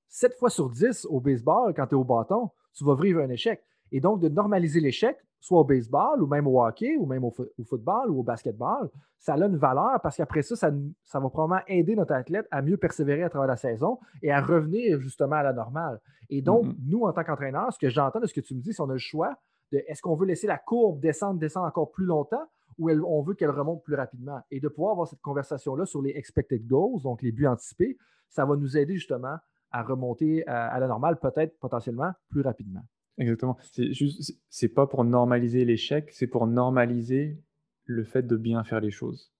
[0.08, 3.28] 7 fois sur 10 au baseball, quand tu es au bâton, tu vas vivre un
[3.28, 3.62] échec.
[3.92, 7.32] Et donc, de normaliser l'échec, soit au baseball, ou même au hockey, ou même au,
[7.64, 11.96] football, ou au basketball, ça a une valeur parce qu'après ça, ça, va probablement aider
[11.96, 15.52] notre athlète à mieux persévérer à travers la saison et à revenir justement à la
[15.52, 16.00] normale.
[16.28, 16.76] Et donc, mm-hmm.
[16.86, 18.88] nous, en tant qu'entraîneurs, ce que j'entends de ce que tu me dis, si on
[18.90, 19.34] a le choix
[19.72, 22.46] de est-ce qu'on veut laisser la courbe descendre, descendre encore plus longtemps
[22.78, 24.40] ou on veut qu'elle remonte plus rapidement.
[24.50, 27.98] Et de pouvoir avoir cette conversation-là sur les expected goals, donc les buts anticipés,
[28.28, 29.36] ça va nous aider justement
[29.70, 32.80] à remonter à la normale, peut-être potentiellement plus rapidement.
[33.20, 33.58] Exactement.
[33.72, 37.38] C'est juste, c'est pas pour normaliser l'échec, c'est pour normaliser
[37.84, 39.30] le fait de bien faire les choses.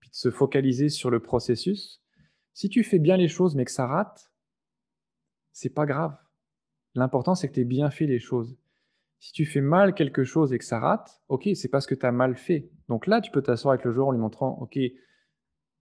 [0.00, 2.02] Puis de se focaliser sur le processus.
[2.52, 4.30] Si tu fais bien les choses mais que ça rate,
[5.52, 6.14] c'est pas grave.
[6.94, 8.58] L'important c'est que tu aies bien fait les choses.
[9.18, 12.04] Si tu fais mal quelque chose et que ça rate, ok, c'est parce que tu
[12.04, 12.68] as mal fait.
[12.88, 14.78] Donc là, tu peux t'asseoir avec le joueur en lui montrant, ok,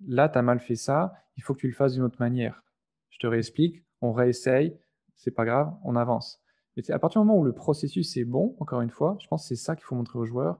[0.06, 2.64] là, tu as mal fait ça, il faut que tu le fasses d'une autre manière.
[3.10, 4.78] Je te réexplique, on réessaye,
[5.16, 6.42] c'est pas grave, on avance.
[6.76, 9.44] Mais à partir du moment où le processus est bon, encore une fois, je pense
[9.44, 10.60] que c'est ça qu'il faut montrer aux joueurs.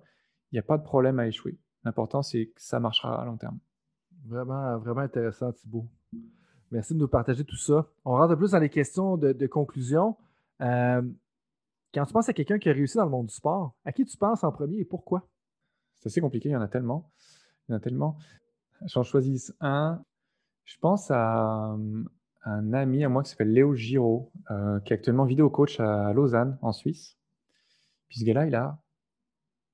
[0.52, 1.58] Il n'y a pas de problème à échouer.
[1.84, 3.58] L'important, c'est que ça marchera à long terme.
[4.26, 5.88] Vraiment, vraiment intéressant, Thibaut.
[6.72, 7.88] Merci de nous partager tout ça.
[8.06, 10.16] On rentre plus dans les questions de, conclusion.
[10.62, 11.02] Euh,
[11.94, 14.06] quand tu penses à quelqu'un qui a réussi dans le monde du sport, à qui
[14.06, 15.28] tu penses en premier et pourquoi?
[16.00, 17.12] C'est assez compliqué, il y en a tellement.
[17.68, 18.18] Il y en a tellement.
[18.86, 20.04] J'en choisis un.
[20.64, 21.76] Je pense à,
[22.44, 26.12] un ami à moi qui s'appelle Léo Giraud, euh, qui est actuellement vidéo coach à
[26.14, 27.18] Lausanne, en Suisse.
[28.10, 28.80] Puis ce gars-là, il a,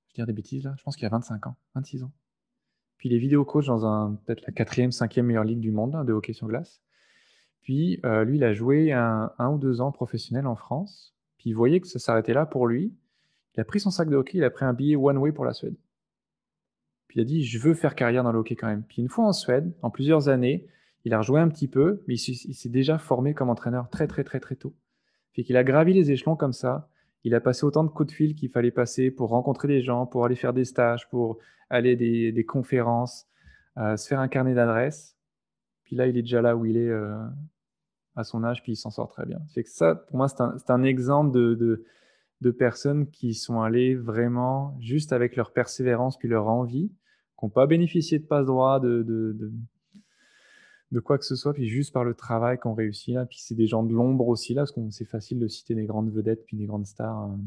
[0.07, 2.11] je vais dire des bêtises là, je pense qu'il a 25 ans, 26 ans.
[2.97, 6.03] Puis il est vidéo coach dans peut-être la quatrième, cinquième meilleure ligue du monde hein,
[6.03, 6.81] de hockey sur glace.
[7.61, 11.13] Puis euh, lui, il a joué un, ou deux ans professionnel en France.
[11.37, 12.95] Puis il voyait que ça s'arrêtait là pour lui.
[13.55, 15.45] Il a pris son sac de hockey, il a pris un billet one way pour
[15.45, 15.75] la Suède.
[17.07, 18.83] Puis il a dit, je veux faire carrière dans le hockey quand même.
[18.83, 20.67] Puis une fois en Suède, en plusieurs années,
[21.07, 24.23] il a rejoué un petit peu, mais il s'est déjà formé comme entraîneur très très
[24.23, 24.75] très très tôt.
[25.33, 26.89] Fait qu'il a gravi les échelons comme ça.
[27.23, 30.05] Il a passé autant de coups de fil qu'il fallait passer pour rencontrer des gens,
[30.05, 31.39] pour aller faire des stages, pour
[31.69, 33.27] aller des, des conférences,
[33.77, 35.17] euh, se faire un carnet d'adresses.
[35.83, 37.15] Puis là, il est déjà là où il est euh,
[38.15, 39.39] à son âge, puis il s'en sort très bien.
[39.47, 45.13] C'est que ça, pour moi, c'est un, exemple de, personnes qui sont allées vraiment juste
[45.13, 46.89] avec leur persévérance puis leur envie,
[47.39, 49.51] qui n'ont pas bénéficié de passe droit, de, de,
[50.91, 53.25] de quoi que ce soit, puis juste par le travail qu'on réussit là.
[53.25, 55.85] Puis c'est des gens de l'ombre aussi là, parce que c'est facile de citer des
[55.85, 57.15] grandes vedettes puis des grandes stars.
[57.15, 57.39] Hein.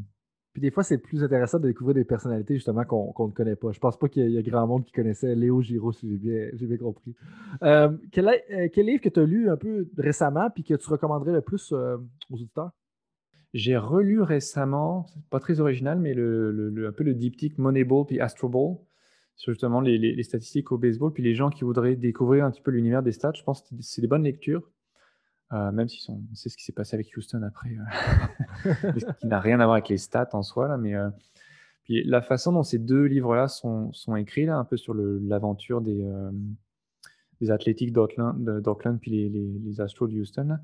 [0.53, 3.71] Puis des fois, c'est plus intéressant de découvrir des personnalités justement qu'on ne connaît pas.
[3.71, 6.49] Je pense pas qu'il y, ait grand monde qui connaissait Léo Giraud, si j'ai bien,
[6.53, 7.15] bien, compris.
[7.63, 10.89] Euh, quel, euh, quel, livre que tu as lu un peu récemment puis que tu
[10.89, 11.97] recommanderais le plus euh,
[12.29, 12.71] aux auditeurs?
[13.53, 18.19] J'ai relu récemment, pas très original, mais le, le, un peu le diptyque Moneyball puis
[18.19, 18.77] Astroball
[19.35, 22.71] sur justement les, statistiques au baseball, puis les gens qui voudraient découvrir un petit peu
[22.71, 23.33] l'univers des stats.
[23.35, 24.69] Je pense que c'est des bonnes lectures,
[25.53, 27.75] euh, même si on sait ce qui s'est passé avec Houston après,
[28.65, 28.73] euh,
[29.19, 30.67] qui n'a rien à voir avec les stats en soi.
[30.67, 31.09] Là, mais euh,
[31.83, 35.81] puis la façon dont ces deux livres-là sont, sont, écrits, là, un peu sur l'aventure
[35.81, 36.07] des,
[37.41, 40.59] des athlétiques d'Auckland, puis les, les, Astros de Houston,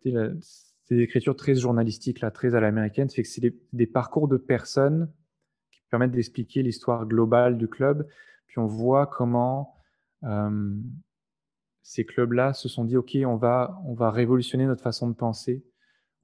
[0.00, 3.08] c'est des écritures très journalistiques, là, très à l'américaine.
[3.08, 5.10] C'est que c'est des, des parcours de personnes
[5.94, 8.04] permettent d'expliquer l'histoire globale du club.
[8.48, 9.76] Puis on voit comment
[10.24, 10.74] euh,
[11.82, 15.64] ces clubs-là se sont dit, OK, on va, on va révolutionner notre façon de penser,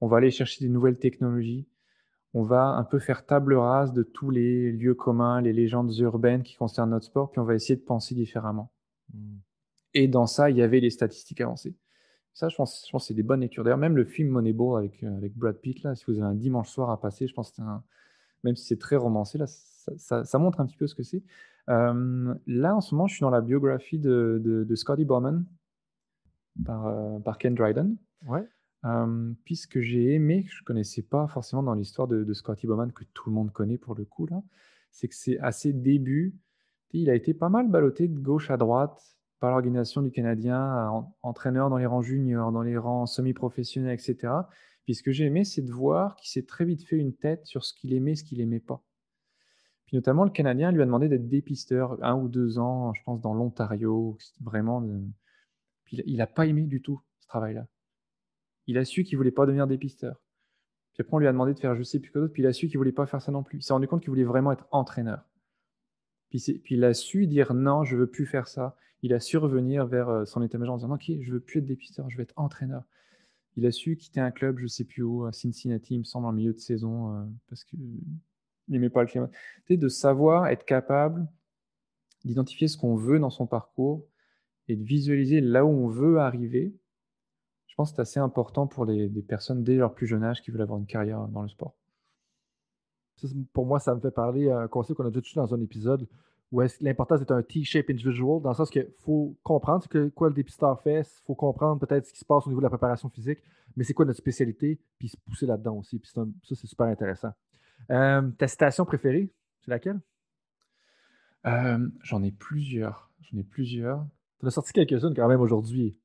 [0.01, 1.69] on va aller chercher des nouvelles technologies,
[2.33, 6.43] on va un peu faire table rase de tous les lieux communs, les légendes urbaines
[6.43, 8.73] qui concernent notre sport, puis on va essayer de penser différemment.
[9.13, 9.37] Hmm.
[9.93, 11.77] Et dans ça, il y avait les statistiques avancées.
[12.33, 13.63] Ça, je pense, je pense que c'est des bonnes lectures.
[13.63, 16.35] D'ailleurs, même le film Moneyball avec, euh, avec Brad Pitt, là, si vous avez un
[16.35, 17.85] dimanche soir à passer, je pense que c'est un,
[18.43, 21.23] même si c'est très romancé, là, ça, montre un petit peu ce que c'est.
[21.69, 25.45] Euh, là, en ce moment, je suis dans la biographie de, de, Scotty Bowman
[26.65, 27.97] par, euh, par Ken Dryden.
[28.27, 28.47] Ouais.
[28.85, 32.67] Euh, puisque j'ai aimé, que je ne connaissais pas forcément dans l'histoire de, de, Scotty
[32.67, 34.41] Bowman, que tout le monde connaît pour le coup, là,
[34.91, 36.35] c'est que c'est à ses débuts,
[36.91, 41.69] il a été pas mal ballotté de gauche à droite par l'organisation du Canadien, entraîneur
[41.69, 44.33] dans les rangs juniors, dans les rangs semi-professionnels, etc.
[44.91, 47.45] Puis ce que j'ai aimé, c'est de voir qu'il s'est très vite fait une tête
[47.45, 48.83] sur ce qu'il aimait ce qu'il n'aimait pas.
[49.85, 53.21] Puis notamment, le Canadien lui a demandé d'être dépisteur un ou deux ans, je pense,
[53.21, 54.17] dans l'Ontario.
[54.41, 54.85] Vraiment.
[55.85, 57.67] Puis il n'a pas aimé du tout ce travail-là.
[58.67, 60.21] Il a su qu'il ne voulait pas devenir dépisteur.
[60.91, 62.45] Puis après, on lui a demandé de faire je sais plus que d'autre, puis il
[62.45, 63.59] a su qu'il ne voulait pas faire ça non plus.
[63.59, 65.23] Il s'est rendu compte qu'il voulait vraiment être entraîneur.
[66.29, 68.75] Puis, puis, il a su dire non, je veux plus faire ça.
[69.03, 71.65] Il a su revenir vers euh, son état-major en disant ok, je veux plus être
[71.65, 72.83] dépisteur, je veux être entraîneur.
[73.57, 76.25] Il a su quitter un club, je sais plus où, à Cincinnati, il me semble,
[76.25, 77.79] en milieu de saison, euh, parce qu'il
[78.69, 79.29] n'aimait pas le climat.
[79.65, 81.27] Tu de savoir être capable
[82.23, 84.07] d'identifier ce qu'on veut dans son parcours
[84.67, 86.73] et de visualiser là où on veut arriver.
[87.67, 90.51] Je pense que c'est assez important pour les, personnes dès leur plus jeune âge qui
[90.51, 91.75] veulent avoir une carrière dans le sport.
[93.53, 96.07] pour moi, ça me fait parler un concept qu'on a déjà touché dans un épisode
[96.51, 100.27] où l'importance d'être un T-shape individual, dans le sens qu'il faut comprendre ce que quoi
[100.27, 102.69] le dépisteur fait, il faut comprendre peut-être ce qui se passe au niveau de la
[102.69, 103.39] préparation physique,
[103.77, 105.97] mais c'est quoi notre spécialité, puis se pousser là-dedans aussi.
[105.99, 107.31] Puis ça, c'est super intéressant.
[107.89, 110.01] Euh, ta citation préférée, c'est laquelle?
[111.45, 113.09] Euh, j'en ai plusieurs.
[113.21, 114.05] J'en ai plusieurs.
[114.39, 115.97] Tu as sorti quelques-unes quand même aujourd'hui.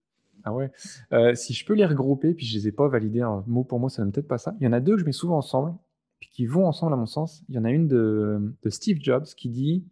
[0.44, 0.70] Ah ouais?
[1.12, 3.80] Euh, si je peux les regrouper, puis je ne les ai pas validées mot pour
[3.80, 4.54] mot, ça ne peut-être pas ça.
[4.60, 5.74] Il y en a deux que je mets souvent ensemble,
[6.20, 7.42] puis qui vont ensemble à mon sens.
[7.48, 9.84] Il y en a une de, de Steve Jobs qui dit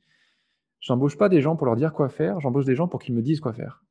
[0.84, 3.22] J'embauche pas des gens pour leur dire quoi faire, j'embauche des gens pour qu'ils me
[3.22, 3.82] disent quoi faire.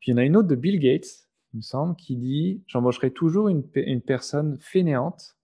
[0.00, 2.62] Puis il y en a une autre de Bill Gates, il me semble, qui dit
[2.66, 3.62] J'embaucherai toujours une,
[4.00, 5.36] personne fainéante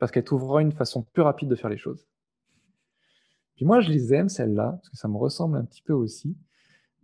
[0.00, 2.08] parce qu'elle trouvera une façon plus rapide de faire les choses.
[3.54, 6.36] Puis moi, je les aime, celles-là, parce que ça me ressemble un petit peu aussi,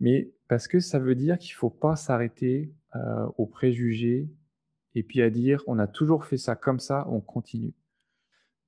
[0.01, 4.29] mais parce que ça veut dire qu'il ne faut pas s'arrêter euh, aux préjugés
[4.93, 7.73] et puis à dire on a toujours fait ça comme ça, on continue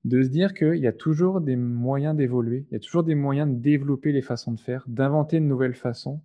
[0.04, 3.14] de se dire qu'il y a toujours des moyens d'évoluer, il y a toujours des
[3.14, 6.22] moyens de développer les façons de faire, d'inventer de nouvelles façons,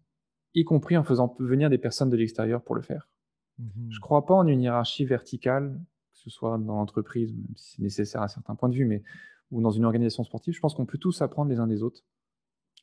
[0.54, 3.10] y compris en faisant venir des personnes de l'extérieur pour le faire.
[3.60, 5.80] Je ne crois pas en une hiérarchie verticale,
[6.12, 9.04] que ce soit dans l'entreprise, même si c'est nécessaire à certains points de vue, mais
[9.52, 10.54] ou dans une organisation sportive.
[10.54, 12.02] Je pense qu'on peut tous apprendre les uns des autres,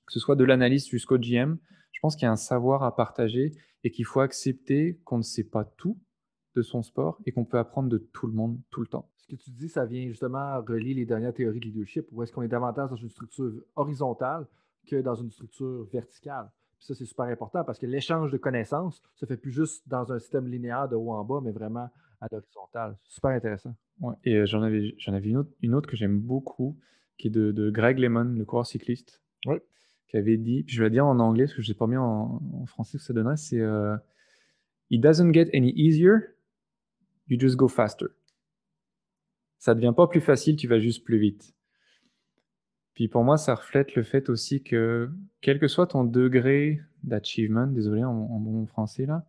[0.07, 1.57] que ce soit de l'analyste jusqu'au GM.
[1.93, 3.53] Je pense qu'il y a un savoir à partager
[3.83, 5.99] et qu'il faut accepter qu'on ne sait pas tout
[6.55, 9.37] de son sport et qu'on peut apprendre de tout le monde tout le temps que
[9.37, 12.49] tu dis, ça vient justement relier les dernières théories de leadership, où est-ce qu'on est
[12.49, 14.47] davantage dans une structure horizontale
[14.87, 16.51] que dans une structure verticale.
[16.79, 20.13] Puis ça, c'est super important parce que l'échange de connaissances se fait plus juste dans
[20.13, 21.89] un système linéaire de haut en bas, mais vraiment
[22.21, 22.97] à l'horizontale.
[23.05, 23.75] Super intéressant.
[24.25, 26.79] et euh, j'en avais, j'en avais une autre, une autre que j'aime beaucoup,
[27.19, 29.57] qui est de, Greg Lemon, le coureur cycliste, oui.
[30.09, 31.97] qui avait dit, je vais le dire en anglais parce que je n'ai pas mis
[31.97, 33.97] en, français ce que ça donnerait, c'est euh,
[34.91, 36.17] It doesn't get any easier,
[37.31, 38.09] you just go faster.
[39.59, 41.55] Ça ne devient pas plus facile, tu vas juste plus vite.
[42.95, 47.67] Puis pour moi, ça reflète le fait aussi que, quel que soit ton degré d'achievement,
[47.67, 49.25] désolé en, bon français là,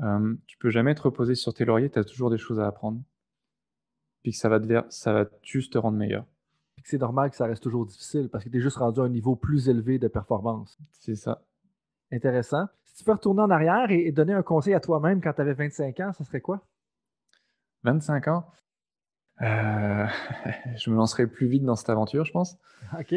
[0.00, 2.66] euh, tu peux jamais te reposer sur tes lauriers, tu as toujours des choses à
[2.66, 3.02] apprendre.
[4.22, 6.24] Puis que ça va, te, ça va juste te rendre meilleur
[6.84, 9.08] c'est normal que ça reste toujours difficile parce que tu es juste rendu à un
[9.08, 10.78] niveau plus élevé de performance.
[10.92, 11.42] C'est ça.
[12.10, 12.66] Intéressant.
[12.84, 15.54] Si tu peux retourner en arrière et, donner un conseil à toi-même quand tu avais
[15.54, 16.60] 25 ans, ça serait quoi?
[17.84, 18.46] 25 ans?
[19.40, 20.06] Euh,
[20.76, 22.56] je me lancerai plus vite dans cette aventure, je pense.
[22.98, 23.14] OK.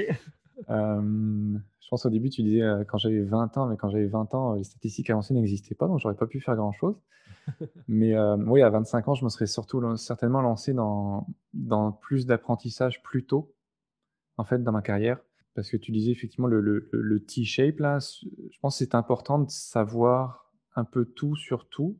[0.70, 4.08] Euh, je pense au début, tu disais euh, quand j'avais 20 ans, mais quand j'avais
[4.08, 6.96] 20 ans, les statistiques avancées n'existaient pas, donc j'aurais pas pu faire grand-chose.
[7.88, 8.18] mais
[8.48, 13.26] oui, à 25 ans, je me serais surtout certainement lancé dans, dans plus d'apprentissage plus
[13.26, 13.56] tôt
[14.38, 15.20] en fait, dans ma carrière.
[15.54, 19.50] Parce que tu disais effectivement le, le, T-shape, là, je pense que c'est important de
[19.50, 21.98] savoir un peu tout sur tout,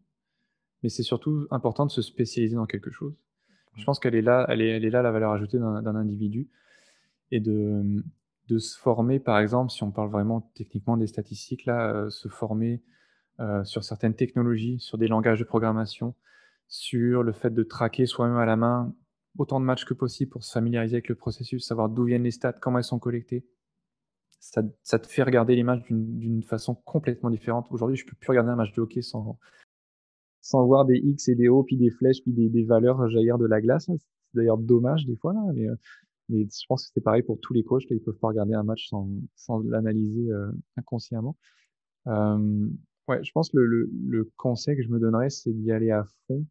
[0.86, 3.16] mais c'est surtout important de se spécialiser dans quelque chose.
[3.76, 6.48] Je pense qu'elle est là, elle est, elle est là la valeur ajoutée d'un individu
[7.32, 8.04] et de,
[8.50, 12.28] de se former, par exemple, si on parle vraiment techniquement des statistiques, là, euh, se
[12.28, 12.84] former
[13.40, 16.14] euh, sur certaines technologies, sur des langages de programmation,
[16.68, 18.94] sur le fait de traquer soi-même à la main
[19.40, 22.30] autant de matchs que possible pour se familiariser avec le processus, savoir d'où viennent les
[22.30, 23.44] stats, comment elles sont collectées.
[24.40, 27.66] Ça, te fait regarder les matchs d'une façon complètement différente.
[27.72, 29.40] Aujourd'hui, je ne peux plus regarder un match de hockey sans,
[30.46, 33.48] sans voir des X et des O, puis des flèches, puis des, valeurs jaillir de
[33.48, 33.86] la glace.
[33.88, 33.98] C'est
[34.36, 35.76] d'ailleurs dommage des fois, là, mais, euh,
[36.30, 37.90] mais je pense que c'est pareil pour tous les coachs.
[37.90, 41.36] Là, ils peuvent pas regarder un match sans, sans l'analyser euh, inconsciemment.
[42.06, 42.68] Euh,
[43.08, 46.46] ouais, je pense que le, conseil que je me donnerais, c'est d'y aller à fond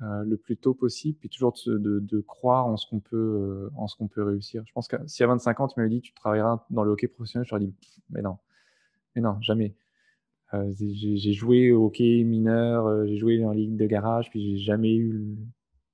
[0.00, 4.08] le plus tôt possible, puis toujours de, croire en ce qu'on peut, en ce qu'on
[4.08, 4.62] peut réussir.
[4.66, 7.08] Je pense que si à 25 ans, tu m'avais dit tu travailleras dans le hockey
[7.08, 7.74] professionnel, je t'aurais dit
[8.08, 8.38] mais non,
[9.14, 9.74] mais non, jamais.
[10.54, 14.94] Euh, j'ai joué au hockey mineur, j'ai joué en ligue de garage, puis j'ai jamais
[14.94, 15.36] eu,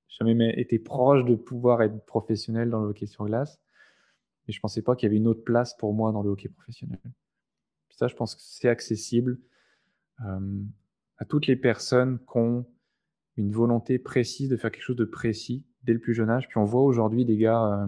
[0.07, 3.59] jamais été proche de pouvoir être professionnel dans le hockey sur glace.
[4.47, 6.49] Et je pensais pas qu'il y avait une autre place pour moi dans le hockey
[6.49, 6.99] professionnel.
[7.89, 9.39] ça, je pense que c'est accessible
[10.19, 12.65] à toutes les personnes qui ont
[13.37, 16.47] une volonté précise de faire quelque chose de précis dès le plus jeune âge.
[16.47, 17.87] Puis on voit aujourd'hui des gars euh,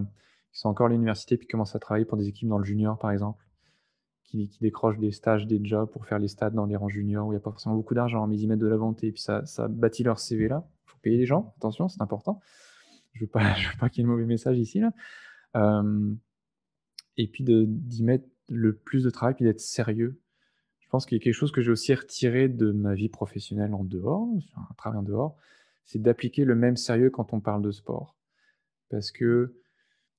[0.52, 2.98] qui sont encore à l'université puis commencent à travailler pour des équipes dans le junior,
[2.98, 3.45] par exemple,
[4.36, 7.32] qui, décrochent des stages, des jobs pour faire les stades dans les rangs juniors où
[7.32, 9.12] il n'y a pas forcément beaucoup d'argent, mais ils y mettent de la volonté.
[9.12, 10.68] Puis ça, ça bâtit leur CV là.
[10.86, 12.40] Il faut payer les gens, attention, c'est important.
[13.12, 13.40] Je ne veux pas,
[13.80, 14.80] pas qu'il y ait de mauvais message ici.
[14.80, 14.92] Là.
[15.56, 16.12] Euh,
[17.16, 20.20] et puis d'y mettre le plus de travail, puis d'être sérieux
[20.86, 23.74] je pense qu'il y a quelque chose que j'ai aussi retiré de ma vie professionnelle
[23.74, 25.36] en dehors, un travail en dehors,
[25.84, 28.14] c'est d'appliquer le même sérieux quand on parle de sport.
[28.88, 29.56] Parce que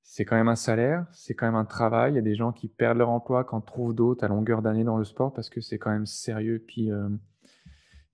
[0.09, 2.13] c'est quand même un salaire, c'est quand même un travail.
[2.13, 4.85] Il y a des gens qui perdent leur emploi quand trouvent d'autres à longueur d'année
[4.85, 6.63] dans le sport parce que c'est quand même sérieux.
[6.65, 7.09] Puis euh,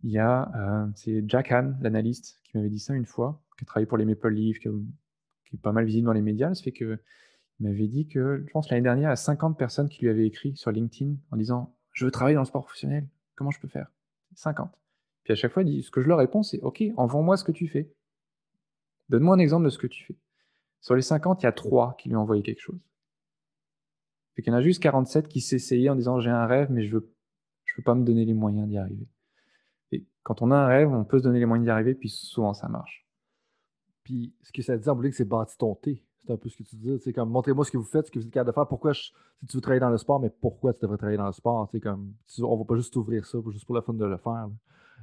[0.02, 3.64] il y a, euh, c'est Jack Han, l'analyste, qui m'avait dit ça une fois, qui
[3.64, 6.52] a travaillé pour les Maple Leafs, qui, est pas mal visible dans les médias.
[6.56, 7.00] Ça fait que
[7.60, 10.58] il m'avait dit que, je pense l'année dernière, a 50 personnes qui lui avaient écrit
[10.58, 13.08] sur LinkedIn en disant je veux travailler dans le sport professionnel.
[13.36, 13.92] Comment je peux faire?
[14.34, 14.72] 50.
[15.26, 17.44] Puis à chaque fois, il dit, ce que je leur réponds, c'est OK, envoie-moi ce
[17.44, 17.94] que tu fais.
[19.10, 20.18] Donne-moi un exemple de ce que tu fais.
[20.84, 22.80] Sur les 50, il y a 3 qui lui ont envoyé quelque chose.
[24.36, 26.84] Fait qu'il y en a juste 47 qui s'essayaient en disant j'ai un rêve, mais
[26.84, 27.10] je veux,
[27.64, 29.08] je veux pas me donner les moyens d'y arriver.
[29.94, 32.10] Et quand on a un rêve, on peut se donner les moyens d'y arriver, puis
[32.10, 33.08] souvent ça marche.
[34.04, 36.04] Puis ce que ça dit en que c'est bâti ton thé.
[36.18, 37.00] C'est un peu ce que tu dis.
[37.00, 38.68] C'est comme montrez-moi ce que vous faites, ce que vous êtes capable de faire.
[38.68, 39.14] Pourquoi si
[39.48, 41.70] tu veux travailler dans le sport, mais pourquoi tu devrais travailler dans le sport?
[41.72, 44.50] C'est comme on va pas juste ouvrir ça juste pour la fun de le faire.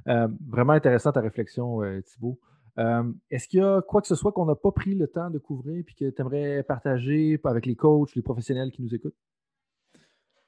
[0.07, 2.39] Euh, vraiment intéressant ta réflexion, euh, Thibaut.
[2.77, 5.29] Euh, est-ce qu'il y a quoi que ce soit qu'on n'a pas pris le temps
[5.29, 9.17] de couvrir et que tu aimerais partager avec les coachs, les professionnels qui nous écoutent?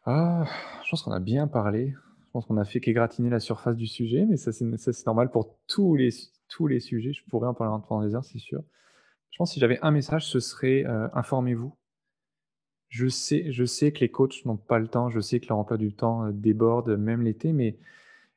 [0.06, 0.46] Ah,
[0.84, 1.94] je pense qu'on a bien parlé.
[2.26, 5.56] Je pense qu'on a fait qu'égratiner la surface du sujet, mais ça, c'est normal pour
[5.68, 6.10] tous les,
[6.48, 7.14] tous les sujets.
[7.14, 8.64] Je pourrais en parler pendant des heures, c'est sûr.
[9.30, 11.76] Je pense que si j'avais un message, ce serait euh, informez-vous.
[12.90, 15.58] Je sais, je sais que les coachs n'ont pas le temps, je sais que leur
[15.58, 17.78] emploi du temps euh, déborde, même l'été, mais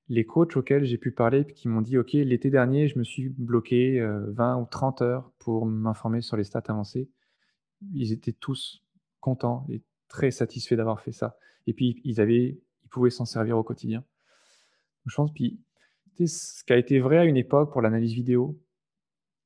[0.08, 3.28] les coachs auxquels j'ai pu parler qui m'ont dit OK, l'été dernier, je me suis
[3.28, 7.10] bloqué 20 euh, ou 30 heures pour m'informer sur les stats avancées.
[7.92, 8.82] Ils étaient tous
[9.20, 11.36] contents et très satisfaits d'avoir fait ça.
[11.66, 14.04] Et puis, ils, avaient, ils pouvaient s'en servir au quotidien.
[15.06, 15.60] Je pense, puis,
[16.24, 18.58] ce qui a été vrai à une époque pour l'analyse vidéo,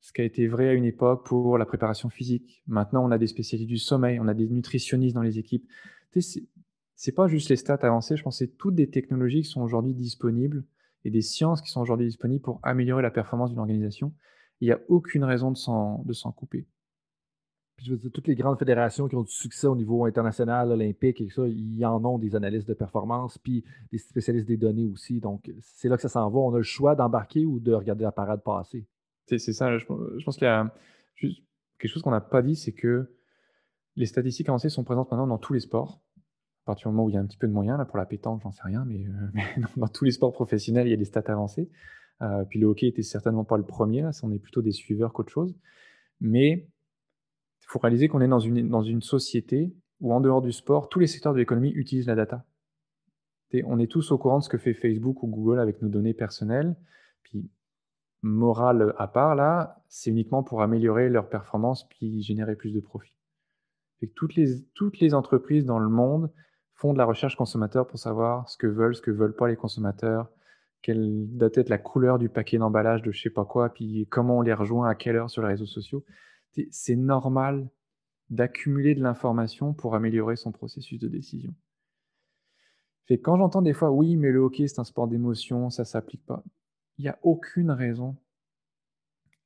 [0.00, 2.62] ce qui a été vrai à une époque pour la préparation physique.
[2.66, 5.66] Maintenant, on a des spécialistes du sommeil, on a des nutritionnistes dans les équipes.
[7.02, 9.62] C'est pas juste les stats avancées, je pense que c'est toutes des technologies qui sont
[9.62, 10.66] aujourd'hui disponibles
[11.06, 14.12] et des sciences qui sont aujourd'hui disponibles pour améliorer la performance d'une organisation.
[14.60, 16.66] Il n'y a aucune raison de s'en couper.
[17.76, 20.72] Puis je veux dire, toutes les grandes fédérations qui ont du succès au niveau international,
[20.72, 24.58] olympique et tout ça, ils en ont des analystes de performance, puis des spécialistes des
[24.58, 25.20] données aussi.
[25.20, 26.38] Donc, c'est là que ça s'en va.
[26.38, 28.86] On a le choix d'embarquer ou de regarder la parade passer.
[29.24, 29.78] C'est ça.
[29.78, 30.70] Je, pense qu'il y a
[31.14, 31.42] juste
[31.78, 33.10] quelque chose qu'on n'a pas dit, c'est que
[33.96, 36.02] les statistiques avancées sont présentes maintenant dans tous les sports.
[36.70, 38.06] Partir du moment où il y a un petit peu de moyens, là, pour la
[38.06, 41.04] pétanque, j'en sais rien, mais, euh, dans tous les sports professionnels, il y a des
[41.04, 41.68] stats avancées.
[42.22, 45.12] Euh, puis le hockey était certainement pas le premier, là, on est plutôt des suiveurs
[45.12, 45.58] qu'autre chose.
[46.20, 46.68] Mais
[47.60, 50.88] il faut réaliser qu'on est dans une, dans une société où, en dehors du sport,
[50.88, 52.46] tous les secteurs de l'économie utilisent la data.
[53.64, 56.14] On est tous au courant de ce que fait Facebook ou Google avec nos données
[56.14, 56.76] personnelles.
[57.24, 57.50] Puis,
[58.22, 63.16] morale à part, là, c'est uniquement pour améliorer leur performance puis générer plus de profit.
[64.14, 66.30] toutes, les, toutes les entreprises dans le monde
[66.80, 69.56] font de la recherche consommateur pour savoir ce que veulent, ce que veulent pas les
[69.56, 70.30] consommateurs,
[70.80, 74.38] quelle doit être la couleur du paquet d'emballage de je sais pas quoi, puis comment
[74.38, 76.06] on les rejoint à quelle heure sur les réseaux sociaux.
[76.70, 77.68] C'est normal
[78.30, 81.54] d'accumuler de l'information pour améliorer son processus de décision.
[83.06, 86.24] Fait quand j'entends des fois, oui, mais le hockey, c'est un sport d'émotion, ça s'applique
[86.24, 86.42] pas.
[86.96, 88.16] Il n'y a aucune raison.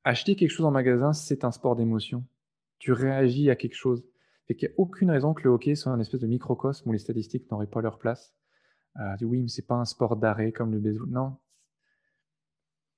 [0.05, 2.25] Acheter quelque chose en magasin, c'est un sport d'émotion.
[2.79, 4.05] Tu réagis à quelque chose.
[4.47, 6.93] Fait qu'il n'y a aucune raison que le hockey soit un espèce de microcosme où
[6.93, 8.35] les statistiques n'auraient pas leur place.
[9.01, 11.09] Euh, oui, mais c'est pas un sport d'arrêt comme le baseball.
[11.09, 11.37] Non.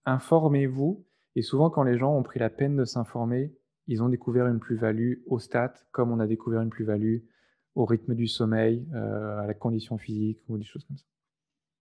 [0.05, 1.07] Informez-vous.
[1.37, 3.55] Et souvent, quand les gens ont pris la peine de s'informer,
[3.87, 7.19] ils ont découvert une plus-value au stats, comme on a découvert une plus-value
[7.75, 11.05] au rythme du sommeil, euh, à la condition physique ou des choses comme ça.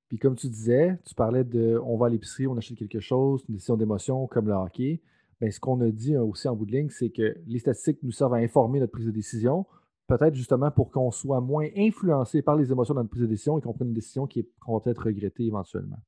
[0.10, 3.44] Puis comme tu disais, tu parlais de on va à l'épicerie, on achète quelque chose,
[3.48, 5.02] une décision d'émotion comme le hockey.
[5.41, 8.12] Bien, ce qu'on a dit aussi en bout de ligne, c'est que les statistiques nous
[8.12, 9.66] servent à informer notre prise de décision,
[10.07, 13.57] peut-être justement pour qu'on soit moins influencé par les émotions dans notre prise de décision
[13.57, 14.28] et qu'on prenne une décision
[14.62, 15.99] qu'on va peut-être regretter éventuellement.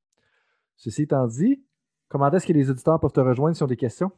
[0.76, 1.62] Ceci étant dit,
[2.08, 4.12] comment est-ce que les auditeurs peuvent te rejoindre si ont des questions?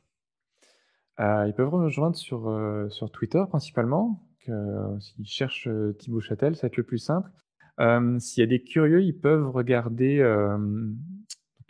[1.18, 4.22] Euh, ils peuvent rejoindre sur, euh, sur Twitter principalement.
[4.48, 5.68] Euh, s'ils cherchent
[5.98, 7.30] Thibaut Châtel, ça va être le plus simple.
[8.18, 10.18] S'il y a des curieux, ils peuvent regarder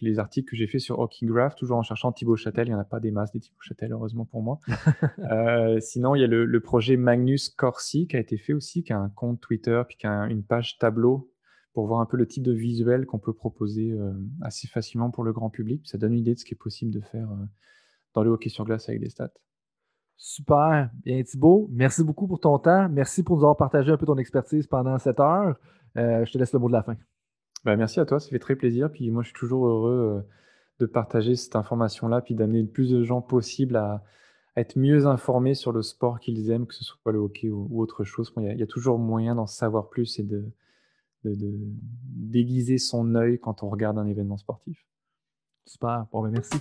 [0.02, 2.66] les articles que j'ai fait sur Hawking Graph, toujours en cherchant Thibaut Châtel.
[2.66, 4.58] Il n'y en a pas des masses des Thibaut Châtel, heureusement pour moi.
[5.30, 8.92] Euh, sinon, il y a le, projet Magnus Corsi qui a été fait aussi, qui
[8.92, 11.30] a un compte Twitter, puis qui a une page tableau
[11.72, 14.12] pour voir un peu le type de visuel qu'on peut proposer euh,
[14.42, 15.86] assez facilement pour le grand public.
[15.86, 17.44] Ça donne une idée de ce qui est possible de faire euh,
[18.14, 19.32] dans le hockey sur glace avec des stats.
[20.16, 20.90] Super.
[21.04, 22.88] Bien, Thibaut, merci beaucoup pour ton temps.
[22.88, 25.56] Merci pour nous avoir partagé un peu ton expertise pendant cette heure.
[25.94, 26.96] je te laisse le mot de la fin.
[27.64, 28.90] Bah, merci à toi, ça fait très plaisir.
[28.90, 30.28] Puis moi, je suis toujours heureux euh,
[30.80, 34.02] de partager cette information-là, puis d'amener le plus de gens possible à,
[34.56, 38.04] être mieux informés sur le sport qu'ils aiment, que ce soit le hockey ou, autre
[38.04, 38.32] chose.
[38.38, 40.44] Il y, a, toujours moyen d'en savoir plus et de,
[41.24, 44.86] déguiser son œil quand on regarde un événement sportif.
[45.66, 46.06] Super.
[46.12, 46.58] Bon, ben merci.